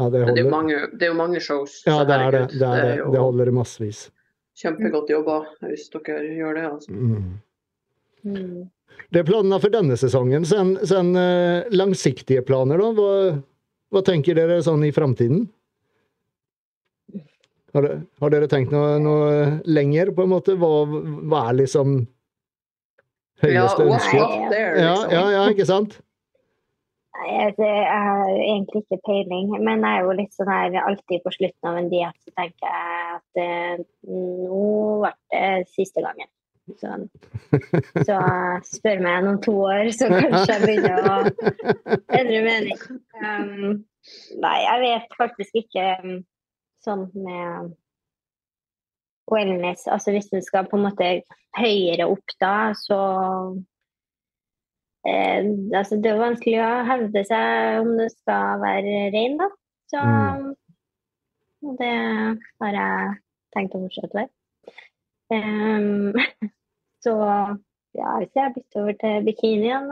Ja, 0.00 0.08
det 0.08 0.20
det 0.30 0.38
er 0.38 0.44
jo 0.46 0.50
mange, 0.50 0.76
det 0.96 1.02
er 1.02 1.10
jo 1.10 1.18
mange 1.18 1.40
shows. 1.44 1.82
Ja, 1.86 1.98
det 2.08 2.14
er 2.16 2.30
det. 2.30 2.42
Det, 2.58 2.62
er 2.62 2.96
det. 2.96 3.12
det 3.12 3.20
holder 3.20 3.50
massevis. 3.52 4.10
kjempegodt 4.60 5.08
jobba 5.10 5.38
hvis 5.64 5.88
dere 5.92 6.20
gjør 6.36 6.54
det. 6.56 6.64
altså. 6.70 6.92
Mm. 6.92 7.40
Mm. 8.24 8.70
Det 9.10 9.20
er 9.20 9.24
planene 9.28 9.58
for 9.60 9.72
denne 9.72 9.96
sesongen. 9.96 10.44
Sen, 10.44 10.74
sen 10.86 11.14
eh, 11.16 11.64
langsiktige 11.72 12.42
planer, 12.46 12.78
da? 12.78 12.90
Hva, 12.96 13.42
hva 13.90 14.02
tenker 14.06 14.34
dere 14.36 14.60
sånn 14.62 14.84
i 14.86 14.92
framtiden? 14.92 15.48
Har, 17.76 17.86
har 18.22 18.32
dere 18.34 18.48
tenkt 18.50 18.72
noe, 18.74 18.98
noe 19.02 19.32
lenger, 19.68 20.10
på 20.16 20.26
en 20.26 20.32
måte? 20.32 20.56
Hva, 20.58 20.70
hva 21.30 21.42
er 21.50 21.60
liksom 21.60 22.00
høyeste 23.44 23.86
ja, 23.86 23.90
ønske? 23.96 24.22
there, 24.50 24.72
Ja, 24.80 24.94
liksom. 24.94 25.12
ja, 25.14 25.26
ja, 25.36 25.44
ikke 25.54 25.68
sant? 25.68 26.00
Jeg 27.20 27.52
har 27.60 28.30
egentlig 28.32 28.80
ikke 28.82 28.98
peiling, 29.04 29.50
men 29.60 29.84
jeg 29.84 29.98
er 29.98 30.06
jo 30.06 30.16
litt 30.16 30.34
sånn 30.34 30.48
her 30.50 30.76
alltid 30.80 31.22
på 31.24 31.32
slutten 31.34 31.68
av 31.68 31.78
en 31.78 31.90
diett 31.92 32.16
så 32.24 32.32
tenker 32.38 32.70
jeg 32.70 33.16
at 33.16 33.40
eh, 33.42 33.82
nå 34.08 34.60
ble 35.02 35.12
det 35.34 35.68
siste 35.74 36.04
gangen. 36.04 36.30
Så, 36.78 36.94
så 38.08 38.16
spør 38.70 39.04
meg 39.04 39.28
om 39.28 39.38
to 39.44 39.54
år, 39.66 39.90
så 39.96 40.08
kanskje 40.12 40.56
jeg 40.56 40.64
begynner 40.64 41.10
å 41.10 41.18
endre 42.18 42.42
mening. 42.46 42.82
Um, 43.20 43.80
nei, 44.40 44.56
jeg 44.64 44.84
vet 44.86 45.16
faktisk 45.18 45.62
ikke 45.64 45.86
um, 46.00 46.20
sånn 46.84 47.06
med 47.14 47.74
wellness 49.30 49.84
Altså 49.90 50.10
hvis 50.14 50.30
en 50.34 50.42
skal 50.42 50.66
på 50.66 50.78
en 50.78 50.86
måte 50.88 51.10
høyere 51.58 52.06
opp 52.10 52.32
da, 52.42 52.72
så 52.78 52.98
eh, 55.06 55.44
altså 55.76 55.98
Det 56.02 56.10
er 56.12 56.20
vanskelig 56.22 56.60
å 56.64 56.70
hevde 56.88 57.22
seg 57.28 57.80
om 57.84 57.92
du 57.98 58.06
skal 58.12 58.60
være 58.62 59.08
rein, 59.14 59.38
da. 59.40 59.50
Så 59.90 60.00
Mm. 60.00 60.54
det 61.78 61.94
har 62.62 62.76
jeg 62.76 63.16
tenkt 63.54 63.74
å 63.76 63.80
fortsette 63.82 64.14
med. 64.16 64.30
Um, 65.30 66.14
så 67.04 67.14
ja, 67.98 68.12
hvis 68.20 68.36
jeg 68.38 68.54
bytter 68.54 68.80
over 68.84 68.94
til 69.00 69.24
bikini 69.26 69.66
igjen. 69.66 69.90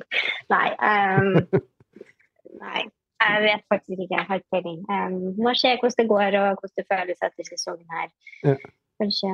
Nei. 0.52 0.68
Um, 0.82 1.62
nei. 2.64 2.82
Jeg 3.22 3.42
vet 3.46 3.62
faktisk 3.72 3.98
ikke. 3.98 4.16
Jeg 4.18 4.26
har 4.28 4.40
ikke 4.40 4.54
peiling. 4.54 4.80
Um, 4.92 5.20
må 5.40 5.54
se 5.56 5.72
hvordan 5.80 5.98
det 5.98 6.08
går 6.10 6.36
og 6.40 6.48
hvordan 6.60 6.76
det 6.76 6.86
føles 6.92 7.22
etter 7.28 7.48
sesongen 7.48 7.94
her. 7.96 8.10
Ja. 8.44 8.56
Kanskje 9.00 9.30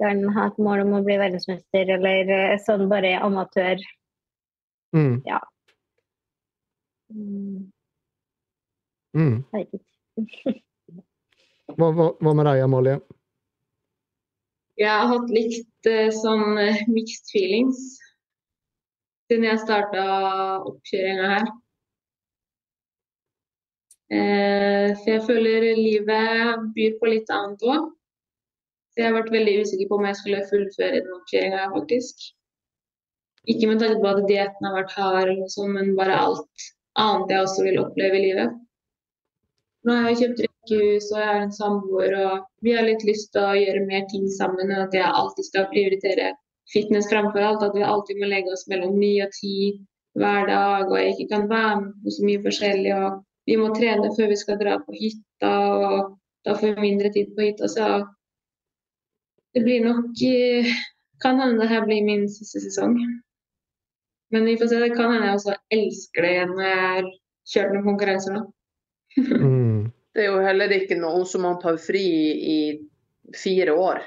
kan 0.00 0.22
ha 0.36 0.46
et 0.48 0.58
mål 0.58 0.86
om 0.86 0.94
å 0.96 1.02
bli 1.04 1.18
verdensmester, 1.20 1.92
eller 1.98 2.32
eh, 2.32 2.56
sånn 2.64 2.86
bare 2.88 3.18
amatør. 3.20 3.82
Mm. 4.96 5.20
Mm, 7.10 7.70
Mm. 9.14 9.42
ikke. 9.58 9.80
Hva, 11.78 11.88
hva, 11.94 12.06
hva 12.18 12.32
med 12.34 12.46
deg, 12.46 12.60
Amalie? 12.64 12.98
Jeg 14.80 14.90
har 14.90 15.06
hatt 15.10 15.28
litt 15.30 15.88
eh, 15.90 16.08
sånn 16.14 16.58
eh, 16.58 16.80
mixed 16.90 17.30
feelings 17.30 17.78
siden 19.30 19.46
jeg 19.46 19.60
starta 19.62 20.04
oppkjøringa 20.66 21.28
her. 21.30 21.50
Eh, 24.10 24.90
for 24.98 25.12
jeg 25.12 25.22
føler 25.28 25.68
livet 25.78 26.68
byr 26.74 26.98
på 26.98 27.10
litt 27.12 27.30
annet 27.34 27.62
òg. 27.62 27.88
Jeg 28.98 29.06
har 29.06 29.14
vært 29.14 29.32
veldig 29.32 29.60
usikker 29.62 29.88
på 29.88 30.00
om 30.00 30.06
jeg 30.08 30.18
skulle 30.18 30.48
fullføre 30.50 30.98
den 30.98 31.12
oppkjøringa 31.14 31.68
faktisk. 31.76 32.24
Ikke 33.48 33.70
med 33.70 33.80
tanke 33.80 34.02
på 34.02 34.10
at 34.10 34.26
dietten 34.28 34.66
har 34.66 34.74
vært 34.76 34.96
hard, 34.98 35.30
men 35.76 35.94
bare 35.96 36.18
alt 36.26 36.66
annet 37.00 37.30
jeg 37.32 37.44
også 37.46 37.64
vil 37.64 37.80
oppleve 37.84 38.18
i 38.18 38.24
livet. 38.26 38.58
Nå 39.86 39.96
har 39.96 40.10
jeg 40.10 40.18
kjøpt 40.20 40.42
rekkehus 40.44 41.06
og 41.12 41.20
jeg 41.22 41.28
har 41.30 41.40
en 41.44 41.54
samboer, 41.56 42.16
og 42.20 42.66
vi 42.66 42.74
har 42.76 42.84
litt 42.84 43.06
lyst 43.08 43.30
til 43.32 43.46
å 43.46 43.56
gjøre 43.56 43.86
mer 43.86 44.04
ting 44.10 44.26
sammen. 44.34 44.74
Og 44.74 44.88
at 44.88 44.98
jeg 44.98 45.06
alltid 45.22 45.48
skal 45.48 45.70
prioritere 45.70 46.34
fitness 46.74 47.08
framfor 47.12 47.46
alt. 47.46 47.64
At 47.64 47.78
vi 47.78 47.86
alltid 47.86 48.20
må 48.20 48.28
legge 48.28 48.52
oss 48.52 48.66
mellom 48.68 48.98
ni 48.98 49.14
og 49.24 49.32
ti 49.38 49.56
hver 50.18 50.50
dag, 50.50 50.90
og 50.90 50.98
jeg 50.98 51.14
ikke 51.14 51.30
kan 51.36 51.48
være 51.48 51.80
med 51.80 51.96
på 52.04 52.18
så 52.18 52.26
mye 52.26 52.44
forskjellig. 52.44 52.94
Og 52.98 53.20
vi 53.50 53.56
må 53.58 53.72
trene 53.74 54.12
før 54.14 54.30
vi 54.30 54.38
skal 54.38 54.58
dra 54.60 54.76
på 54.84 54.94
hytta, 54.94 55.50
og 55.74 56.12
da 56.46 56.54
får 56.54 56.76
vi 56.76 56.84
mindre 56.84 57.10
tid 57.10 57.32
på 57.34 57.48
hytta. 57.48 57.66
Så 57.70 57.88
det 59.54 59.64
blir 59.66 59.82
nok 59.82 60.22
eh, 60.22 60.70
Kan 61.20 61.40
hende 61.42 61.60
det 61.60 61.68
her 61.68 61.82
blir 61.84 62.04
min 62.06 62.28
siste 62.32 62.62
sesong. 62.62 62.94
Men 64.32 64.46
vi 64.46 64.54
får 64.56 64.70
se. 64.70 64.78
Det 64.80 64.94
kan 64.94 65.10
hende 65.12 65.26
jeg 65.26 65.36
også 65.40 65.56
elsker 65.74 66.24
det 66.24 66.36
når 66.52 66.62
jeg 66.64 66.78
har 66.84 67.08
kjørt 67.52 67.74
noen 67.74 67.88
konkurranser 67.90 68.38
nå. 68.38 68.46
Mm. 69.40 69.90
Det 70.14 70.22
er 70.22 70.28
jo 70.30 70.42
heller 70.42 70.72
ikke 70.74 70.96
noe 70.98 71.24
som 71.26 71.44
man 71.46 71.58
tar 71.62 71.76
fri 71.82 72.02
i 72.54 72.58
fire 73.36 73.74
år, 73.74 74.00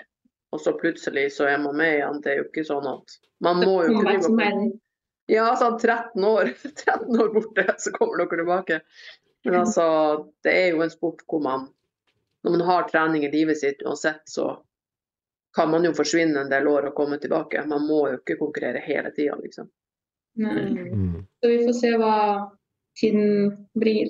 og 0.51 0.61
så 0.63 0.73
plutselig 0.79 1.29
så 1.35 1.47
er 1.51 1.59
man 1.63 1.77
med 1.79 1.97
igjen. 1.97 2.19
Det 2.23 2.31
er 2.31 2.39
jo 2.41 2.47
ikke 2.47 2.65
sånn 2.67 2.87
at 2.87 3.19
Man 3.43 3.59
må 3.63 3.77
jo 3.83 3.99
den. 4.03 4.71
Ja, 5.31 5.53
sånn 5.55 5.77
13 5.79 6.25
år. 6.27 6.51
13 6.83 7.19
år 7.19 7.29
borte, 7.35 7.67
så 7.79 7.93
kommer 7.95 8.23
dere 8.23 8.41
tilbake. 8.41 8.79
Men 9.45 9.55
altså, 9.59 9.85
det 10.43 10.51
er 10.55 10.69
jo 10.71 10.81
en 10.85 10.89
sport 10.93 11.23
hvor 11.27 11.41
man 11.43 11.65
Når 12.43 12.51
man 12.57 12.61
har 12.67 12.85
trening 12.89 13.23
i 13.25 13.31
livet 13.31 13.57
sitt 13.59 13.81
uansett, 13.87 14.21
så 14.27 14.57
kan 15.55 15.69
man 15.71 15.85
jo 15.85 15.93
forsvinne 15.95 16.41
en 16.41 16.49
del 16.51 16.67
år 16.67 16.89
og 16.89 16.95
komme 16.97 17.15
tilbake. 17.21 17.61
Man 17.69 17.85
må 17.87 18.01
jo 18.09 18.17
ikke 18.17 18.35
konkurrere 18.39 18.81
hele 18.83 19.11
tida, 19.15 19.35
liksom. 19.39 19.69
Nei. 20.41 20.63
Mm. 20.91 21.21
Så 21.39 21.51
vi 21.51 21.59
får 21.67 21.77
se 21.77 21.91
hva 22.01 22.15
tiden 22.99 23.53
blir. 23.79 24.09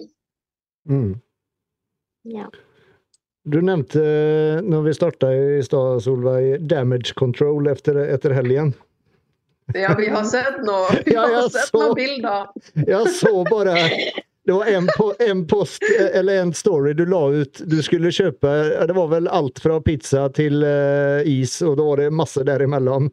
Mm. 0.89 1.11
Ja. 2.31 2.47
Du 3.43 3.59
nevnte 3.61 4.01
når 4.63 4.81
vi 4.87 4.93
starta 4.97 5.29
i 5.35 5.61
stad, 5.67 6.01
Solveig, 6.05 6.63
damage 6.71 7.13
control 7.19 7.67
etter, 7.69 7.99
etter 8.15 8.33
helgen. 8.39 8.73
Ja, 9.75 9.93
vi 9.99 10.07
har 10.09 10.23
sett 10.25 10.57
noe, 10.65 10.89
vi 11.05 11.13
Ja, 11.13 11.27
har 11.27 11.49
sett 11.53 11.69
så- 11.69 11.83
noen 11.85 11.95
bilder. 12.01 12.47
Jeg 12.87 13.13
så 13.19 13.35
bare 13.51 13.75
Det 14.45 14.51
var 14.51 14.65
en, 14.65 14.87
po 14.97 15.13
en 15.19 15.47
post, 15.47 15.83
eller 16.13 16.41
en 16.41 16.53
story 16.53 16.93
du 16.93 17.05
la 17.05 17.21
ut. 17.31 17.61
Du 17.63 17.77
skulle 17.83 18.11
kjøpe 18.11 18.49
Det 18.87 18.95
var 18.95 19.07
vel 19.13 19.27
alt 19.31 19.61
fra 19.63 19.77
pizza 19.81 20.25
til 20.35 20.65
uh, 20.67 21.23
is, 21.23 21.61
og 21.63 21.77
da 21.79 21.85
var 21.87 22.01
det 22.03 22.09
masse 22.11 22.43
derimellom. 22.43 23.07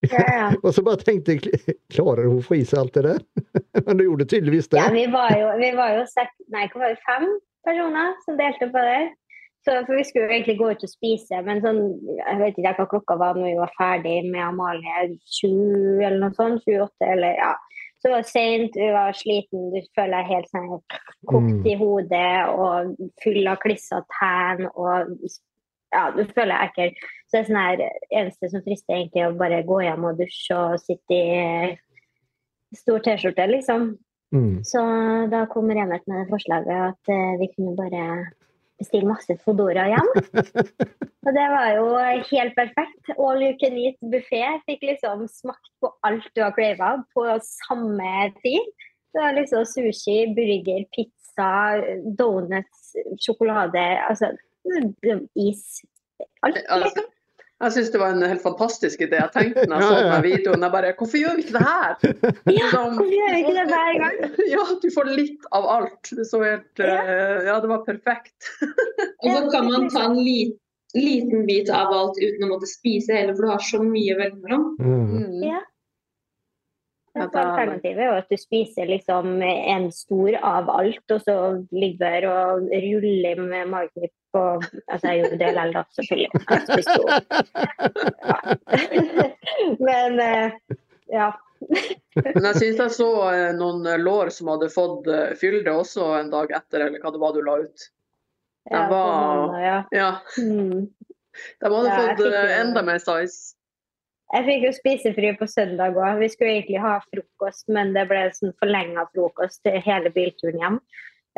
Ja. 0.00 0.52
Og 0.62 0.74
så 0.74 0.84
bare 0.86 1.00
tenkte 1.02 1.34
jeg 1.34 1.76
Klarer 1.90 2.28
hun 2.28 2.38
å 2.38 2.44
få 2.44 2.60
i 2.60 2.66
seg 2.68 2.84
alt 2.84 2.98
det 2.98 3.06
der? 3.08 3.22
Men 3.86 3.98
du 3.98 4.04
gjorde 4.04 4.28
tydeligvis 4.30 4.68
det. 4.68 4.82
Ja, 4.82 4.90
vi 4.94 5.06
var 5.10 5.32
jo, 5.34 5.48
vi 5.58 5.72
var 5.80 5.96
jo 5.96 6.04
seks, 6.12 6.36
nei, 6.54 6.68
var 6.74 6.92
det, 6.92 7.00
fem 7.08 7.26
personer 7.66 8.12
som 8.26 8.38
delte 8.38 8.68
på 8.74 8.84
det. 8.84 9.00
Så, 9.66 9.74
for 9.88 9.96
vi 9.98 10.04
skulle 10.06 10.28
jo 10.28 10.36
egentlig 10.36 10.58
gå 10.60 10.68
ut 10.70 10.84
og 10.86 10.90
spise, 10.90 11.40
men 11.44 11.58
sånn, 11.60 11.80
jeg 12.14 12.36
vet 12.38 12.60
ikke 12.60 12.72
hva 12.78 12.84
klokka 12.88 13.16
var 13.20 13.36
når 13.36 13.48
vi 13.50 13.56
var 13.58 13.72
ferdig 13.74 14.14
med 14.30 14.40
Amalie. 14.44 15.08
20 15.40 15.98
eller 15.98 16.20
noe 16.22 16.36
sånt. 16.36 16.62
Sju-åtte 16.62 17.08
eller 17.16 17.34
ja. 17.36 17.50
Så 17.98 18.08
det 18.08 18.14
var 18.14 18.26
sent, 18.30 18.76
du 18.78 18.92
var 18.94 19.16
sliten, 19.18 19.70
du 19.74 19.78
føler 19.98 20.20
deg 20.20 20.32
helt 20.32 20.50
sånn 20.52 20.68
kokt 21.26 21.48
Mm. 21.50 21.66
i 21.66 21.74
hodet 21.80 22.48
og 22.52 22.94
full 23.24 23.46
av 23.50 23.58
klissa 23.58 24.04
tenn 24.20 24.68
og 24.68 25.16
ja, 25.92 26.10
du 26.14 26.22
føler 26.30 26.52
deg 26.52 26.68
ekkel. 26.68 26.92
Så 27.26 27.32
det 27.32 27.40
er 27.40 27.48
sånn 27.48 27.60
her, 27.60 27.82
eneste 28.20 28.50
som 28.52 28.62
frister 28.62 28.94
egentlig 28.94 29.24
å 29.26 29.36
bare 29.38 29.62
gå 29.66 29.80
hjem 29.82 30.04
og 30.04 30.18
dusje 30.20 30.56
og 30.56 30.78
sitte 30.80 31.16
i 31.16 32.76
stor 32.76 33.00
T-skjorte, 33.00 33.46
liksom. 33.50 33.96
Mm. 34.34 34.60
Så 34.62 34.80
da 35.32 35.46
kom 35.48 35.70
Remet 35.72 36.04
med 36.06 36.28
forslaget 36.28 36.92
at 36.92 37.12
eh, 37.12 37.38
vi 37.40 37.48
kunne 37.54 37.74
bare 37.78 38.02
bestille 38.78 39.08
masse 39.08 39.36
Fodora 39.44 39.86
hjem. 39.90 40.10
Og 41.26 41.30
det 41.36 41.46
var 41.52 41.68
jo 41.76 41.86
helt 42.30 42.54
perfekt. 42.56 43.12
All 43.18 43.42
you 43.42 43.54
can 43.60 43.76
eat 43.76 43.98
buffé. 44.12 44.42
Fikk 44.68 44.86
liksom 44.86 45.26
smakt 45.32 45.72
på 45.82 45.92
alt 46.06 46.28
du 46.34 46.44
har 46.44 46.54
crava 46.56 46.94
på 47.16 47.26
samme 47.44 48.30
tid. 48.42 48.70
Det 49.12 49.22
var 49.24 49.36
liksom 49.36 49.64
sushi, 49.68 50.18
burger, 50.36 50.84
pizza, 50.94 51.50
donuts, 52.18 52.92
sjokolade, 53.24 53.84
altså 54.08 54.32
is. 55.36 55.64
Alt. 56.42 56.60
Altså, 56.68 57.04
jeg 57.64 57.72
syns 57.74 57.88
det 57.90 57.98
var 58.00 58.12
en 58.14 58.22
helt 58.22 58.42
fantastisk 58.44 59.00
idé. 59.02 59.18
Jeg 59.18 59.32
tenkte 59.34 59.64
når 59.70 59.80
jeg 59.82 59.88
så 59.90 60.02
den 60.12 60.22
videoen, 60.26 60.62
jeg 60.66 60.74
bare 60.76 60.92
Hvorfor 60.98 61.18
gjør 61.22 61.34
vi 61.38 61.42
ikke 61.42 61.56
det 61.56 61.64
her? 61.66 61.96
Ja, 62.60 62.68
Som- 62.70 62.94
hvorfor 62.98 63.10
gjør 63.16 63.32
vi 63.34 63.40
ikke 63.42 63.56
det 63.58 63.66
hver 63.72 63.98
gang? 64.04 64.20
Ja, 64.54 64.64
du 64.84 64.88
får 64.94 65.10
litt 65.18 65.48
av 65.58 65.66
alt. 65.78 66.12
Det 66.20 66.26
så 66.30 66.42
helt 66.44 66.84
eh, 66.84 67.48
Ja, 67.50 67.58
det 67.64 67.72
var 67.72 67.82
perfekt. 67.88 68.52
Og 68.62 69.30
så 69.34 69.42
kan 69.56 69.66
man 69.72 69.88
ta 69.90 70.04
en 70.10 70.18
lit, 70.22 70.54
liten 70.94 71.46
bit 71.50 71.68
av 71.74 71.90
alt 71.92 72.16
uten 72.22 72.46
å 72.46 72.52
måtte 72.54 72.70
spise 72.70 73.12
hele, 73.18 73.34
for 73.34 73.44
du 73.48 73.50
har 73.56 73.64
så 73.66 73.82
mye 73.82 74.14
å 74.14 74.20
velge 74.22 74.38
mellom. 74.44 74.68
Mm. 74.78 75.02
Mm. 75.18 75.42
Ja. 75.50 75.58
Ja, 75.58 75.58
Så 75.58 75.58
da- 75.58 75.66
Alternativet 77.16 78.02
er 78.04 78.18
at 78.18 78.28
du 78.30 78.36
spiser 78.38 78.86
liksom 78.90 79.40
en 79.42 79.88
stor 79.94 80.36
av 80.44 80.68
alt, 80.70 81.04
og 81.14 81.20
så 81.24 81.36
ligger 81.72 82.26
og 82.30 82.68
ruller 82.70 83.40
med 83.42 83.68
magen 83.72 84.08
på 84.34 84.42
Altså, 84.92 85.08
jeg 85.08 85.22
gjorde 85.22 85.38
det 85.40 85.48
likevel, 85.48 85.72
da, 85.72 85.82
selvfølgelig. 85.96 86.30
Jeg. 86.38 87.88
Men 89.88 90.20
eh, 90.20 90.50
ja. 91.12 91.28
Men 92.14 92.44
jeg 92.50 92.56
syns 92.60 92.78
jeg 92.82 92.92
så 92.94 93.08
eh, 93.32 93.52
noen 93.58 93.86
eh, 93.88 93.98
lår 94.00 94.30
som 94.34 94.50
hadde 94.52 94.68
fått 94.72 95.08
fylde 95.40 95.72
også 95.74 96.10
en 96.20 96.30
dag 96.32 96.52
etter, 96.54 96.86
eller 96.86 97.00
hva 97.02 97.10
det 97.14 97.22
var 97.22 97.34
du 97.34 97.40
la 97.46 97.56
ut. 97.64 97.88
ja, 98.70 98.82
på 98.90 98.94
var- 98.94 99.60
ja. 99.64 99.78
Ja, 99.96 100.10
Mm. 100.38 100.88
de 101.60 101.70
hadde 101.72 102.16
fått 102.18 102.34
enda 102.60 102.82
mer 102.82 102.98
size. 102.98 103.54
Jeg 104.28 104.44
fikk 104.44 104.64
jo 104.66 104.72
spisefri 104.76 105.32
på 105.40 105.46
søndag 105.48 105.96
òg. 105.96 106.18
Vi 106.20 106.28
skulle 106.32 106.58
egentlig 106.58 106.80
ha 106.84 106.98
frokost, 107.06 107.68
men 107.72 107.94
det 107.96 108.04
ble 108.10 108.26
sånn 108.36 108.52
forlenga 108.60 109.06
frokost 109.14 109.68
hele 109.86 110.12
bilturen 110.12 110.60
hjem. 110.62 110.80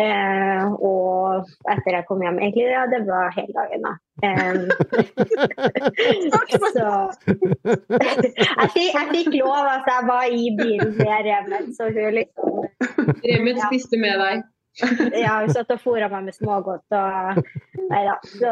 Eh, 0.01 0.65
og 0.87 1.49
etter 1.69 1.97
jeg 1.99 2.07
kom 2.09 2.23
hjem 2.25 2.39
Egentlig, 2.41 2.71
ja, 2.71 2.87
det 2.89 3.01
var 3.05 3.35
hele 3.35 3.53
dagen, 3.53 3.83
da. 3.85 3.93
Eh, 4.25 4.55
så 6.31 6.39
jeg 7.99 8.71
fikk, 8.73 8.95
jeg 8.95 9.09
fikk 9.11 9.35
lov, 9.35 9.61
altså. 9.61 9.91
Jeg 9.91 10.07
var 10.09 10.25
i 10.25 10.49
bilen 10.57 10.95
med 10.97 11.29
Remen, 11.29 11.69
så 11.77 11.91
hun 11.91 12.17
liksom 12.17 12.65
Remet 13.27 13.61
spiste 13.67 14.01
med 14.01 14.25
deg. 14.25 14.49
Ja, 15.19 15.41
hun 15.43 15.53
satt 15.53 15.71
og 15.75 15.83
fôra 15.83 16.09
meg 16.09 16.31
med 16.31 16.39
smågodt 16.39 16.97
og 16.97 17.43
Nei 17.91 18.03
da. 18.07 18.17
Så 18.31 18.51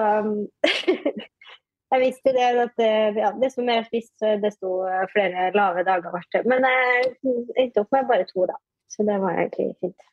jeg 1.92 2.00
visste 2.02 2.32
det 2.36 2.46
at 2.62 2.74
det, 2.76 2.90
ja, 3.16 3.30
desto 3.40 3.62
mer 3.64 3.80
jeg 3.82 3.86
spiste, 3.88 4.34
desto 4.42 4.72
flere 5.12 5.48
lave 5.56 5.84
dager 5.86 6.12
ble 6.12 6.20
det. 6.34 6.42
Men 6.50 6.66
jeg 6.68 7.14
endte 7.56 7.80
opp 7.84 7.92
med 7.96 8.08
bare 8.10 8.26
to, 8.28 8.44
da. 8.50 8.56
Så 8.92 9.04
det 9.08 9.16
var 9.22 9.38
egentlig 9.40 9.70
fint. 9.80 10.04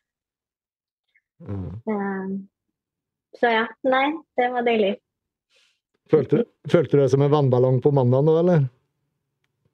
Mm. 1.40 1.72
Eh, 1.92 2.28
Så 3.36 3.50
ja. 3.52 3.66
Nei, 3.84 4.06
det 4.38 4.46
var 4.54 4.64
deilig. 4.64 4.94
Følte, 6.08 6.38
du- 6.38 6.70
følte 6.72 6.96
du 6.96 7.00
deg 7.02 7.10
som 7.12 7.22
en 7.26 7.30
vannballong 7.32 7.82
på 7.82 7.92
mandag 7.92 8.24
nå, 8.24 8.38
eller? 8.40 8.68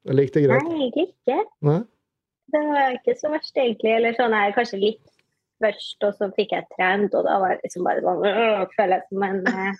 Eller 0.09 0.23
gikk 0.25 0.33
det 0.33 0.47
Nei, 0.49 0.57
egentlig 0.89 1.05
ikke. 1.13 1.37
Nei? 1.61 1.79
Det 2.51 2.61
var 2.67 2.91
ikke 2.97 3.15
så 3.21 3.31
verst, 3.31 3.55
egentlig. 3.55 3.93
Eller 3.95 4.13
sånn 4.17 4.33
her, 4.35 4.51
kanskje 4.51 4.79
litt 4.81 5.05
først, 5.63 6.03
og 6.03 6.13
så 6.17 6.27
fikk 6.35 6.51
jeg 6.51 6.67
trent, 6.75 7.13
og 7.15 7.23
da 7.23 7.37
var 7.39 7.53
det 7.55 7.61
liksom 7.63 7.85
bare 7.87 8.01
sånn 8.03 8.25
øh, 8.27 8.65
Føler 8.75 8.97
jeg 8.99 9.07
som 9.13 9.23
en 9.29 9.47
eh, 9.47 9.73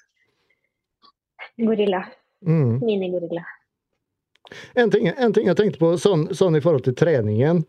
gorilla. 1.58 2.06
Mm. 2.46 2.80
Minigorilla. 2.80 3.46
En, 4.74 4.92
ting, 4.92 5.08
en 5.08 5.34
ting 5.34 5.48
jeg 5.48 5.58
tenkte 5.58 5.80
på 5.80 5.94
sånn, 5.98 6.28
sånn 6.36 6.58
i 6.58 6.62
forhold 6.62 6.86
til 6.88 6.96
treningen. 6.98 7.64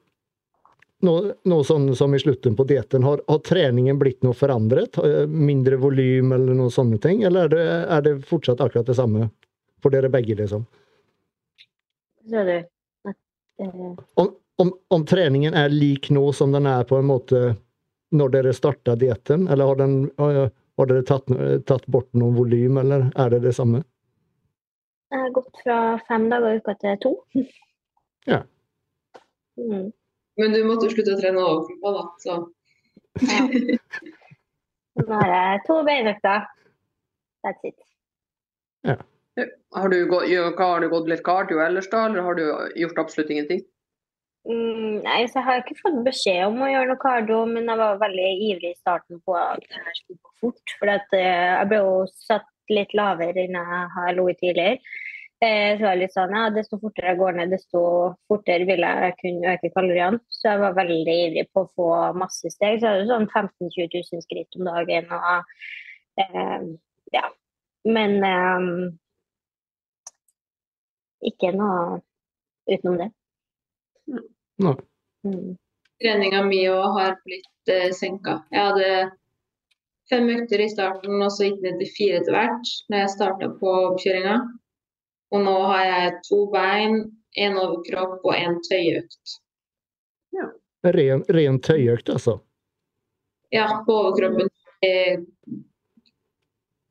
Nå, 1.04 1.14
nå 1.44 1.58
sånn 1.64 1.90
som 1.96 2.14
i 2.16 2.20
slutten 2.20 2.56
på 2.56 2.64
dietten, 2.68 3.04
har, 3.04 3.20
har 3.28 3.40
treningen 3.44 3.98
blitt 4.00 4.22
noe 4.24 4.36
forandret? 4.36 4.96
Eh, 4.98 5.24
Mindre 5.28 5.76
volym 5.80 6.32
eller 6.32 6.56
noen 6.56 6.72
sånne 6.72 6.98
ting? 7.02 7.22
Eller 7.28 7.48
er 7.48 7.52
det, 7.52 7.66
er 7.96 8.06
det 8.06 8.14
fortsatt 8.28 8.62
akkurat 8.64 8.88
det 8.88 8.96
samme 8.96 9.28
for 9.84 9.92
dere 9.92 10.08
begge, 10.12 10.36
liksom? 10.38 10.64
Så 12.24 12.44
det, 12.48 12.62
at, 13.04 13.18
uh... 13.60 13.92
Om, 14.22 14.32
om, 14.64 14.72
om 14.96 15.04
treningen 15.06 15.54
er 15.54 15.68
lik 15.68 16.08
nå 16.14 16.24
som 16.32 16.54
den 16.56 16.66
er 16.70 16.86
på 16.88 16.96
en 16.96 17.10
måte 17.10 17.42
når 18.14 18.32
dere 18.32 18.54
starta 18.56 18.94
dietten, 18.96 19.48
eller 19.50 19.72
har, 19.72 19.80
den, 19.82 19.96
har, 20.76 20.82
har 20.82 20.90
dere 20.90 21.02
tatt, 21.06 21.26
tatt 21.66 21.86
bort 21.86 22.10
noen 22.14 22.34
volym, 22.38 22.78
eller 22.82 23.10
er 23.16 23.30
det 23.30 23.42
det 23.46 23.54
samme? 23.56 23.82
Jeg 25.14 25.20
har 25.20 25.30
gått 25.30 25.60
fra 25.62 25.78
fem 26.08 26.28
dager 26.30 26.56
i 26.56 26.62
uka 26.62 26.74
til 26.80 26.98
to. 27.02 27.14
Ja. 28.24 28.38
Mm. 29.60 29.90
Men 30.40 30.54
du 30.56 30.62
måtte 30.64 30.88
slutte 30.88 31.12
å 31.12 31.18
trene 31.18 31.42
overkropp 31.44 31.82
òg, 31.84 31.96
da. 31.98 32.04
Så 32.24 32.32
Nå 35.04 35.18
har 35.18 35.28
jeg 35.28 35.60
to 35.66 35.76
beinøkter. 35.84 36.46
That's 37.44 37.68
it. 37.68 37.76
Har 39.74 39.88
du, 39.92 39.98
gått, 40.08 40.24
har 40.58 40.80
du 40.80 40.88
gått 40.88 41.08
litt 41.10 41.24
cardio 41.26 41.60
ellers 41.60 41.90
da, 41.92 42.06
eller 42.06 42.24
har 42.24 42.34
du 42.38 42.44
gjort 42.80 42.98
absolutt 43.02 43.30
ingenting? 43.34 43.60
Mm, 44.44 45.00
nei, 45.06 45.22
så 45.30 45.38
jeg 45.38 45.46
har 45.46 45.62
ikke 45.62 45.78
fått 45.78 46.02
beskjed 46.04 46.42
om 46.50 46.58
å 46.60 46.68
gjøre 46.68 46.90
noe 46.90 47.00
cardio, 47.00 47.38
men 47.48 47.70
jeg 47.70 47.80
var 47.80 48.00
veldig 48.02 48.26
ivrig 48.50 48.74
i 48.74 48.76
starten 48.76 49.22
på 49.24 49.36
at 49.40 49.62
det 49.64 49.80
her 49.80 49.96
skulle 49.96 50.20
gå 50.20 50.32
fort. 50.42 50.74
For 50.80 50.92
at, 50.92 51.16
eh, 51.16 51.46
jeg 51.54 51.70
ble 51.70 51.78
jo 51.80 51.94
satt 52.12 52.50
litt 52.72 52.92
lavere 52.98 53.44
enn 53.46 53.56
jeg 53.56 53.86
har 53.94 54.12
ligget 54.18 54.40
tidligere. 54.42 54.78
Eh, 55.44 55.76
så 55.76 55.84
var 55.84 55.96
det 55.96 56.00
litt 56.02 56.14
sånn, 56.14 56.34
ja, 56.36 56.44
Desto 56.54 56.78
fortere 56.80 57.12
jeg 57.12 57.20
går 57.20 57.32
ned, 57.38 57.50
desto 57.52 57.80
fortere 58.30 58.68
vil 58.68 58.84
jeg 58.86 59.16
kunne 59.22 59.54
øke 59.54 59.70
kaloriene. 59.74 60.20
Så 60.28 60.52
jeg 60.52 60.60
var 60.62 60.76
veldig 60.78 61.16
ivrig 61.26 61.46
på 61.52 61.64
å 61.64 61.72
få 61.76 61.88
masse 62.20 62.52
steg. 62.52 62.78
Så 62.80 62.86
jeg 62.86 63.00
hadde 63.00 63.08
sånn 63.10 63.28
15 63.32 63.72
000-20 63.72 64.12
000 64.12 64.24
skritt 64.24 64.60
om 64.60 64.68
dagen. 64.70 65.08
og 65.08 65.40
eh, 66.20 66.68
ja. 67.16 67.26
Men 67.84 68.16
eh, 68.24 68.60
ikke 71.32 71.52
noe 71.56 72.00
utenom 72.68 73.00
det. 73.02 73.10
Nei. 74.62 74.74
Mm. 75.24 75.54
treninga 76.02 76.42
mi 76.44 76.60
òg 76.68 76.98
har 76.98 77.14
blitt 77.24 77.70
eh, 77.72 77.90
senka. 77.96 78.42
Jeg 78.52 78.60
hadde 78.60 78.88
fem 80.10 80.28
økter 80.34 80.60
i 80.60 80.68
starten, 80.68 81.16
og 81.22 81.32
så 81.32 81.48
gikk 81.48 81.62
det 81.62 81.72
ned 81.72 81.80
til 81.84 81.92
fire 81.96 82.20
etter 82.20 82.36
hvert 82.36 82.72
når 82.92 83.02
jeg 83.02 83.12
starta 83.14 83.48
på 83.60 83.72
oppkjøringa. 83.90 84.34
Og 85.34 85.42
nå 85.46 85.54
har 85.70 85.84
jeg 85.88 86.12
to 86.28 86.42
bein, 86.52 87.00
én 87.40 87.56
overkropp 87.58 88.20
og 88.22 88.34
én 88.36 88.60
tøyøkt. 88.68 89.38
Ren, 90.84 91.24
ren 91.32 91.56
tøyøkt, 91.64 92.10
altså? 92.12 92.36
Ja, 93.54 93.80
på 93.86 93.94
overkroppen. 94.02 94.50
Eh, 94.84 95.22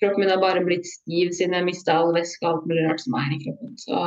kroppen 0.01 0.23
min 0.23 0.31
har 0.33 0.41
bare 0.41 0.63
blitt 0.65 0.87
stiv 0.89 1.35
siden 1.37 1.53
jeg 1.53 1.67
mista 1.67 1.99
all 2.01 2.09
væske 2.15 2.41
og 2.41 2.49
alt 2.49 2.65
mulig 2.71 2.87
rart 2.87 3.03
som 3.03 3.19
er 3.21 3.35
i 3.35 3.41
kroppen. 3.45 3.77
Så 3.77 4.03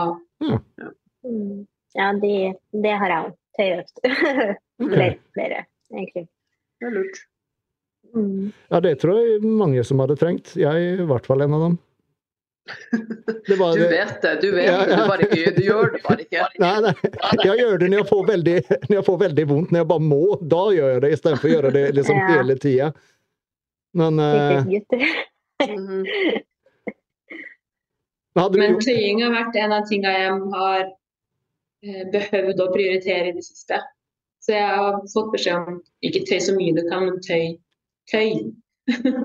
Mm. 1.26 1.66
Ja, 1.96 2.12
det, 2.22 2.54
det 2.82 2.92
har 3.00 3.08
jeg 3.10 3.24
òg. 3.28 3.36
Tøyøkt. 3.56 4.04
flere, 4.92 5.16
flere, 5.36 5.64
egentlig. 5.94 6.26
Det 6.80 6.88
er 6.90 6.94
lurt. 6.94 7.18
Mm. 8.14 8.52
Ja, 8.70 8.80
det 8.84 8.94
tror 9.02 9.18
jeg 9.18 9.42
mange 9.42 9.82
som 9.84 10.00
hadde 10.02 10.16
trengt. 10.20 10.54
Jeg 10.60 10.92
i 11.00 11.06
hvert 11.08 11.26
fall 11.26 11.42
en 11.44 11.56
av 11.56 11.64
dem. 11.66 11.78
Det 13.46 13.56
var, 13.60 13.76
Du 13.78 13.84
vet 13.86 14.16
det, 14.22 14.30
du 14.42 14.48
vet 14.56 14.66
Ja, 14.66 14.78
ja. 14.90 14.96
Du, 14.98 15.02
bare 15.06 15.26
ikke, 15.28 15.52
du 15.54 15.60
gjør 15.62 15.92
det 15.94 16.00
bare 16.02 16.24
ikke. 16.24 16.46
Nei, 16.58 16.72
nei. 16.82 16.94
Jeg 17.44 17.60
gjør 17.60 17.76
det 17.78 17.90
når 17.92 18.00
jeg, 18.00 18.08
får 18.10 18.24
veldig, 18.32 18.54
når 18.88 18.96
jeg 18.96 19.06
får 19.06 19.18
veldig 19.22 19.44
vondt. 19.52 19.70
Når 19.74 19.82
jeg 19.82 19.88
bare 19.92 20.06
må, 20.06 20.22
da 20.54 20.62
gjør 20.74 20.90
jeg 20.96 21.04
det, 21.04 21.10
istedenfor 21.16 21.48
å 21.48 21.52
gjøre 21.54 21.72
det 21.76 21.84
liksom 22.00 22.18
Ja. 22.18 22.26
hele 22.32 22.56
tida. 22.66 22.88
Men 23.96 24.18
du 28.52 28.58
Men 28.60 28.76
tøying 28.82 29.22
har 29.24 29.32
vært 29.32 29.56
en 29.62 29.72
av 29.72 29.86
tingene 29.88 30.18
jeg 30.18 30.34
har 30.52 30.90
behøvd 32.12 32.62
å 32.62 32.72
prioritere 32.72 33.30
i 33.30 33.36
det 33.36 33.44
siste. 33.46 33.80
Så 34.46 34.54
jeg 34.54 34.74
har 34.78 35.00
fått 35.10 35.32
beskjed 35.32 35.56
om 35.58 35.78
ikke 36.06 36.22
tøy 36.28 36.38
så 36.42 36.52
mye 36.54 36.74
du 36.76 36.84
kan, 36.86 37.08
men 37.08 37.18
tøy. 37.24 37.56
Tøy. 38.12 38.52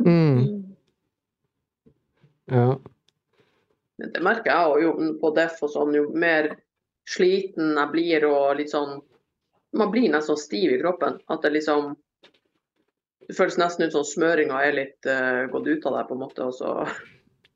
mm, 0.07 0.39
ja. 2.55 2.66
Det 4.01 4.24
merker 4.26 4.49
jeg 4.49 4.72
òg 4.72 4.82
jo 4.82 5.12
på 5.22 5.30
def 5.38 5.62
og 5.62 5.70
sånn. 5.70 5.93
Jo 5.93 6.07
mer 6.18 6.55
sliten 7.09 7.78
jeg 7.78 7.91
blir 7.93 8.26
og 8.30 8.57
litt 8.62 8.74
sånn 8.74 9.01
Man 9.78 9.91
blir 9.93 10.09
nesten 10.12 10.36
stiv 10.36 10.74
i 10.74 10.80
kroppen. 10.82 11.22
At 11.32 11.45
det 11.45 11.53
liksom 11.53 11.93
Det 13.28 13.38
føles 13.38 13.59
nesten 13.62 13.88
ut 13.88 13.93
som 13.93 14.07
smøringa 14.07 14.57
er 14.66 14.74
litt 14.76 15.07
uh, 15.07 15.45
gått 15.53 15.70
ut 15.70 15.86
av 15.86 15.99
deg, 15.99 16.09
på 16.09 16.18
en 16.18 16.24
måte. 16.26 16.49
Og 16.49 16.57
så 16.57 16.74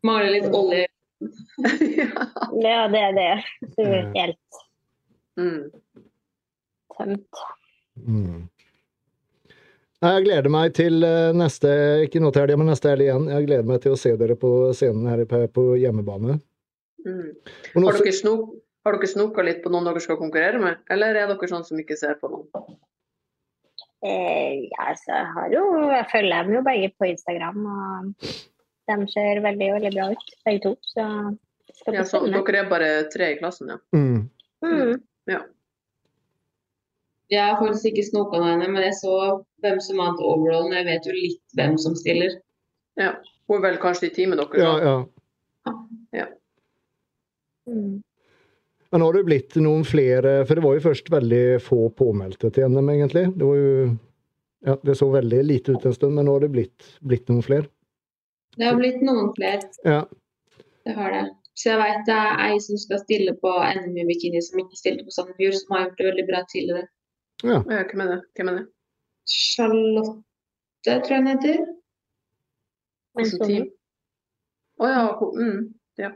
Mangler 0.05 0.37
litt 0.37 0.53
olje. 0.53 0.85
ja. 1.97 2.29
Ja, 2.61 2.85
det 2.93 3.01
er 3.01 3.17
det. 3.17 3.33
Det 3.73 3.89
du 3.89 3.97
er 3.97 4.13
helt 4.13 4.64
mm. 5.39 5.61
tømt. 6.97 7.45
Mm. 8.01 8.43
Jeg 10.05 10.25
gleder 10.25 10.51
meg 10.51 10.75
til 10.77 11.05
eh, 11.07 11.31
neste 11.33 11.71
ikke 12.05 12.21
nå 12.21 12.29
til 12.33 12.43
helga, 12.43 12.59
men 12.59 12.69
neste 12.69 12.91
helg 12.91 13.07
igjen. 13.07 13.29
Jeg 13.31 13.47
gleder 13.47 13.69
meg 13.71 13.81
til 13.85 13.95
å 13.95 13.99
se 13.99 14.13
dere 14.19 14.35
på 14.39 14.51
scenen 14.77 15.07
her 15.09 15.23
på, 15.29 15.41
på 15.55 15.65
hjemmebane. 15.81 16.37
Mm. 17.05 17.31
Har 17.77 17.99
dere 18.01 18.13
snok 18.15 18.53
har 18.85 18.99
dere 18.99 19.09
snoka 19.09 19.41
litt 19.41 19.63
på 19.63 19.71
noen 19.73 19.87
dere 19.87 20.01
skal 20.03 20.19
konkurrere 20.19 20.59
med, 20.61 20.83
eller 20.93 21.17
er 21.17 21.31
dere 21.31 21.47
sånn 21.49 21.63
som 21.65 21.79
ikke 21.81 21.97
ser 21.97 22.19
på 22.21 22.29
noen? 22.29 22.75
Eh, 24.05 24.67
ja, 24.69 24.91
så 24.99 25.15
jeg 25.15 25.29
har 25.33 25.47
jo 25.49 25.63
Jeg 25.89 26.05
følger 26.11 26.43
dem 26.43 26.53
jo 26.53 26.61
begge 26.67 26.91
på 26.93 27.07
Instagram, 27.09 27.63
og 27.65 28.27
de 28.85 29.07
ser 29.09 29.41
veldig, 29.41 29.71
veldig 29.79 29.91
bra 29.95 30.11
ut, 30.13 30.35
begge 30.45 30.61
to. 30.67 30.75
Så 30.85 31.07
skal 31.79 31.97
Ja, 31.97 32.05
så, 32.05 32.21
dere 32.29 32.61
er 32.61 32.69
bare 32.69 32.91
tre 33.09 33.31
i 33.33 33.39
klassen, 33.41 33.73
ja. 33.73 33.81
mm, 33.95 34.29
Mm. 34.65 35.01
Jeg 37.33 37.41
har 37.41 37.57
faktisk 37.57 37.87
ikke 37.89 38.05
snoka 38.05 38.37
henne 38.37 38.67
men 38.69 38.83
jeg 38.85 38.97
så 38.99 39.13
hvem 39.65 39.79
som 39.81 39.97
vant 39.97 40.19
overallen. 40.21 40.75
Jeg 40.77 40.85
vet 40.85 41.07
jo 41.09 41.15
litt 41.15 41.57
hvem 41.57 41.77
som 41.81 41.95
stiller. 41.97 42.37
ja. 43.01 43.15
Hun 43.45 43.59
er 43.59 43.61
vel 43.67 43.75
kanskje 43.77 44.07
i 44.09 44.13
teamet 44.13 44.39
deres? 44.41 44.57
ja, 44.57 44.71
ja. 44.81 45.73
ja. 46.17 46.25
Mm. 47.69 48.01
Men 48.89 49.01
har 49.05 49.13
det 49.13 49.23
blitt 49.25 49.55
noen 49.61 49.83
flere 49.85 50.45
For 50.45 50.55
det 50.57 50.63
var 50.63 50.75
jo 50.77 50.83
først 50.85 51.09
veldig 51.13 51.61
få 51.61 51.89
påmeldte 51.97 52.49
til 52.53 52.69
NM, 52.73 52.89
egentlig. 52.93 53.25
Det 53.37 53.45
var 53.45 53.59
jo 53.59 53.71
ja, 54.65 54.77
Det 54.81 54.95
så 54.97 55.09
veldig 55.13 55.43
lite 55.45 55.75
ut 55.75 55.85
en 55.85 55.93
stund, 55.93 56.15
men 56.17 56.25
nå 56.25 56.37
har 56.37 56.45
det 56.45 56.51
blitt, 56.55 56.87
blitt 57.05 57.29
noen 57.29 57.45
flere. 57.45 57.67
Det 58.57 58.65
har 58.65 58.77
blitt 58.79 59.01
noen 59.05 59.29
flere, 59.37 59.61
Ja. 59.85 60.05
det 60.85 60.95
har 60.97 61.11
det. 61.13 61.25
Så 61.55 61.69
jeg 61.71 61.79
vet 61.79 62.01
det 62.09 62.15
er 62.19 62.41
ei 62.49 62.57
som 62.59 62.77
skal 62.79 62.99
stille 62.99 63.31
på 63.39 63.51
NM 63.79 63.95
i 64.01 64.05
bikini, 64.09 64.41
som 64.43 64.59
ikke 64.59 64.75
stilte 64.79 65.05
på 65.07 65.13
Sandefjord, 65.15 65.55
som 65.61 65.75
har 65.75 65.85
gjort 65.85 66.01
det 66.01 66.07
veldig 66.09 66.25
bra 66.31 66.41
tidligere. 66.51 66.87
ja. 67.43 67.59
Ja, 67.71 67.83
Hvem 67.89 68.01
er 68.03 68.11
det? 68.11 68.19
Hvem 68.35 68.49
er 68.51 68.57
det? 68.59 68.65
Charlotte, 69.35 70.15
tror 70.85 71.15
jeg 71.15 71.21
hun 71.23 71.31
heter. 71.31 71.63
Hvilket 73.15 73.45
team? 73.47 73.69
Å 74.83 74.89
ja. 74.91 75.05
Mm, 75.39 75.61
ja. 76.03 76.11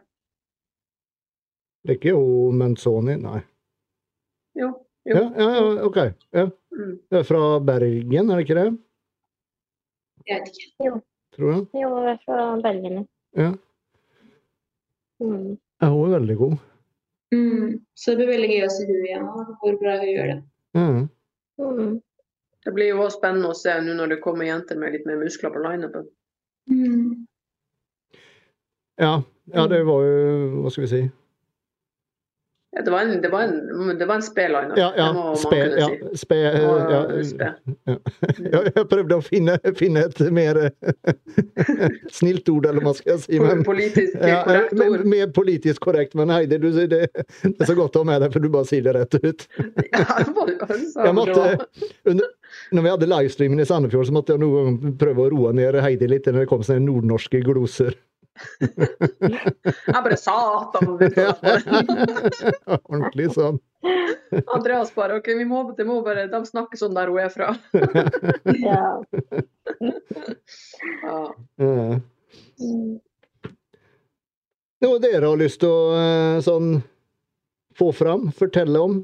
Det 1.84 1.94
er 1.94 1.98
ikke 2.02 2.12
jo 2.12 2.52
Menzoni, 2.60 3.16
nei. 3.24 3.40
Jo. 4.60 4.74
Jo. 5.08 5.16
Ja, 5.16 5.24
ja, 5.40 5.48
ja, 5.56 5.86
OK. 5.88 5.98
Ja. 6.36 6.44
Mm. 6.76 6.94
Det 7.10 7.22
er 7.22 7.26
fra 7.32 7.44
Bergen, 7.64 8.30
er 8.30 8.36
det 8.36 8.46
ikke 8.46 8.60
det? 8.60 8.68
Jeg 10.28 10.44
vet 10.44 10.60
ikke. 10.68 11.00
Tror 11.38 11.52
jeg. 11.54 11.64
jo, 11.80 11.90
jeg 12.04 12.12
er 12.18 12.20
fra 12.26 12.40
Bergen. 12.66 13.08
Ja. 13.40 13.50
Mm. 15.24 15.56
Ja, 15.82 15.90
hun 15.90 16.06
er 16.08 16.20
veldig 16.20 16.38
god. 16.38 16.58
Mm. 17.36 17.80
Så 17.94 18.12
det 18.12 18.18
blir 18.18 18.34
veldig 18.34 18.52
gøy 18.52 18.66
å 18.66 18.70
se 18.74 18.86
henne 18.88 19.08
igjen, 19.08 19.26
og 19.30 19.56
hvor 19.62 19.80
bra 19.82 19.98
hun 20.00 20.12
gjør 20.12 20.32
det. 20.34 20.38
Ja. 20.78 20.86
Mm. 21.60 21.98
Det 22.66 22.74
blir 22.76 22.92
jo 22.92 23.04
også 23.04 23.20
spennende 23.20 23.52
å 23.52 23.58
se 23.58 23.74
nå 23.84 23.96
når 23.98 24.14
det 24.14 24.24
kommer 24.24 24.48
jenter 24.48 24.80
med 24.80 24.96
litt 24.96 25.08
mer 25.08 25.20
muskler 25.22 25.54
på 25.54 25.62
lineupen. 25.64 26.08
Mm. 26.70 27.26
Ja, 29.00 29.14
ja, 29.54 29.64
det 29.72 29.80
var 29.88 30.04
jo 30.04 30.62
Hva 30.62 30.72
skal 30.74 30.84
vi 30.84 30.90
si? 30.92 31.00
Ja, 32.76 32.84
det 32.86 32.92
var 32.94 33.02
en, 33.02 33.16
det 33.24 33.30
var 33.34 33.42
en, 33.48 33.98
det 33.98 34.06
var 34.06 34.20
en 34.20 34.22
speliner, 34.22 34.76
Ja, 34.78 34.92
ja. 34.96 35.06
det 35.08 35.14
må 35.16 35.24
man 35.32 35.38
Spe, 35.42 35.58
kunne 35.58 35.80
ja, 35.82 35.88
si. 35.90 36.20
spe, 36.22 36.36
ja, 36.38 37.00
spe. 37.26 37.48
ja, 38.54 38.60
jeg 38.76 38.84
prøvde 38.92 39.18
å 39.18 39.24
finne, 39.26 39.56
finne 39.80 40.04
et 40.06 40.22
mer 40.38 40.60
snilt 42.20 42.50
ord, 42.54 42.68
eller 42.70 42.86
hva 42.86 42.94
skal 42.98 43.16
jeg 43.16 43.24
si. 43.26 43.40
Men, 43.42 43.64
Politisk 43.66 44.14
ja, 44.22 44.44
korrekt 44.46 44.76
ord. 44.86 45.06
mer 45.10 45.32
politisk 45.34 45.82
korrekt. 45.88 46.14
Men 46.20 46.30
Heidi, 46.34 46.60
du, 46.62 46.70
det, 46.78 46.90
det 47.10 47.56
er 47.58 47.70
så 47.72 47.76
godt 47.80 47.98
å 47.98 48.04
ha 48.04 48.10
med 48.12 48.22
deg, 48.26 48.36
for 48.38 48.46
du 48.46 48.52
bare 48.54 48.70
sier 48.70 48.86
det 48.86 48.96
rett 49.00 49.18
ut. 49.18 49.48
Ja, 49.90 51.06
Jeg 51.10 51.16
måtte, 51.18 51.48
under, 52.08 52.28
når 52.76 52.86
vi 52.86 52.92
hadde 52.94 53.10
livestreamen 53.10 53.62
i 53.64 53.66
Sandefjord, 53.68 54.08
så 54.10 54.14
måtte 54.16 54.36
jeg 54.36 54.44
noen 54.44 54.78
prøve 55.02 55.26
å 55.26 55.32
roe 55.34 55.52
ned 55.58 55.78
Heidi 55.84 56.08
litt 56.10 56.30
når 56.30 56.44
det 56.44 56.50
kom 56.52 56.62
sånne 56.66 56.86
nordnorske 56.86 57.42
gloser. 57.46 57.98
Jeg 59.94 60.04
bare 60.04 60.18
satan! 60.20 60.94
Ordentlig 62.90 63.30
sånn. 63.36 63.60
Andreas 64.56 64.92
bare 64.96 65.18
OK, 65.20 65.28
vi 65.40 65.46
må, 65.48 65.64
det 65.78 65.86
må 65.88 66.00
bare, 66.06 66.28
de 66.32 66.40
snakker 66.48 66.80
sånn 66.80 66.96
der 66.98 67.12
hun 67.12 67.20
er 67.24 67.32
fra. 67.34 67.54
Ja. 68.60 68.90
Noe 74.80 75.00
dere 75.04 75.28
har 75.28 75.40
lyst 75.40 75.60
til 75.64 75.72
å 75.72 75.96
eh, 76.00 76.40
sånn 76.44 76.80
få 77.80 77.92
fram, 77.96 78.30
fortelle 78.36 78.80
om? 78.80 79.00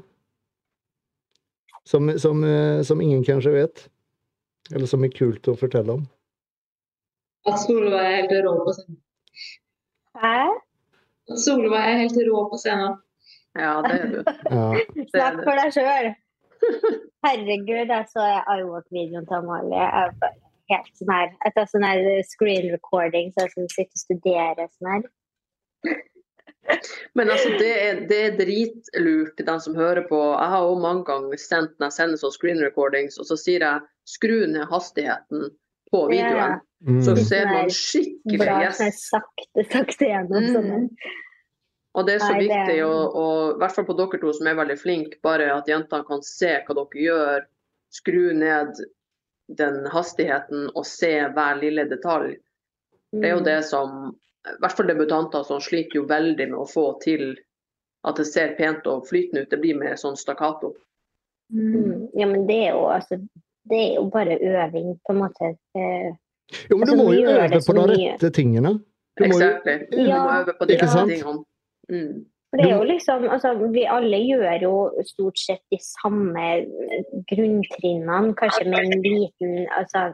Som, 1.86 2.10
som, 2.18 2.44
eh, 2.44 2.82
som 2.82 3.00
ingen 3.00 3.24
kanskje 3.24 3.54
vet? 3.54 3.86
Eller 4.74 4.88
som 4.90 5.04
er 5.06 5.12
kult 5.14 5.46
å 5.48 5.56
fortelle 5.58 6.00
om? 6.00 6.06
At 7.46 7.60
Solveig 7.62 8.00
er 8.02 8.16
helt 8.16 8.32
rå 8.42 8.56
på 8.66 8.72
scenen. 8.74 9.02
Hæ? 10.22 10.38
Solveig 11.44 11.82
er 11.82 12.00
helt 12.04 12.18
rå 12.28 12.46
på 12.52 12.60
scenen. 12.62 12.96
ja, 13.58 13.74
det 13.86 13.98
er 14.00 14.08
du. 14.14 14.18
Ja. 14.56 15.04
Snakk 15.12 15.42
for 15.42 15.60
deg 15.60 15.74
sjøl. 15.74 16.10
Herregud, 17.26 17.90
jeg 17.92 18.08
så 18.12 18.26
iWalk-videoen 18.54 19.26
til 19.28 19.38
Amalie. 19.40 19.76
Jeg 19.76 20.02
er 20.02 20.18
bare 20.22 20.36
helt 20.72 20.92
sånn 20.98 21.12
her 21.14 21.32
Etter 21.48 21.68
sånn 21.70 21.86
her 21.86 22.02
screen 22.26 22.68
recording, 22.72 23.32
så 23.34 23.46
jeg 23.46 23.54
skal 23.54 23.70
sitter 23.74 23.98
og 23.98 24.04
studerer 24.04 24.70
sånn 24.70 24.92
her. 24.94 25.08
Men 27.14 27.30
altså, 27.30 27.52
det 27.60 27.72
er, 27.80 28.00
det 28.10 28.20
er 28.24 28.38
dritlurt 28.40 29.42
den 29.48 29.60
som 29.62 29.76
hører 29.78 30.06
på. 30.08 30.18
Jeg 30.34 30.52
har 30.54 30.64
også 30.64 30.82
mange 30.82 31.04
ganger 31.06 31.40
sendt 31.40 31.76
når 31.78 31.90
jeg 31.90 31.98
sender 31.98 32.22
sånn 32.22 32.34
screen 32.34 32.62
recordings, 32.64 33.20
og 33.22 33.28
så 33.28 33.38
sier 33.40 33.62
jeg 33.62 33.84
skru 34.10 34.38
ned 34.50 34.66
hastigheten 34.70 35.50
på 35.92 36.02
videoen. 36.10 36.58
Mm. 36.84 36.98
Så 37.02 37.16
ser 37.16 37.46
man 37.48 37.70
skikkelig 37.72 38.38
Bra 38.42 38.56
yes. 38.66 38.76
sånn 38.78 38.92
sakte, 38.92 39.64
sakte 39.72 40.08
gjennom 40.10 40.44
sånn. 40.52 40.66
Mm. 40.66 41.14
Og 41.96 42.04
det 42.06 42.14
er 42.14 42.18
så 42.20 42.32
Nei, 42.34 42.40
det- 42.42 42.48
viktig, 42.50 42.76
i 42.76 43.58
hvert 43.62 43.72
fall 43.72 43.86
på 43.88 43.96
dere 43.96 44.20
to 44.20 44.32
som 44.36 44.46
er 44.50 44.58
veldig 44.58 44.76
flinke, 44.78 45.16
bare 45.24 45.46
at 45.54 45.66
jentene 45.66 46.04
kan 46.06 46.20
se 46.22 46.50
hva 46.66 46.74
dere 46.76 47.02
gjør, 47.06 47.46
skru 47.96 48.34
ned 48.36 48.74
den 49.56 49.86
hastigheten 49.86 50.68
og 50.74 50.84
se 50.84 51.14
hver 51.32 51.60
lille 51.62 51.86
detalj. 51.88 52.36
Det 53.14 53.24
er 53.24 53.34
jo 53.36 53.40
Mm. 53.40 53.44
det 53.44 53.64
som 53.64 54.16
I 54.46 54.58
hvert 54.60 54.72
fall 54.76 54.86
debutanter 54.86 55.42
som 55.44 55.58
sliter 55.60 55.94
jo 55.96 56.04
veldig 56.06 56.50
med 56.50 56.58
å 56.58 56.68
få 56.70 57.00
til 57.02 57.36
at 58.04 58.14
det 58.16 58.26
ser 58.26 58.54
pent 58.54 58.86
og 58.86 59.06
flytende 59.08 59.42
ut. 59.42 59.50
Det 59.50 59.58
blir 59.60 59.74
mer 59.76 59.94
sånn 59.96 60.14
stakkato. 60.16 60.74
Mm. 61.52 62.10
Ja, 62.14 62.26
men 62.26 62.46
det 62.46 62.68
er 62.68 62.72
jo 62.74 62.84
altså 62.86 63.16
Det 63.68 63.76
er 63.90 63.94
jo 63.96 64.04
bare 64.10 64.38
øving, 64.38 65.00
på 65.02 65.10
en 65.10 65.18
måte. 65.18 65.56
Jo, 66.70 66.76
men 66.78 66.86
du 66.86 66.92
Altså, 66.92 67.02
må 67.02 67.12
jo 67.12 67.26
øve 67.34 67.48
det 67.52 67.62
på 67.66 67.74
de 67.76 67.84
rette 67.90 68.30
tingene. 68.30 68.72
Du 69.18 69.22
må 69.26 69.38
jo. 69.42 69.50
Du 69.92 70.00
øve 70.06 70.54
på 70.60 70.68
de 70.68 70.78
rette 70.80 71.04
tingene. 71.10 71.44
Mm. 71.90 72.16
For 72.50 72.62
det 72.62 72.70
er 72.70 72.76
jo 72.76 72.86
liksom, 72.86 73.28
altså, 73.34 73.48
Vi 73.74 73.82
alle 73.96 74.18
gjør 74.30 74.62
jo 74.62 74.74
stort 75.04 75.38
sett 75.38 75.62
de 75.74 75.78
samme 75.82 76.44
grunntrinnene, 77.30 78.34
kanskje 78.38 78.64
med 78.70 78.94
en 78.94 79.02
liten 79.02 79.66
altså, 79.78 80.12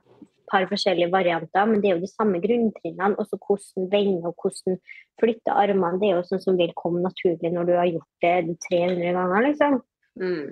par 0.51 0.67
forskjellige 0.69 1.13
varianter, 1.13 1.65
men 1.69 1.81
det 1.81 1.91
er 1.91 1.95
jo 1.97 2.07
de 2.07 2.13
samme 2.17 2.41
grunntrinnene. 2.45 3.17
Også 3.21 3.39
hvordan 3.47 3.89
vende 3.93 4.33
og 4.33 4.35
hvordan 4.41 4.81
flytte 5.21 5.57
armene. 5.65 6.01
Det 6.01 6.11
er 6.11 6.19
jo 6.19 6.27
sånn 6.31 6.45
som 6.47 6.59
vil 6.61 6.75
komme 6.83 7.05
naturlig 7.05 7.53
når 7.53 7.69
du 7.69 7.75
har 7.77 7.89
gjort 7.93 8.27
det 8.27 8.59
300 8.69 9.17
ganger, 9.21 9.49
liksom. 9.49 9.81
Mm. 10.21 10.47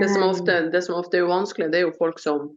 Det 0.00 0.08
som, 0.10 0.22
Eh, 0.22 0.28
ofte, 0.28 0.54
det 0.72 0.84
som 0.84 0.96
ofte 0.96 1.16
er 1.16 1.24
jo 1.24 1.32
vanskelig, 1.32 1.70
det 1.72 1.80
er 1.80 1.84
jo 1.88 1.98
folk 1.98 2.18
som 2.18 2.56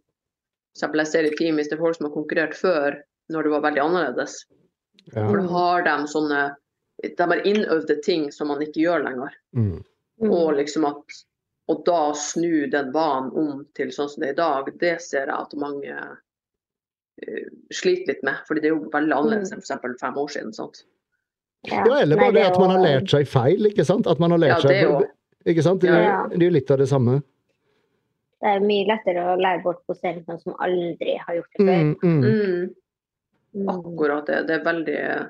eksempel 0.80 1.03
jeg 1.03 1.11
ser 1.11 1.27
i 1.27 1.36
team, 1.36 1.59
hvis 1.59 1.69
det 1.69 1.75
er 1.77 1.84
folk 1.84 1.99
som 1.99 2.07
har 2.07 2.15
konkurrert 2.15 2.55
før, 2.57 2.97
når 3.30 3.45
det 3.45 3.51
var 3.53 3.65
veldig 3.67 3.84
annerledes. 3.84 4.39
ja. 5.13 5.27
For 5.27 5.43
har 5.51 5.84
de 5.86 5.97
sånne 6.07 6.41
De 7.03 7.23
har 7.32 7.45
innøvde 7.47 7.95
ting 8.03 8.25
som 8.36 8.49
man 8.51 8.59
ikke 8.63 8.82
gjør 8.84 9.03
lenger. 9.05 9.36
mm. 9.55 9.84
Og 10.27 10.55
liksom 10.57 10.84
at 10.89 11.19
og 11.69 11.84
da 11.86 12.13
snu 12.17 12.65
den 12.67 12.89
vanen 12.91 13.30
om 13.38 13.65
til 13.77 13.91
sånn 13.93 14.09
som 14.09 14.23
det 14.23 14.30
er 14.32 14.34
i 14.34 14.39
dag, 14.39 14.69
det 14.82 14.95
ser 15.05 15.27
jeg 15.30 15.36
at 15.38 15.51
mange 15.61 15.93
uh, 15.93 17.49
sliter 17.71 18.13
litt 18.13 18.23
med. 18.25 18.39
fordi 18.47 18.63
det 18.63 18.71
er 18.71 18.73
jo 18.75 18.89
veldig 18.93 19.15
annerledes 19.15 19.51
enn 19.53 19.61
f.eks. 19.61 20.01
fem 20.01 20.17
år 20.17 20.32
siden. 20.34 20.53
sant? 20.57 20.82
Ja. 21.67 21.84
ja, 21.86 21.99
eller 22.01 22.15
Nei, 22.15 22.23
bare 22.25 22.36
det 22.39 22.45
at 22.47 22.59
man 22.59 22.71
har 22.73 22.82
lært 22.84 23.11
seg 23.13 23.27
feil, 23.30 23.67
ikke 23.69 23.86
sant? 23.86 24.07
At 24.07 24.19
man 24.19 24.32
har 24.32 24.39
lært 24.41 24.63
Ja, 24.63 24.69
det 24.71 24.80
seg 24.82 24.95
òg. 24.95 25.07
Ikke 25.53 25.63
sant? 25.63 25.82
Det, 25.86 25.89
er- 25.93 26.03
Ja. 26.07 26.27
det 26.32 26.41
er 26.41 26.45
jo 26.49 26.55
litt 26.57 26.71
av 26.71 26.77
det 26.82 26.88
samme. 26.89 27.21
Det 28.40 28.52
er 28.54 28.62
mye 28.64 28.88
lettere 28.88 29.24
å 29.34 29.40
lære 29.40 29.64
bort 29.66 29.82
posering 29.90 30.24
sånn 30.24 30.40
som 30.40 30.56
aldri 30.64 31.18
har 31.20 31.36
gjort 31.40 31.58
det 31.58 31.66
før. 31.66 31.82
Mm, 31.90 31.98
mm. 32.04 32.22
Mm, 32.24 32.70
Mm. 33.54 33.70
akkurat 33.70 34.26
det. 34.26 34.44
Det 34.48 34.56
er 34.60 34.64
veldig 34.64 35.30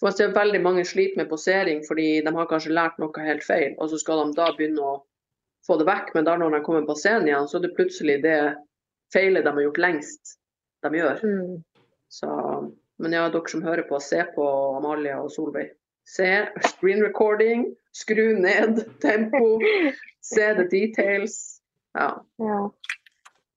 for 0.00 0.08
jeg 0.08 0.16
ser 0.16 0.34
veldig 0.34 0.60
mange 0.64 0.84
sliter 0.88 1.18
med 1.20 1.28
posering 1.28 1.82
fordi 1.84 2.22
de 2.24 2.32
har 2.32 2.48
kanskje 2.48 2.72
lært 2.72 2.98
noe 3.02 3.24
helt 3.24 3.44
feil, 3.44 3.74
og 3.78 3.90
så 3.90 3.98
skal 4.00 4.22
de 4.24 4.36
da 4.38 4.46
begynne 4.56 4.80
å 4.80 4.94
få 5.66 5.76
det 5.76 5.86
vekk. 5.90 6.14
Men 6.14 6.24
da 6.24 6.36
når 6.40 6.56
de 6.56 6.60
kommer 6.64 6.86
på 6.88 6.96
scenen 6.96 7.28
igjen, 7.28 7.48
så 7.50 7.58
er 7.58 7.66
det 7.66 7.74
plutselig 7.76 8.22
det 8.24 8.38
feilet 9.12 9.44
de 9.44 9.52
har 9.52 9.66
gjort 9.66 9.82
lengst, 9.84 10.38
de 10.86 11.02
gjør. 11.02 11.20
Mm. 11.20 11.58
Så, 12.08 12.30
men 12.98 13.12
ja, 13.18 13.26
dere 13.28 13.52
som 13.52 13.66
hører 13.66 13.84
på, 13.90 14.00
se 14.00 14.24
på 14.34 14.46
Amalie 14.78 15.18
og 15.20 15.28
Solveig. 15.34 15.74
Se 16.08 16.30
screen 16.64 17.04
recording, 17.04 17.68
skru 17.92 18.32
ned 18.40 18.80
tempo, 19.04 19.58
se 20.32 20.48
the 20.56 20.64
details. 20.70 21.59
Ja. 21.98 22.10
Ja. 22.38 22.60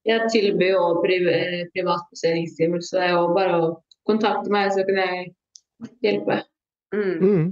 Jeg 0.04 0.30
tilbyr 0.34 0.74
jo 0.74 0.86
priv 1.04 1.28
privatposeringstimer, 1.76 2.82
så 2.84 2.98
det 2.98 3.06
er 3.08 3.14
jo 3.16 3.28
bare 3.36 3.60
å 3.60 3.68
kontakte 4.08 4.52
meg, 4.52 4.72
så 4.76 4.84
kan 4.88 4.98
jeg 5.00 5.30
hjelpe. 6.04 6.42
Mm. 6.94 7.16
Mm. 7.22 7.46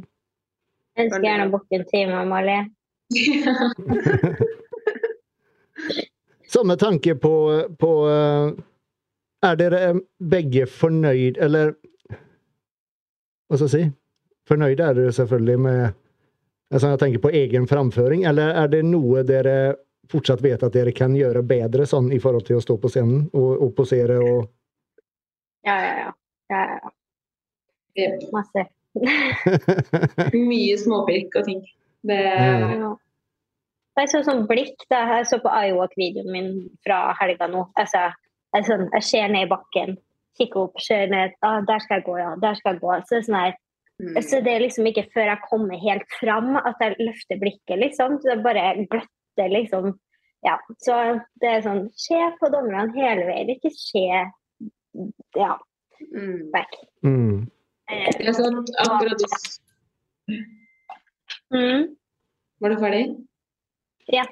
Jeg 0.98 1.06
ønsker 1.06 1.28
gjerne 1.28 1.48
å 1.48 1.54
booke 1.54 1.78
en 1.78 1.88
time, 1.88 2.16
Amalie. 2.20 2.62
Samme 6.52 6.76
tanke 6.76 7.16
på, 7.16 7.64
på 7.80 7.92
eh, 8.08 8.52
Er 9.48 9.56
dere 9.60 9.94
begge 10.20 10.66
fornøyd, 10.68 11.38
eller 11.44 11.74
Hva 13.48 13.58
skal 13.58 13.68
jeg 13.68 13.74
si? 13.74 13.84
Fornøyde 14.48 14.84
er 14.84 14.94
dere 14.96 15.12
selvfølgelig 15.16 15.60
med 15.60 15.82
altså 16.72 16.88
Jeg 16.94 17.00
tenker 17.02 17.24
på 17.24 17.34
egen 17.36 17.68
framføring, 17.68 18.24
eller 18.28 18.48
er 18.56 18.68
det 18.72 18.84
noe 18.88 19.24
dere 19.28 19.76
fortsatt 20.12 20.41
vet 20.43 20.64
at 20.64 20.74
dere 20.76 20.91
kan 20.95 21.16
gjøre 21.18 21.43
bedre 21.47 21.86
sånn 21.89 22.12
i 22.14 22.20
forhold 22.22 22.45
til 22.47 22.59
å 22.59 22.64
stå 22.64 22.78
på 22.82 22.91
scenen 22.91 23.26
og, 23.34 23.51
og 23.66 23.72
posere 23.78 24.20
og 24.22 24.49
Ja, 25.68 25.76
ja, 25.78 25.93
ja. 25.99 26.12
ja, 26.51 26.62
ja. 26.76 26.91
Jep. 27.99 28.22
Masse. 28.34 28.64
Mye 30.34 30.78
småpirk 30.80 31.36
og 31.39 31.47
ting. 31.47 31.62
Det. 32.07 32.18
Ja. 32.18 32.91
Jeg 33.99 34.09
så 34.09 34.22
sånn 34.26 34.45
blikk 34.49 34.86
da 34.89 35.01
jeg 35.18 35.28
så 35.30 35.38
på 35.43 35.51
iWalk-videoen 35.51 36.32
min 36.34 36.51
fra 36.86 37.12
helga 37.20 37.49
nå. 37.51 37.66
Altså, 37.80 38.07
jeg, 38.55 38.66
sånn, 38.70 38.88
jeg 38.95 39.05
ser 39.09 39.28
ned 39.34 39.45
i 39.45 39.51
bakken, 39.51 39.97
kikker 40.39 40.64
opp, 40.64 40.80
ser 40.82 41.12
ned. 41.12 41.36
Ah, 41.45 41.59
der 41.68 41.84
skal 41.84 41.99
jeg 41.99 42.07
gå, 42.07 42.16
ja. 42.22 42.32
Der 42.41 42.55
skal 42.57 42.74
jeg 42.78 42.82
gå. 42.86 42.95
Så, 43.03 43.12
det 43.14 43.20
er 43.22 43.28
sånn 43.28 43.41
her, 43.41 43.59
Mm. 44.01 44.16
så 44.26 44.39
det 44.41 44.49
er 44.49 44.64
liksom 44.64 44.88
ikke 44.89 45.03
før 45.14 45.28
jeg 45.30 45.45
kommer 45.45 45.78
helt 45.78 46.14
fram 46.18 46.55
at 46.57 46.80
jeg 46.82 46.95
løfter 46.97 47.38
blikket, 47.38 47.76
liksom. 47.84 48.16
Så 48.24 48.32
det 48.32 48.41
bare 48.41 48.64
gløtter, 49.36 49.50
liksom. 49.50 50.00
Ja. 50.44 50.58
Så 50.80 51.22
det 51.42 51.50
er 51.50 51.62
sånn 51.62 51.90
Se 51.96 52.18
på 52.40 52.50
dommerne 52.52 52.92
hele 52.96 53.26
veien, 53.28 53.50
ikke 53.50 53.72
se 53.76 54.06
ja, 55.36 55.58
Mm. 56.02 56.50
back. 56.52 56.72
Mm. 57.04 57.48
Eh, 57.92 58.10
jeg 58.26 58.34
satt 58.34 58.72
akkurat 58.82 59.22
mm, 61.54 61.96
Var 62.60 62.70
du 62.70 62.78
ferdig? 62.82 63.04
Ja. 64.10 64.26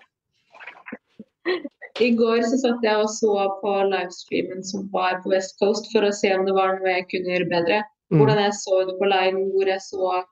I 2.00 2.10
går 2.18 2.42
så 2.42 2.58
satt 2.58 2.82
jeg 2.84 2.98
og 2.98 3.10
så 3.14 3.36
på 3.62 3.76
livestreamen 3.86 4.64
som 4.66 4.90
var 4.92 5.22
på 5.22 5.30
West 5.30 5.60
Coast 5.60 5.92
for 5.94 6.02
å 6.02 6.12
se 6.12 6.34
om 6.34 6.46
det 6.48 6.56
var 6.58 6.80
noe 6.80 6.90
jeg 6.90 7.08
kunne 7.12 7.36
gjøre 7.36 7.50
bedre. 7.54 7.80
Mm. 8.10 8.18
Hvordan 8.18 8.42
jeg 8.48 8.58
så 8.58 8.82
det 8.90 8.98
på 8.98 9.06
line, 9.14 9.46
hvor 9.54 9.70
jeg 9.70 9.82
så 9.86 10.24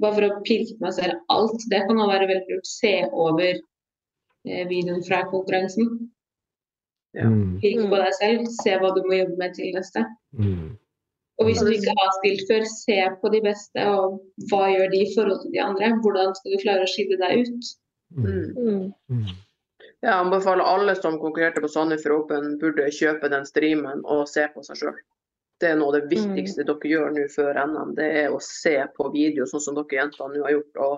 Bare 0.00 0.16
for 0.16 0.26
å 0.28 0.40
pirke 0.46 0.78
meg 0.80 0.94
selv 0.96 1.20
alt. 1.32 1.66
Det 1.70 1.82
kan 1.84 2.00
også 2.00 2.12
være 2.14 2.28
veldig 2.30 2.56
lurt. 2.56 2.68
Se 2.68 2.92
over 3.10 3.50
eh, 3.52 4.64
videoen 4.70 5.04
fra 5.04 5.22
konkurransen. 5.30 5.90
Ja. 7.12 7.28
Mm. 7.28 7.58
Pirke 7.60 7.88
på 7.90 8.00
deg 8.00 8.16
selv. 8.20 8.48
Se 8.62 8.78
hva 8.80 8.94
du 8.96 9.02
må 9.04 9.20
jobbe 9.20 9.36
med 9.42 9.58
til 9.58 9.74
neste. 9.76 10.06
Mm. 10.38 10.72
Og 11.40 11.48
hvis 11.48 11.62
du 11.64 11.70
ikke 11.72 11.94
har 11.98 12.10
spilt 12.20 12.42
før, 12.48 12.66
se 12.70 12.98
på 13.20 13.30
de 13.32 13.40
beste, 13.44 13.84
og 13.88 14.20
hva 14.50 14.66
gjør 14.70 14.92
de 14.92 15.00
i 15.02 15.12
forhold 15.14 15.40
til 15.42 15.54
de 15.54 15.62
andre? 15.64 15.94
Hvordan 16.04 16.36
skal 16.38 16.54
du 16.54 16.60
klare 16.62 16.84
å 16.84 16.90
skille 16.92 17.18
deg 17.20 17.46
ut? 17.46 17.72
Mm. 18.12 18.26
Mm. 18.26 18.52
mm, 18.58 18.92
Mm. 19.12 19.32
Jeg 20.02 20.10
anbefaler 20.18 20.66
alle 20.66 20.94
som 20.98 21.18
konkurrerte 21.22 21.62
på 21.62 21.68
Sandefjord 21.70 22.24
Open, 22.24 22.56
burde 22.58 22.88
kjøpe 22.90 23.28
den 23.30 23.44
streamen 23.46 24.00
og 24.02 24.24
se 24.30 24.48
på 24.50 24.64
seg 24.66 24.80
sjøl. 24.80 24.96
Det 25.62 25.70
er 25.70 25.78
noe 25.78 25.92
av 25.92 26.00
det 26.00 26.10
viktigste 26.10 26.64
dere 26.66 26.90
gjør 26.90 27.12
nå 27.14 27.24
før 27.30 27.58
NM. 27.62 27.94
Det 27.98 28.08
er 28.24 28.34
å 28.34 28.40
se 28.42 28.74
på 28.96 29.08
video, 29.14 29.46
sånn 29.46 29.62
som 29.62 29.76
dere 29.78 30.00
jentene 30.00 30.34
nå 30.34 30.42
har 30.46 30.56
gjort. 30.56 30.80
Og, 30.82 30.96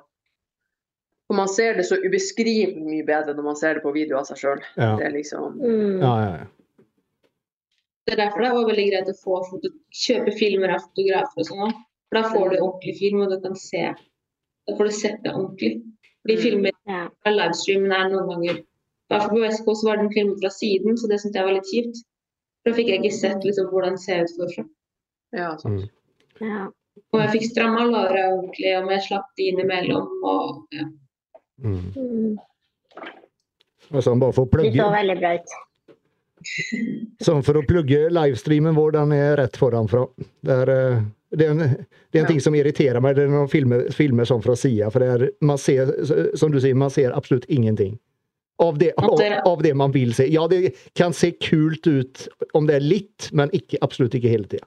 for 1.29 1.37
man 1.41 1.51
ser 1.53 1.77
det 1.77 1.85
så 1.89 1.99
ubeskrivelig 2.01 2.81
mye 2.85 3.05
bedre 3.05 3.35
når 3.37 3.49
man 3.51 3.59
ser 3.61 3.77
det 3.77 3.85
på 3.85 3.93
video 3.93 4.19
av 4.21 4.29
seg 4.31 4.41
sjøl. 4.41 4.63
Ja. 4.81 4.95
Det 4.99 5.09
er 5.09 5.15
liksom 5.19 5.59
mm. 5.61 6.01
Ja, 6.01 6.15
ja, 6.25 6.33
ja. 6.41 6.47
Det 8.05 8.13
er 8.13 8.21
derfor 8.21 8.45
det 8.45 8.53
var 8.53 8.67
veldig 8.69 8.89
greit 8.91 9.09
å 9.09 9.17
få 9.17 9.37
foto, 9.49 9.71
kjøpe 9.97 10.33
filmer 10.37 10.75
av 10.75 10.83
fotografer 10.85 11.41
og 11.41 11.47
sånn. 11.49 11.77
For 12.11 12.19
da 12.19 12.25
får 12.35 12.51
du 12.53 12.57
ordentlig 12.59 12.97
film, 12.99 13.23
og 13.25 13.31
du 13.33 13.39
kan 13.41 13.55
se. 13.57 13.85
Da 14.69 14.77
får 14.77 14.91
du 14.91 14.97
sett 14.97 15.23
det 15.25 15.33
ordentlig. 15.33 15.79
Fordi 16.25 16.37
Mm. 16.37 16.43
filmer 16.43 16.73
Ja. 16.89 17.09
fra 17.23 17.33
livestreamen 17.33 17.93
er 17.93 18.09
noen 18.13 18.29
ganger 18.33 18.59
I 18.59 18.65
hvert 19.13 19.23
fall 19.29 19.37
på 19.37 19.65
Coast 19.65 19.85
var 19.85 19.97
den 20.01 20.11
filmet 20.13 20.41
fra 20.41 20.51
siden, 20.51 20.97
så 20.97 21.09
det 21.09 21.21
syntes 21.21 21.37
jeg 21.37 21.45
var 21.45 21.53
litt 21.53 21.69
kjipt. 21.73 22.05
For 22.65 22.73
Da 22.73 22.77
fikk 22.79 22.89
jeg 22.89 23.03
ikke 23.03 23.13
sett 23.17 23.45
liksom, 23.45 23.69
hvordan 23.69 23.99
det 23.99 24.03
ser 24.03 24.25
ut 24.25 24.35
forfra. 24.39 24.65
Ja, 25.37 25.51
sant. 25.61 25.85
Mm. 26.41 26.49
ja. 26.49 26.65
Og 27.13 27.21
jeg 27.21 27.31
fikk 27.35 27.45
stramma 27.51 27.85
låra 27.91 28.29
ordentlig, 28.33 28.71
og 28.79 28.91
jeg 28.95 29.03
slapp 29.09 29.27
de 29.37 29.49
innimellom. 29.51 30.07
Og, 30.25 30.63
ja. 30.73 30.87
Mm. 31.61 31.81
Mm. 31.99 32.39
Og 33.93 34.05
sånn 34.07 34.23
bare 34.23 34.33
for 34.35 34.47
å 34.47 34.49
Det 34.49 34.55
plugge 34.57 34.81
så 34.81 34.91
veldig 34.95 35.17
bra 35.21 35.35
ut. 35.37 35.57
Sånn 37.25 37.43
for 37.47 37.57
å 37.57 37.65
plugge 37.65 38.07
livestreamen 38.13 38.75
vår, 38.77 38.95
den 38.99 39.13
er 39.17 39.37
rett 39.41 39.57
foranfra. 39.57 40.03
Det 40.45 40.57
er, 40.65 40.73
eh, 40.73 41.05
det 41.33 41.47
er 41.47 41.53
en, 41.55 41.63
det 41.65 42.19
er 42.19 42.21
en 42.21 42.25
Ja. 42.25 42.29
ting 42.29 42.41
som 42.41 42.55
irriterer 42.55 43.01
meg, 43.01 43.17
det 43.17 43.25
er 43.25 43.33
når 43.33 43.49
filmer, 43.53 43.87
filmer 43.93 44.29
sånn 44.29 44.43
fra 44.45 44.57
sida. 44.57 44.91
For 44.93 45.01
det 45.01 45.09
er, 45.09 45.31
man 45.41 45.59
ser, 45.59 45.93
som 46.37 46.53
du 46.53 46.61
sier, 46.61 46.77
man 46.77 46.91
ser 46.93 47.17
absolutt 47.17 47.47
ingenting. 47.49 47.99
Av 48.63 48.79
det, 48.79 48.93
av, 48.97 49.19
av 49.51 49.63
det 49.63 49.73
man 49.75 49.91
vil 49.93 50.13
se. 50.15 50.29
Ja, 50.31 50.45
det 50.49 50.75
kan 50.95 51.13
se 51.13 51.33
kult 51.43 51.87
ut 51.91 52.29
om 52.55 52.69
det 52.69 52.77
er 52.79 52.85
litt, 52.85 53.29
men 53.35 53.51
ikke, 53.51 53.81
absolutt 53.83 54.15
ikke 54.15 54.31
hele 54.31 54.47
tida. 54.47 54.67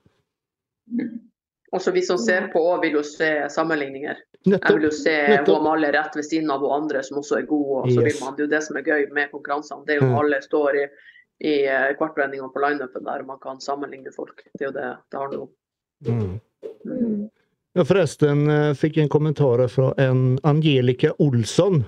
Også 1.71 1.91
vi 1.91 2.01
som 2.03 2.17
ser 2.19 2.49
på 2.51 2.59
òg 2.63 2.81
vil 2.83 2.97
jo 2.99 3.03
se 3.07 3.29
sammenligninger. 3.51 4.19
Jeg 4.47 4.59
vil 4.77 4.88
jo 4.88 4.91
se 4.95 5.13
Nettopp. 5.27 5.49
alle 5.49 5.59
Amalie 5.59 5.91
rett 5.91 6.15
ved 6.15 6.25
siden 6.25 6.51
av 6.51 6.63
og 6.63 6.71
andre 6.77 7.01
som 7.03 7.19
også 7.19 7.41
er 7.41 7.47
gode. 7.49 7.81
Og 7.83 7.89
så 7.91 8.01
Yes. 8.01 8.13
vil 8.13 8.23
man, 8.25 8.35
det 8.35 8.43
er 8.43 8.47
jo 8.47 8.53
det 8.55 8.63
som 8.63 8.77
er 8.77 8.83
gøy 8.83 9.07
med 9.11 9.31
konkurransene. 9.31 9.85
Det 9.85 9.95
er 9.95 9.99
jo 10.01 10.11
Mm. 10.11 10.15
alle 10.19 10.41
står 10.41 10.75
i, 10.75 10.85
i 11.43 11.55
eh, 11.67 11.93
kvartvendinga 11.97 12.47
på 12.53 12.59
lineupen 12.63 13.03
der 13.03 13.19
og 13.19 13.27
man 13.27 13.39
kan 13.39 13.59
sammenligne 13.59 14.13
folk. 14.15 14.43
Det 14.57 14.61
er 14.61 14.71
jo 14.71 14.71
det 14.71 14.97
det 15.11 15.19
handler 15.19 15.41
om. 15.41 15.49
Mm. 16.07 16.39
Mm. 16.85 17.29
Ja, 17.75 17.83
forresten 17.83 18.47
fikk 18.75 18.93
fikk 18.95 18.97
en 19.03 19.09
kommentar 19.09 19.67
fra 19.69 19.93
en 19.97 20.39
Angelica 20.43 21.11
Olsson. 21.19 21.85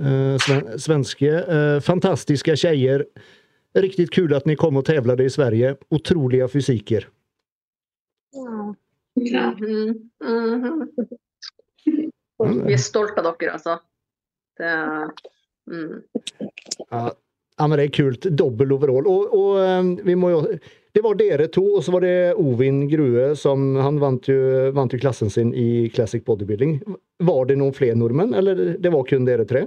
Eh, 0.00 0.38
sven 0.38 0.78
svenske. 0.78 1.28
Eh, 1.28 1.80
fantastiska 1.80 2.56
tjejer. 2.56 3.06
Riktigt 3.74 4.10
kul 4.10 4.34
att 4.34 4.46
ni 4.46 4.56
kom 4.56 4.76
och 4.76 4.84
tävlade 4.84 5.24
i 5.24 5.30
Sverige. 5.30 5.76
Otroliga 5.88 6.48
fysiker. 6.48 7.08
Ja. 8.32 8.74
Mm 9.60 10.90
Mhm. 12.44 12.66
Vi 12.66 12.72
er 12.72 12.80
stolte 12.80 13.20
av 13.20 13.36
dere, 13.40 13.56
altså. 13.58 13.78
Det 14.58 14.68
er 14.68 15.10
mm. 15.70 16.02
Ja, 16.90 17.66
men 17.66 17.76
det 17.78 17.84
är 17.84 17.88
kul. 17.88 18.16
Dobbel 18.22 18.72
overall. 18.72 19.06
Och, 19.06 19.34
och, 19.38 19.64
eh, 19.64 19.82
vi 20.02 20.14
må 20.16 20.30
jo, 20.30 20.40
det 20.92 21.02
var 21.04 21.14
dere 21.14 21.46
to, 21.52 21.64
og 21.76 21.84
så 21.84 21.92
var 21.92 22.00
det 22.00 22.34
Ovin 22.40 22.86
Grue 22.88 23.34
som 23.36 23.74
han 23.76 24.00
vant 24.00 24.28
jo, 24.28 24.70
vant 24.74 24.92
jo 24.92 24.98
klassen 24.98 25.30
sin 25.30 25.52
i 25.54 25.90
Classic 25.94 26.24
Bodybuilding. 26.24 26.80
Var 27.20 27.44
det 27.46 27.58
noen 27.60 27.76
flere 27.76 27.98
nordmenn, 28.00 28.34
eller 28.34 28.78
det 28.80 28.92
var 28.92 29.04
kun 29.04 29.28
dere 29.28 29.44
tre? 29.44 29.66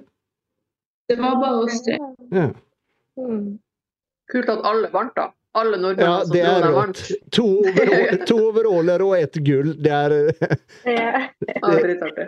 Det 1.15 1.21
var 1.23 1.35
bare 1.41 1.57
oss 1.65 1.81
tre. 1.85 1.97
Ja, 2.31 2.47
Mm. 3.17 3.59
Kult 4.31 4.49
at 4.49 4.59
alle 4.65 4.87
vant, 4.89 5.13
da. 5.15 5.27
Alle 5.53 5.77
nordmenn 5.77 6.07
ja 6.07 6.23
som 6.25 6.33
det 6.33 6.41
tror 6.41 6.55
er 6.55 6.61
de 6.63 6.67
rått. 6.71 6.75
vant. 6.79 6.99
To, 7.35 7.43
overall, 7.61 8.17
to 8.29 8.35
overaller 8.47 8.99
og 9.05 9.13
ett 9.19 9.35
gull. 9.45 9.69
Det 9.77 9.91
er 9.93 10.09
Ja. 10.89 11.27
Det 11.43 11.53
er 11.59 11.77
dritartig. 11.83 12.25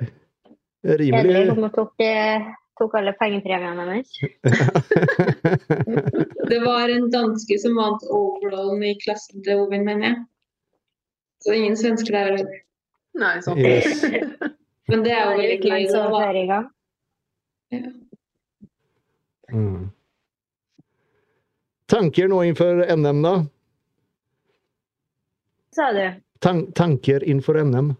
Kjedelig 0.86 1.00
rimelig. 1.02 1.46
som 1.50 1.66
tok, 1.74 1.94
eh, 2.06 2.38
tok 2.78 2.94
alle 3.00 3.14
pengepremiene 3.18 3.84
deres. 3.90 4.10
Det 6.50 6.60
var 6.62 6.90
en 6.94 7.10
danske 7.10 7.58
som 7.60 7.74
vant 7.82 8.04
overallen 8.14 8.84
i 8.86 8.94
klassen 9.02 9.42
til 9.44 9.58
Ovin, 9.66 9.82
mener 9.90 10.06
jeg. 10.12 10.18
Så 11.42 11.50
ingen 11.58 11.74
svensker 11.78 12.12
der. 12.14 12.26
heller. 12.30 12.46
Nei, 13.18 13.40
sånn. 13.42 13.58
Yes. 13.58 14.06
Men 14.94 15.02
det 15.06 15.12
er 15.18 15.26
jo 15.26 15.34
veldig 15.42 15.60
gøy. 15.66 15.90
Mm. 19.56 19.90
Tanker 21.86 22.28
nå 22.28 22.44
innenfor 22.44 22.86
NM, 22.96 23.22
da? 23.24 23.36
Sa 25.76 25.92
du. 25.96 26.06
Tan 26.40 26.72
tanker 26.72 27.24
innenfor 27.24 27.64
NM? 27.64 27.94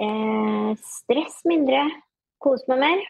Eh, 0.00 0.76
stress 0.76 1.44
mindre. 1.44 1.84
Kos 2.38 2.64
meg 2.70 2.78
mer. 2.78 3.02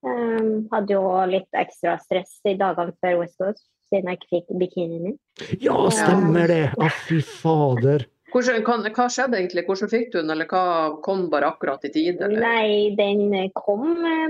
Um, 0.00 0.68
hadde 0.72 0.96
jo 0.96 1.02
litt 1.28 1.60
ekstra 1.60 1.98
stress 2.00 2.38
i 2.48 2.54
dagene 2.56 2.94
før 3.04 3.18
West 3.20 3.36
Coast, 3.36 3.66
siden 3.92 4.08
jeg 4.08 4.18
ikke 4.18 4.30
fikk 4.32 4.54
bikinien 4.62 5.02
min. 5.04 5.18
Ja, 5.60 5.76
stemmer 5.92 6.48
det! 6.48 6.62
Å, 6.80 6.88
fy 7.04 7.20
fader. 7.20 8.06
Hvordan, 8.30 8.62
kan, 8.66 8.84
hva 8.94 9.06
skjedde 9.10 9.38
egentlig? 9.38 9.64
Hvordan 9.66 9.90
fikk 9.90 10.12
du 10.12 10.18
den, 10.20 10.30
eller 10.34 10.48
hva 10.50 10.62
kom 11.04 11.26
bare 11.32 11.50
akkurat 11.50 11.84
i 11.88 11.90
tid? 11.94 12.22
Eller? 12.22 12.42
Nei, 12.44 12.94
den 12.98 13.50
kom 13.58 13.84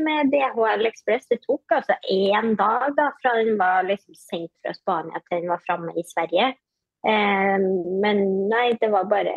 med 0.04 0.32
DHL 0.32 0.88
Express. 0.88 1.28
Det 1.30 1.40
tok 1.44 1.76
altså 1.76 1.96
én 2.12 2.54
dag 2.60 2.90
da, 2.96 3.10
fra 3.20 3.36
den 3.40 3.58
var 3.60 3.84
liksom 3.88 4.16
sendt 4.16 4.52
fra 4.64 4.74
Spania 4.76 5.22
til 5.26 5.42
den 5.42 5.52
var 5.52 5.64
framme 5.66 5.94
i 5.96 6.06
Sverige. 6.08 6.52
Eh, 7.06 7.58
men 8.04 8.22
nei, 8.50 8.66
det 8.80 8.90
var 8.92 9.08
bare 9.08 9.34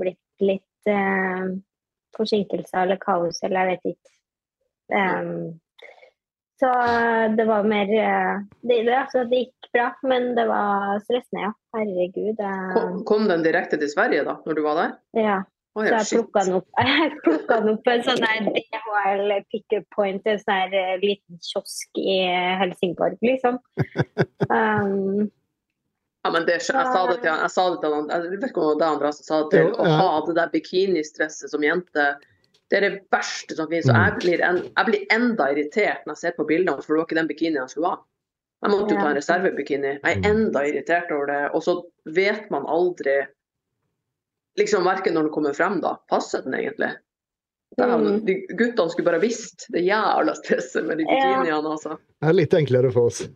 blitt 0.00 0.44
litt 0.44 0.90
eh, 0.90 1.52
forsinkelser 2.16 2.84
eller 2.84 3.00
kaos, 3.00 3.42
eller 3.44 3.72
jeg 3.72 3.72
vet 3.74 3.94
ikke. 3.94 4.16
Eh, 4.96 5.30
så 6.60 6.70
det 7.36 7.44
var 7.48 7.66
mer 7.68 7.90
eh, 7.92 8.38
det, 8.62 8.78
det, 8.86 8.94
altså, 8.96 9.24
det 9.28 9.42
gikk 9.44 9.68
bra, 9.76 9.90
men 10.08 10.30
det 10.38 10.46
var 10.48 10.96
stressende, 11.04 11.48
ja. 11.48 11.52
Herregud. 11.76 12.40
Kom, 12.40 12.94
eh, 12.94 13.02
kom 13.08 13.28
den 13.28 13.44
direkte 13.44 13.78
til 13.80 13.92
Sverige 13.92 14.24
da, 14.28 14.38
når 14.46 14.58
du 14.58 14.64
var 14.66 14.82
der? 14.82 14.96
ja. 15.26 15.42
Så 15.76 15.82
ja, 15.84 15.98
jeg 15.98 16.06
shit. 16.08 16.16
plukka 16.16 16.42
den 16.46 16.54
opp, 16.56 16.68
jeg 16.88 17.08
plukka 17.20 17.56
den 17.60 17.74
opp 17.74 17.82
på 17.84 17.92
en 17.92 18.04
sånn 18.06 18.22
der 18.22 18.46
DHL 18.46 19.32
pickup 19.52 19.84
point, 19.92 20.24
en 20.24 20.38
sånn 20.40 20.72
eh, 20.72 20.94
liten 21.02 21.42
kiosk 21.44 22.00
i 22.00 22.20
Helsingborg, 22.62 23.20
liksom. 23.24 23.60
Um, 24.46 25.26
Ja, 26.26 26.30
men 26.32 26.46
det, 26.46 26.56
jeg 26.58 26.74
sa 26.74 27.02
det 27.06 27.20
til 27.22 27.30
han, 27.30 27.42
jeg 27.44 27.52
sa 27.54 27.64
det 27.70 27.76
til 27.82 27.92
han, 27.94 28.08
jeg 28.10 28.30
vet 28.32 28.46
ikke 28.48 28.62
om 28.62 28.64
det 28.66 28.70
var 28.72 28.78
det 28.80 28.86
Andreas 28.96 29.20
sa 29.22 29.36
det 29.44 29.50
til, 29.52 29.68
å 29.78 29.90
ha 30.00 30.08
det 30.26 30.32
der 30.34 30.48
bikinistresset 30.50 31.52
som 31.52 31.62
jente, 31.62 32.06
det 32.70 32.76
er 32.78 32.84
det 32.88 32.96
verste 33.14 33.54
som 33.56 33.68
finnes. 33.70 33.86
Og 33.88 33.94
Mm. 33.94 34.04
jeg 34.04 34.18
blir, 34.24 34.40
en, 34.44 34.56
jeg 34.76 34.86
blir 34.86 35.06
enda 35.14 35.44
irritert 35.52 36.02
når 36.06 36.14
jeg 36.16 36.22
ser 36.24 36.36
på 36.38 36.46
bildene, 36.48 36.82
for 36.82 36.94
det 36.94 36.98
var 37.00 37.06
ikke 37.06 37.20
den 37.20 37.28
bikinien 37.30 37.60
jeg 37.62 37.70
skulle 37.76 37.92
ha. 37.94 37.98
Jeg 38.64 38.70
måtte 38.72 38.94
jo 38.94 39.00
ta 39.00 39.08
en 39.10 39.16
reservebikini. 39.20 39.92
Jeg 40.02 40.16
er 40.16 40.16
Mm. 40.18 40.24
enda 40.32 40.60
irritert 40.66 41.10
over 41.12 41.26
det. 41.26 41.40
Og 41.54 41.62
så 41.62 41.74
vet 42.06 42.50
man 42.50 42.64
aldri, 42.66 43.26
liksom 44.58 44.84
verken 44.84 45.14
når 45.14 45.22
den 45.28 45.32
kommer 45.32 45.52
frem 45.54 45.80
da, 45.80 45.96
passer 46.08 46.42
den 46.42 46.54
egentlig? 46.54 46.94
Dæven, 47.78 48.24
de 48.24 48.34
guttene 48.56 48.90
skulle 48.90 49.04
bare 49.10 49.20
visst 49.20 49.66
det 49.74 49.82
jævla 49.84 50.34
stresset 50.38 50.84
med 50.86 50.98
de 50.98 51.04
bikiniene, 51.04 51.66
altså. 51.70 51.98
Det 52.22 52.28
er 52.28 52.32
litt 52.32 52.54
enklere 52.54 52.92
for 52.92 53.06
oss. 53.10 53.28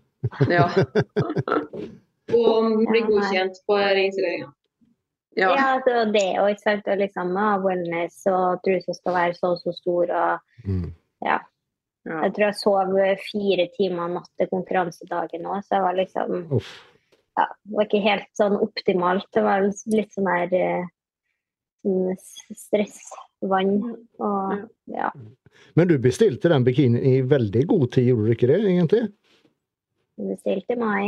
Ja. 0.49 0.67
Og 2.31 2.87
bli 2.87 3.01
godkjent 3.09 3.59
på 3.67 3.77
registreringa. 3.77 4.53
Ja. 5.41 5.51
Ja, 5.57 5.69
det 5.85 5.95
var 5.97 6.11
det 6.15 6.25
òg. 6.43 6.61
Og 6.93 6.99
liksom 7.01 7.33
wellness 7.65 8.21
og 8.31 8.61
trusa 8.67 8.95
skal 8.97 9.17
være 9.17 9.39
så 9.39 9.55
og 9.55 9.63
så 9.65 9.75
stor. 9.77 10.11
Og 10.11 10.69
Mm. 10.69 10.91
ja. 11.25 11.39
jeg 12.27 12.33
tror 12.37 12.45
jeg 12.47 12.57
sov 12.61 12.77
fire 13.25 13.67
timer 13.77 14.09
natt 14.13 14.29
til 14.37 14.49
konkurransedagen 14.53 15.47
òg, 15.49 15.63
så 15.65 15.79
jeg 15.79 15.85
var 15.87 15.95
liksom 15.97 16.35
Uff. 16.57 16.71
ja, 17.39 17.47
Det 17.65 17.77
var 17.77 17.89
ikke 17.89 18.03
helt 18.05 18.29
sånn 18.37 18.57
optimalt. 18.61 19.27
Det 19.33 19.43
var 19.45 19.65
litt 19.95 20.13
sånn 20.17 20.29
der 20.29 20.55
eh, 20.61 20.85
sånn 21.85 22.17
stressvann 22.57 23.75
og 24.21 24.69
ja. 24.93 25.11
Men 25.77 25.89
du 25.89 25.97
bestilte 25.99 26.49
den 26.53 26.65
bikinien 26.65 27.03
i 27.03 27.21
veldig 27.27 27.67
god 27.67 27.91
tid, 27.97 28.11
gjorde 28.11 28.27
du 28.29 28.33
ikke 28.37 28.51
det, 28.53 28.61
egentlig? 28.69 29.03
Bestilte 30.21 30.77
i 30.77 30.81
mai. 30.81 31.05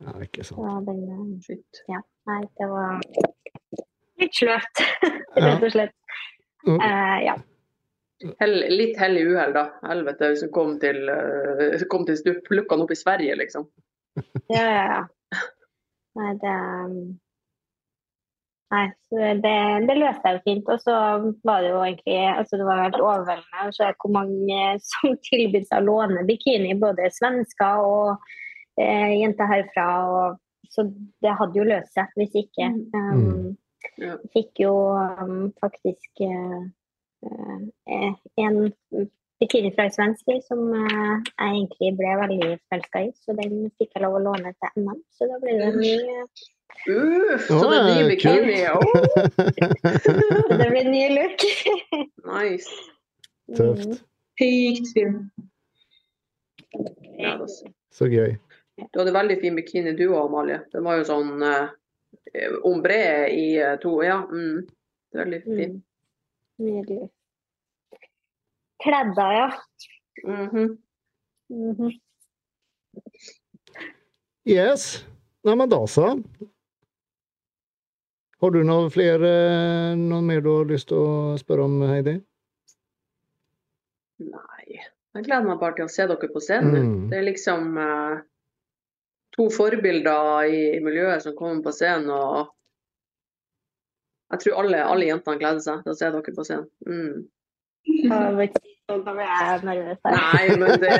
Ja, 0.00 0.14
ikke 0.24 0.44
sant. 0.46 0.60
Ja, 0.64 0.78
den 0.86 1.02
ja, 1.88 2.00
Nei, 2.30 2.40
det 2.58 2.68
var 2.70 3.00
litt 4.20 4.36
sløvt, 4.36 4.82
rett 5.46 5.64
og 5.64 5.72
slett. 5.74 5.96
Eh, 6.68 7.16
ja. 7.26 7.36
Hell, 8.40 8.58
litt 8.68 8.98
hell 9.00 9.16
i 9.16 9.24
uhell, 9.24 9.54
da. 9.56 9.64
Helvete, 9.88 10.32
hvis 10.32 10.44
du 10.44 10.50
kom 10.52 10.74
til, 10.82 11.08
uh, 11.08 11.80
kom 11.92 12.04
til 12.08 12.18
stupplukkene 12.20 12.84
opp 12.84 12.92
i 12.92 12.98
Sverige, 13.00 13.38
liksom. 13.40 13.64
Ja, 14.52 14.64
ja, 14.66 14.84
ja. 14.84 15.40
Nei, 16.18 16.30
det 16.42 16.54
um, 16.84 16.96
Nei, 18.70 18.84
det, 19.42 19.54
det 19.88 19.96
løste 19.98 20.30
jeg 20.30 20.36
jo 20.36 20.42
fint. 20.44 20.68
Og 20.70 20.82
så 20.82 20.96
var 21.46 21.64
det 21.64 21.72
jo 21.72 21.80
egentlig 21.82 22.18
altså 22.30 22.58
Det 22.60 22.66
var 22.68 22.84
helt 22.84 23.00
overveldende 23.02 23.64
å 23.66 23.72
se 23.74 23.88
hvor 24.02 24.12
mange 24.14 24.60
som 24.86 25.16
tilbød 25.30 25.66
seg 25.66 25.80
å 25.80 25.86
låne 25.88 26.26
bikini. 26.28 26.76
Både 26.78 27.10
svensker 27.16 27.82
og 27.82 28.30
eh, 28.78 29.16
jenter 29.22 29.50
herfra. 29.50 29.88
Og, 30.06 30.38
så 30.70 30.86
det 31.24 31.34
hadde 31.40 31.58
jo 31.58 31.66
løst 31.66 31.96
seg 31.96 32.14
hvis 32.20 32.36
ikke. 32.44 32.70
Um, 32.94 33.10
Mm. 33.10 33.50
Ja. 33.50 33.59
Fikk 34.34 34.62
jo 34.62 34.74
um, 34.96 35.50
faktisk 35.60 36.22
eh, 36.24 36.60
eh, 37.26 38.14
en 38.40 38.60
bikini 39.40 39.72
fra 39.74 39.88
en 39.88 39.94
svensk 39.94 40.32
som 40.46 40.62
uh, 40.72 41.20
jeg 41.20 41.50
egentlig 41.50 41.92
ble 41.98 42.14
veldig 42.22 42.48
forelska 42.68 43.04
i. 43.06 43.10
Så 43.24 43.36
den 43.36 43.68
fikk 43.80 43.92
jeg 43.96 44.04
lov 44.04 44.16
å 44.18 44.24
låne 44.30 44.54
til 44.56 44.84
NM. 44.84 45.02
Så 45.16 45.28
da 45.28 45.40
ble 45.42 45.58
det 45.58 45.68
en 45.72 45.78
ny, 45.80 45.94
Uff, 46.88 47.46
så 47.48 47.70
det 47.70 47.80
blir 47.84 48.08
bikini. 48.08 48.60
Oh, 48.72 50.58
det 50.58 50.70
blir 50.70 50.84
en 50.84 50.90
ny 50.90 51.08
look. 51.12 51.42
nice. 52.24 52.70
Tøft. 53.56 54.00
Sykt 54.38 54.92
fin. 54.94 55.18
Ja, 57.18 57.34
altså. 57.34 57.68
Så 57.92 58.08
gøy. 58.08 58.38
Du 58.94 59.00
hadde 59.00 59.12
veldig 59.12 59.36
fin 59.42 59.58
bikini 59.58 59.92
du 59.98 60.06
òg, 60.08 60.30
Amalie. 60.30 60.60
Den 60.72 60.86
var 60.86 61.00
jo 61.00 61.08
sånn 61.08 61.42
eh, 61.44 61.72
ombre 62.62 63.00
i 63.32 63.46
eh, 63.58 63.76
to 63.82 64.02
Ja. 64.04 64.20
Mm. 64.30 64.68
Veldig 65.12 65.42
fint. 65.42 65.74
Mm. 65.74 65.82
Nydelig. 66.60 67.08
Kledda, 68.84 69.32
ja. 69.32 69.52
Mhm. 70.24 70.78
-hmm. 71.50 71.90
Yes. 74.44 75.04
Nei, 75.42 75.56
men 75.56 75.68
da 75.68 75.86
så. 75.86 76.22
Har 78.40 78.50
du 78.50 78.62
noe 78.64 78.90
flere, 78.90 79.30
noe 79.96 80.22
mer 80.24 80.40
du 80.40 80.50
har 80.54 80.68
lyst 80.68 80.88
til 80.88 80.96
å 80.96 81.36
spørre 81.40 81.66
om, 81.68 81.80
Heidi? 81.90 82.16
Nei. 84.24 84.80
Jeg 85.16 85.26
gleder 85.26 85.48
meg 85.48 85.58
bare 85.60 85.76
til 85.76 85.88
å 85.88 85.92
se 85.92 86.06
dere 86.06 86.30
på 86.32 86.40
scenen. 86.40 86.76
Mm. 86.86 87.08
Det 87.10 87.18
er 87.18 87.26
liksom 87.26 87.76
eh, 87.80 88.20
to 89.40 89.48
forbilder 89.54 90.48
i 90.52 90.80
miljøet 90.84 91.24
som 91.24 91.36
kommer 91.38 91.62
på 91.64 91.72
scenen, 91.72 92.10
og 92.12 92.50
jeg 94.30 94.44
tror 94.44 94.62
alle, 94.62 94.82
alle 94.84 95.08
jentene 95.08 95.40
gleder 95.40 95.62
seg 95.64 95.84
til 95.84 95.94
å 95.94 95.98
se 95.98 96.10
dere 96.14 96.34
på 96.36 96.44
scenen. 96.46 96.68
Mm. 96.86 97.14
Ble 98.90 99.24
jeg 99.24 99.60
nervøs 99.64 99.98
her. 100.04 100.16
Nei, 100.18 100.46
men 100.58 100.72
det 100.82 100.94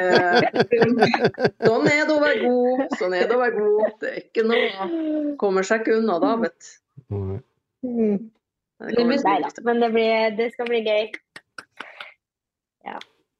Sånn 1.66 1.88
er 1.90 2.04
det 2.06 2.14
å 2.14 2.20
være 2.22 2.42
god. 2.44 2.84
Sånn 3.00 3.16
er 3.18 3.26
det 3.26 3.34
å 3.34 3.40
være 3.40 3.56
god. 3.56 3.96
Det 4.00 4.10
er 4.10 4.20
ikke 4.20 4.44
noe 4.46 5.32
Kommer 5.40 5.66
seg 5.66 5.82
ikke 5.82 5.96
unna 5.98 6.18
da, 6.22 6.36
vet 6.40 6.68
du. 7.10 7.40
Mm. 7.82 8.30
Det 8.80 9.04
blir 9.04 9.24
deilig. 9.26 9.50
men 9.66 9.82
det, 9.82 9.90
blir, 9.96 10.30
det 10.38 10.46
skal 10.54 10.70
bli 10.70 10.80
gøy. 10.86 11.10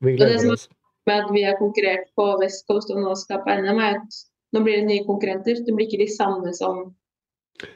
Vi 0.00 0.16
det 0.16 0.18
gleder 0.18 0.52
oss. 0.52 0.66
Med 1.08 1.24
at 1.24 1.30
vi 1.32 1.44
har 1.46 1.56
konkurrert 1.58 2.10
på 2.16 2.26
West 2.42 2.66
Coast 2.68 2.90
og 2.92 3.00
nå 3.02 3.14
skal 3.18 3.40
på 3.44 3.54
NM, 3.62 3.78
er 3.80 4.00
at 4.00 4.18
nå 4.52 4.62
blir 4.64 4.80
det 4.80 4.86
nye 4.88 5.04
konkurrenter. 5.06 5.60
Det 5.66 5.74
blir 5.76 5.86
ikke 5.88 6.02
de 6.04 6.08
samme 6.14 6.52
som 6.56 6.94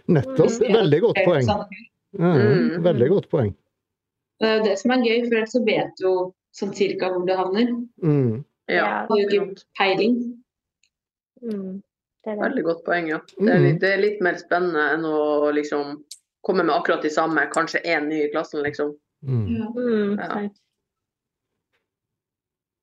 Nettopp. 0.09 0.55
Veldig 0.65 1.01
godt 1.05 1.19
poeng. 1.27 1.49
Mm. 2.17 2.83
veldig 2.85 3.09
godt 3.11 3.27
poeng. 3.31 3.51
Det 4.41 4.49
er 4.49 4.55
jo 4.59 4.65
det 4.65 4.79
som 4.81 4.91
er 4.95 5.03
gøy, 5.05 5.19
for 5.27 5.37
ellers 5.37 5.53
så 5.53 5.61
vet 5.67 5.91
du 5.99 6.05
jo 6.07 6.15
sånn 6.57 6.73
cirka 6.75 7.11
hvor 7.13 7.27
du 7.27 7.33
havner. 7.37 7.69
Mm. 8.03 8.45
Ja, 8.71 9.05
Du 9.07 9.13
har 9.13 9.21
jo 9.21 9.29
ikke 9.29 9.65
peiling. 9.79 10.17
Mm. 11.43 11.83
Det 12.25 12.33
er 12.33 12.37
det. 12.39 12.43
veldig 12.47 12.65
godt 12.65 12.85
poeng, 12.87 13.09
ja. 13.13 13.19
Det 13.39 13.49
er, 13.51 13.59
Mm. 13.59 13.65
litt, 13.67 13.81
det 13.81 13.91
er 13.93 14.01
litt 14.01 14.21
mer 14.25 14.39
spennende 14.41 14.85
enn 14.95 15.05
å 15.05 15.53
liksom 15.53 15.99
komme 16.43 16.65
med 16.65 16.75
akkurat 16.75 17.03
de 17.03 17.11
samme, 17.11 17.45
kanskje 17.53 17.83
én 17.85 18.09
ny 18.09 18.23
i 18.25 18.31
klassen, 18.33 18.63
liksom. 18.65 18.95
Mm. 19.23 19.47
Ja. 19.57 19.69
Mm, 19.77 20.17
Ja. 20.19 20.49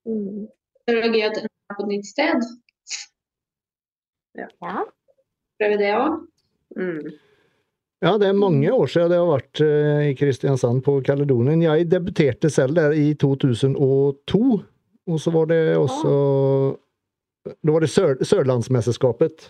Mm. 0.06 0.46
Det 0.86 0.94
er 0.98 1.10
gøy 1.14 1.22
at 1.28 1.36
en 1.38 1.44
er 1.46 1.74
på 1.76 1.82
et 1.84 1.88
nytt 1.88 2.06
sted. 2.06 2.46
Ja. 4.38 4.48
Prøve 5.60 5.78
det 5.80 5.92
òg. 5.96 6.22
Mm. 6.78 7.12
Ja, 8.02 8.16
det 8.18 8.26
er 8.26 8.34
mange 8.34 8.72
år 8.74 8.88
siden 8.90 9.12
det 9.12 9.18
har 9.20 9.28
vært 9.28 9.60
eh, 9.62 10.08
i 10.10 10.14
Kristiansand 10.18 10.82
på 10.82 10.96
Kaledonien. 11.06 11.62
Jeg 11.62 11.86
debuterte 11.90 12.50
selv 12.50 12.74
der 12.80 12.96
i 12.98 13.12
2002. 13.14 14.40
Og 15.12 15.20
så 15.22 15.32
var 15.34 15.48
det 15.50 15.60
også 15.76 16.10
Da 17.42 17.72
var 17.74 17.82
det 17.82 17.90
Sør 17.90 18.18
Sørlandsmesterskapet. 18.22 19.48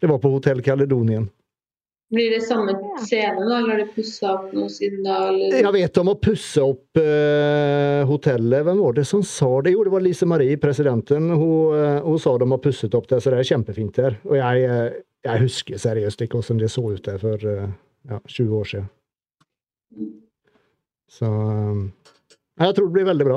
Det 0.00 0.08
var 0.08 0.20
på 0.20 0.30
Hotell 0.32 0.62
Kaledonien. 0.64 1.30
Blir 2.08 2.30
det 2.32 2.40
samme 2.40 2.72
scene 3.04 3.42
da, 3.44 3.58
eller 3.58 3.74
har 3.74 3.80
det 3.82 3.90
pussa 3.92 4.30
opp 4.38 4.52
noe 4.56 4.70
siden 4.72 5.02
da? 5.04 5.16
Eller? 5.28 5.58
Jeg 5.60 5.72
vet 5.74 5.98
om 6.00 6.08
å 6.08 6.14
pusse 6.16 6.62
opp 6.64 7.00
eh, 7.02 8.00
hotellet. 8.08 8.62
Hvem 8.64 8.78
var 8.80 8.94
det 8.96 9.04
som 9.10 9.20
sa 9.28 9.50
det? 9.64 9.74
Jo, 9.74 9.82
det 9.84 9.92
var 9.92 10.04
Lise 10.06 10.28
Marie, 10.30 10.56
presidenten. 10.60 11.26
Hun, 11.28 11.74
eh, 11.76 11.98
hun 12.06 12.16
sa 12.22 12.32
de 12.40 12.46
har 12.48 12.62
pusset 12.64 12.94
opp 12.96 13.10
det, 13.10 13.18
så 13.20 13.34
det 13.34 13.42
er 13.42 13.50
kjempefint 13.50 14.00
der. 14.00 14.16
Og 14.24 14.38
jeg, 14.38 14.62
eh, 14.64 14.96
jeg 15.28 15.42
husker 15.42 15.82
seriøst 15.82 16.24
ikke 16.24 16.40
hvordan 16.40 16.62
det 16.62 16.70
så 16.72 16.84
ut 16.86 17.02
der 17.04 17.20
for 17.20 17.44
eh, 17.52 17.66
ja, 18.08 18.20
20 18.24 18.54
år 18.56 18.70
siden. 18.70 18.88
Så 21.12 21.28
jeg 21.28 22.78
tror 22.78 22.88
det 22.88 22.94
blir 22.94 23.08
veldig 23.10 23.26
bra. 23.28 23.36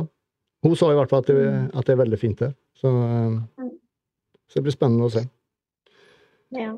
Hun 0.64 0.78
sa 0.80 0.94
i 0.94 0.96
hvert 0.96 1.12
fall 1.12 1.26
at 1.26 1.34
det, 1.34 1.50
at 1.76 1.90
det 1.90 1.98
er 1.98 2.00
veldig 2.06 2.22
fint 2.22 2.40
der. 2.40 2.56
Så, 2.80 2.88
så 4.48 4.62
det 4.62 4.66
blir 4.70 4.78
spennende 4.78 5.10
å 5.10 5.12
se. 5.12 5.26
Ja. 6.56 6.72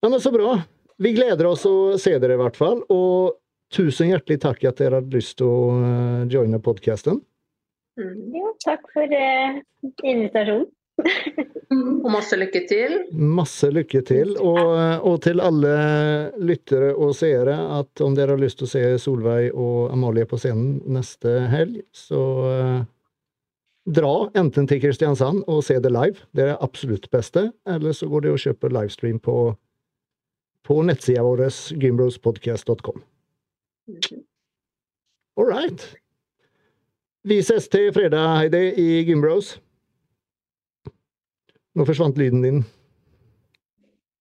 Ja, 0.00 0.08
men 0.08 0.20
Så 0.20 0.32
bra. 0.32 0.62
Vi 1.00 1.12
gleder 1.16 1.46
oss 1.48 1.64
å 1.68 1.96
se 2.00 2.12
dere 2.20 2.36
i 2.36 2.40
hvert 2.40 2.56
fall. 2.56 2.82
Og 2.92 3.36
tusen 3.72 4.10
hjertelig 4.10 4.40
takk 4.42 4.64
at 4.68 4.80
dere 4.80 5.00
hadde 5.00 5.16
lyst 5.16 5.38
til 5.40 5.48
å 5.48 5.60
eh, 5.76 6.26
joine 6.32 6.60
podkasten. 6.60 7.22
Mm. 8.00 8.34
ja, 8.36 8.52
takk 8.64 8.84
for 8.94 9.16
eh, 9.16 9.60
invitasjonen. 10.04 10.68
Mm. 11.70 12.00
Og 12.04 12.08
masse 12.12 12.36
lykke 12.36 12.62
til. 12.68 12.96
Masse 13.12 13.70
lykke 13.72 14.02
til. 14.08 14.34
Og, 14.36 14.60
eh, 14.74 14.96
og 15.06 15.20
til 15.24 15.40
alle 15.44 15.74
lyttere 16.40 16.92
og 16.94 17.14
seere, 17.16 17.56
at 17.80 18.04
om 18.04 18.16
dere 18.16 18.34
har 18.34 18.42
lyst 18.42 18.60
til 18.60 18.68
å 18.68 18.72
se 18.72 18.84
Solveig 19.00 19.50
og 19.54 19.92
Amalie 19.94 20.28
på 20.28 20.40
scenen 20.40 20.80
neste 20.92 21.46
helg, 21.52 21.80
så 21.96 22.22
eh, 22.50 22.80
dra 23.90 24.14
enten 24.38 24.68
til 24.68 24.82
Kristiansand 24.82 25.44
og 25.48 25.64
se 25.64 25.78
det 25.80 25.92
live. 25.92 26.24
Det 26.36 26.44
er 26.44 26.52
det 26.54 26.60
absolutt 26.64 27.08
beste. 27.12 27.50
Eller 27.68 27.96
så 27.96 28.10
går 28.10 28.26
det 28.26 28.34
å 28.34 28.42
kjøpe 28.48 28.72
livestream 28.72 29.20
på, 29.22 29.36
på 30.70 30.82
nettsida 30.86 31.22
vår, 31.26 31.40
gymbrospodcast.com. 31.82 33.02
All 35.36 35.46
right. 35.46 35.96
Vi 37.26 37.42
ses 37.42 37.66
til 37.68 37.88
fredag, 37.92 38.36
Heidi, 38.38 38.60
i 38.78 39.04
Gymbros. 39.08 39.56
Nå 41.74 41.86
forsvant 41.88 42.18
lyden 42.22 42.44
din. 42.46 42.60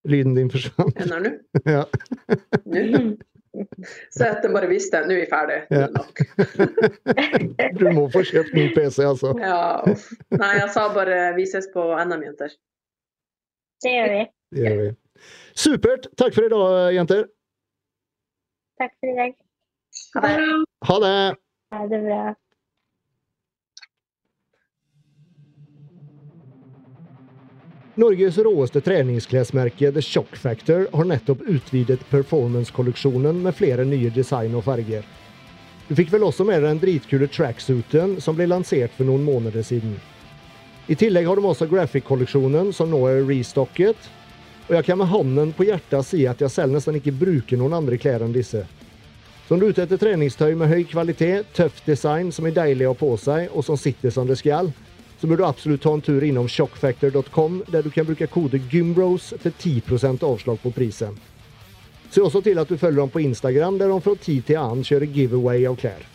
Lyden 0.09 0.33
din 0.39 0.49
forsvant. 0.49 0.97
Den 0.97 1.13
er 1.13 1.21
nå? 1.27 1.31
Ja. 1.75 1.83
Så 4.09 4.25
at 4.25 4.41
jeg 4.45 4.53
bare 4.53 4.69
visste 4.71 5.03
nå 5.05 5.13
er 5.13 5.21
vi 5.21 5.27
ferdig. 5.29 5.59
Ja. 5.69 5.87
Du 7.79 7.85
må 7.93 8.07
få 8.09 8.23
kjøpt 8.25 8.57
ny 8.57 8.71
PC, 8.73 9.03
altså. 9.05 9.35
Ja. 9.37 9.85
Nei, 10.33 10.51
jeg 10.63 10.73
sa 10.73 10.87
bare 10.97 11.21
vi 11.37 11.45
ses 11.51 11.69
på 11.75 11.85
NM, 11.93 12.25
jenter. 12.25 12.57
Det 13.85 13.93
gjør 13.99 14.15
vi. 14.15 14.25
Det 14.57 14.65
gjør 14.65 14.81
vi. 14.81 14.89
Supert. 15.53 16.09
Takk 16.17 16.36
for 16.36 16.47
i 16.47 16.51
dag, 16.53 16.93
jenter. 16.95 17.26
Takk 18.80 18.93
for 18.99 19.11
i 19.11 19.15
dag. 19.17 19.39
Ha 20.15 20.28
det. 20.28 20.65
Ha 20.88 20.99
det! 21.03 21.15
Ha 21.76 21.88
det 21.88 22.03
bra. 22.05 22.22
Norges 27.99 28.38
råeste 28.38 28.80
treningsklesmerke 28.82 29.91
The 29.91 30.01
Shock 30.01 30.38
Factor 30.39 30.86
har 30.93 31.07
nettopp 31.09 31.41
utvidet 31.41 32.05
performance-kolleksjonen 32.09 33.41
med 33.43 33.57
flere 33.57 33.84
nye 33.84 34.11
design 34.15 34.55
og 34.55 34.63
farger. 34.70 35.03
Du 35.89 35.95
fikk 35.97 36.13
vel 36.13 36.24
også 36.24 36.45
med 36.47 36.61
deg 36.61 36.70
den 36.70 36.80
dritkule 36.80 37.28
tracksuiten 37.28 38.15
som 38.24 38.38
ble 38.38 38.47
lansert 38.47 38.95
for 38.95 39.09
noen 39.09 39.26
måneder 39.28 39.65
siden. 39.67 39.97
I 40.88 40.95
tillegg 40.95 41.28
har 41.28 41.36
de 41.36 41.49
også 41.49 41.67
graphic-kolleksjonen 41.67 42.72
som 42.74 42.88
nå 42.93 43.01
er 43.09 43.26
restocket. 43.28 44.07
Og 44.70 44.76
jeg 44.78 44.86
kan 44.86 44.99
med 45.01 45.09
hånden 45.09 45.51
på 45.57 45.65
hjertet 45.65 46.05
si 46.05 46.28
at 46.30 46.41
jeg 46.43 46.53
selv 46.53 46.76
nesten 46.76 46.99
ikke 46.99 47.15
bruker 47.17 47.57
noen 47.57 47.74
andre 47.80 47.97
klær 47.97 48.22
enn 48.22 48.36
disse. 48.36 48.61
Så 49.47 49.55
om 49.55 49.61
du 49.61 49.65
er 49.65 49.74
ute 49.74 49.82
etter 49.82 49.97
treningstøy 49.97 50.53
med 50.53 50.70
høy 50.70 50.84
kvalitet, 50.91 51.47
tøff 51.57 51.80
design 51.88 52.30
som 52.30 52.45
er 52.45 52.53
deilig 52.53 52.86
å 52.86 52.91
ha 52.93 52.99
på 52.99 53.09
seg, 53.17 53.47
og 53.49 53.65
som 53.65 53.80
sitter 53.82 54.13
som 54.13 54.30
det 54.30 54.38
skal, 54.38 54.70
så 55.17 55.28
bør 55.28 55.41
du 55.41 55.45
absolutt 55.47 55.82
ta 55.82 55.95
en 55.97 56.03
tur 56.05 56.22
innom 56.24 56.45
shockfactor.com, 56.45 57.63
der 57.74 57.82
du 57.82 57.89
kan 57.89 58.05
bruke 58.05 58.30
kode 58.30 58.61
GYMBROS 58.70 59.34
for 59.41 59.49
10% 59.49 60.22
avslag 60.30 60.61
på 60.61 60.72
prisen. 60.78 61.17
Se 62.13 62.22
også 62.22 62.43
til 62.45 62.61
at 62.61 62.70
du 62.70 62.78
følger 62.78 63.01
dem 63.01 63.09
på 63.09 63.26
Instagram, 63.26 63.82
der 63.82 63.89
de 63.89 63.99
fra 64.05 64.15
tid 64.22 64.45
til 64.45 64.61
annen 64.61 64.86
kjører 64.86 65.09
giveaway 65.17 65.65
av 65.65 65.82
klær. 65.82 66.05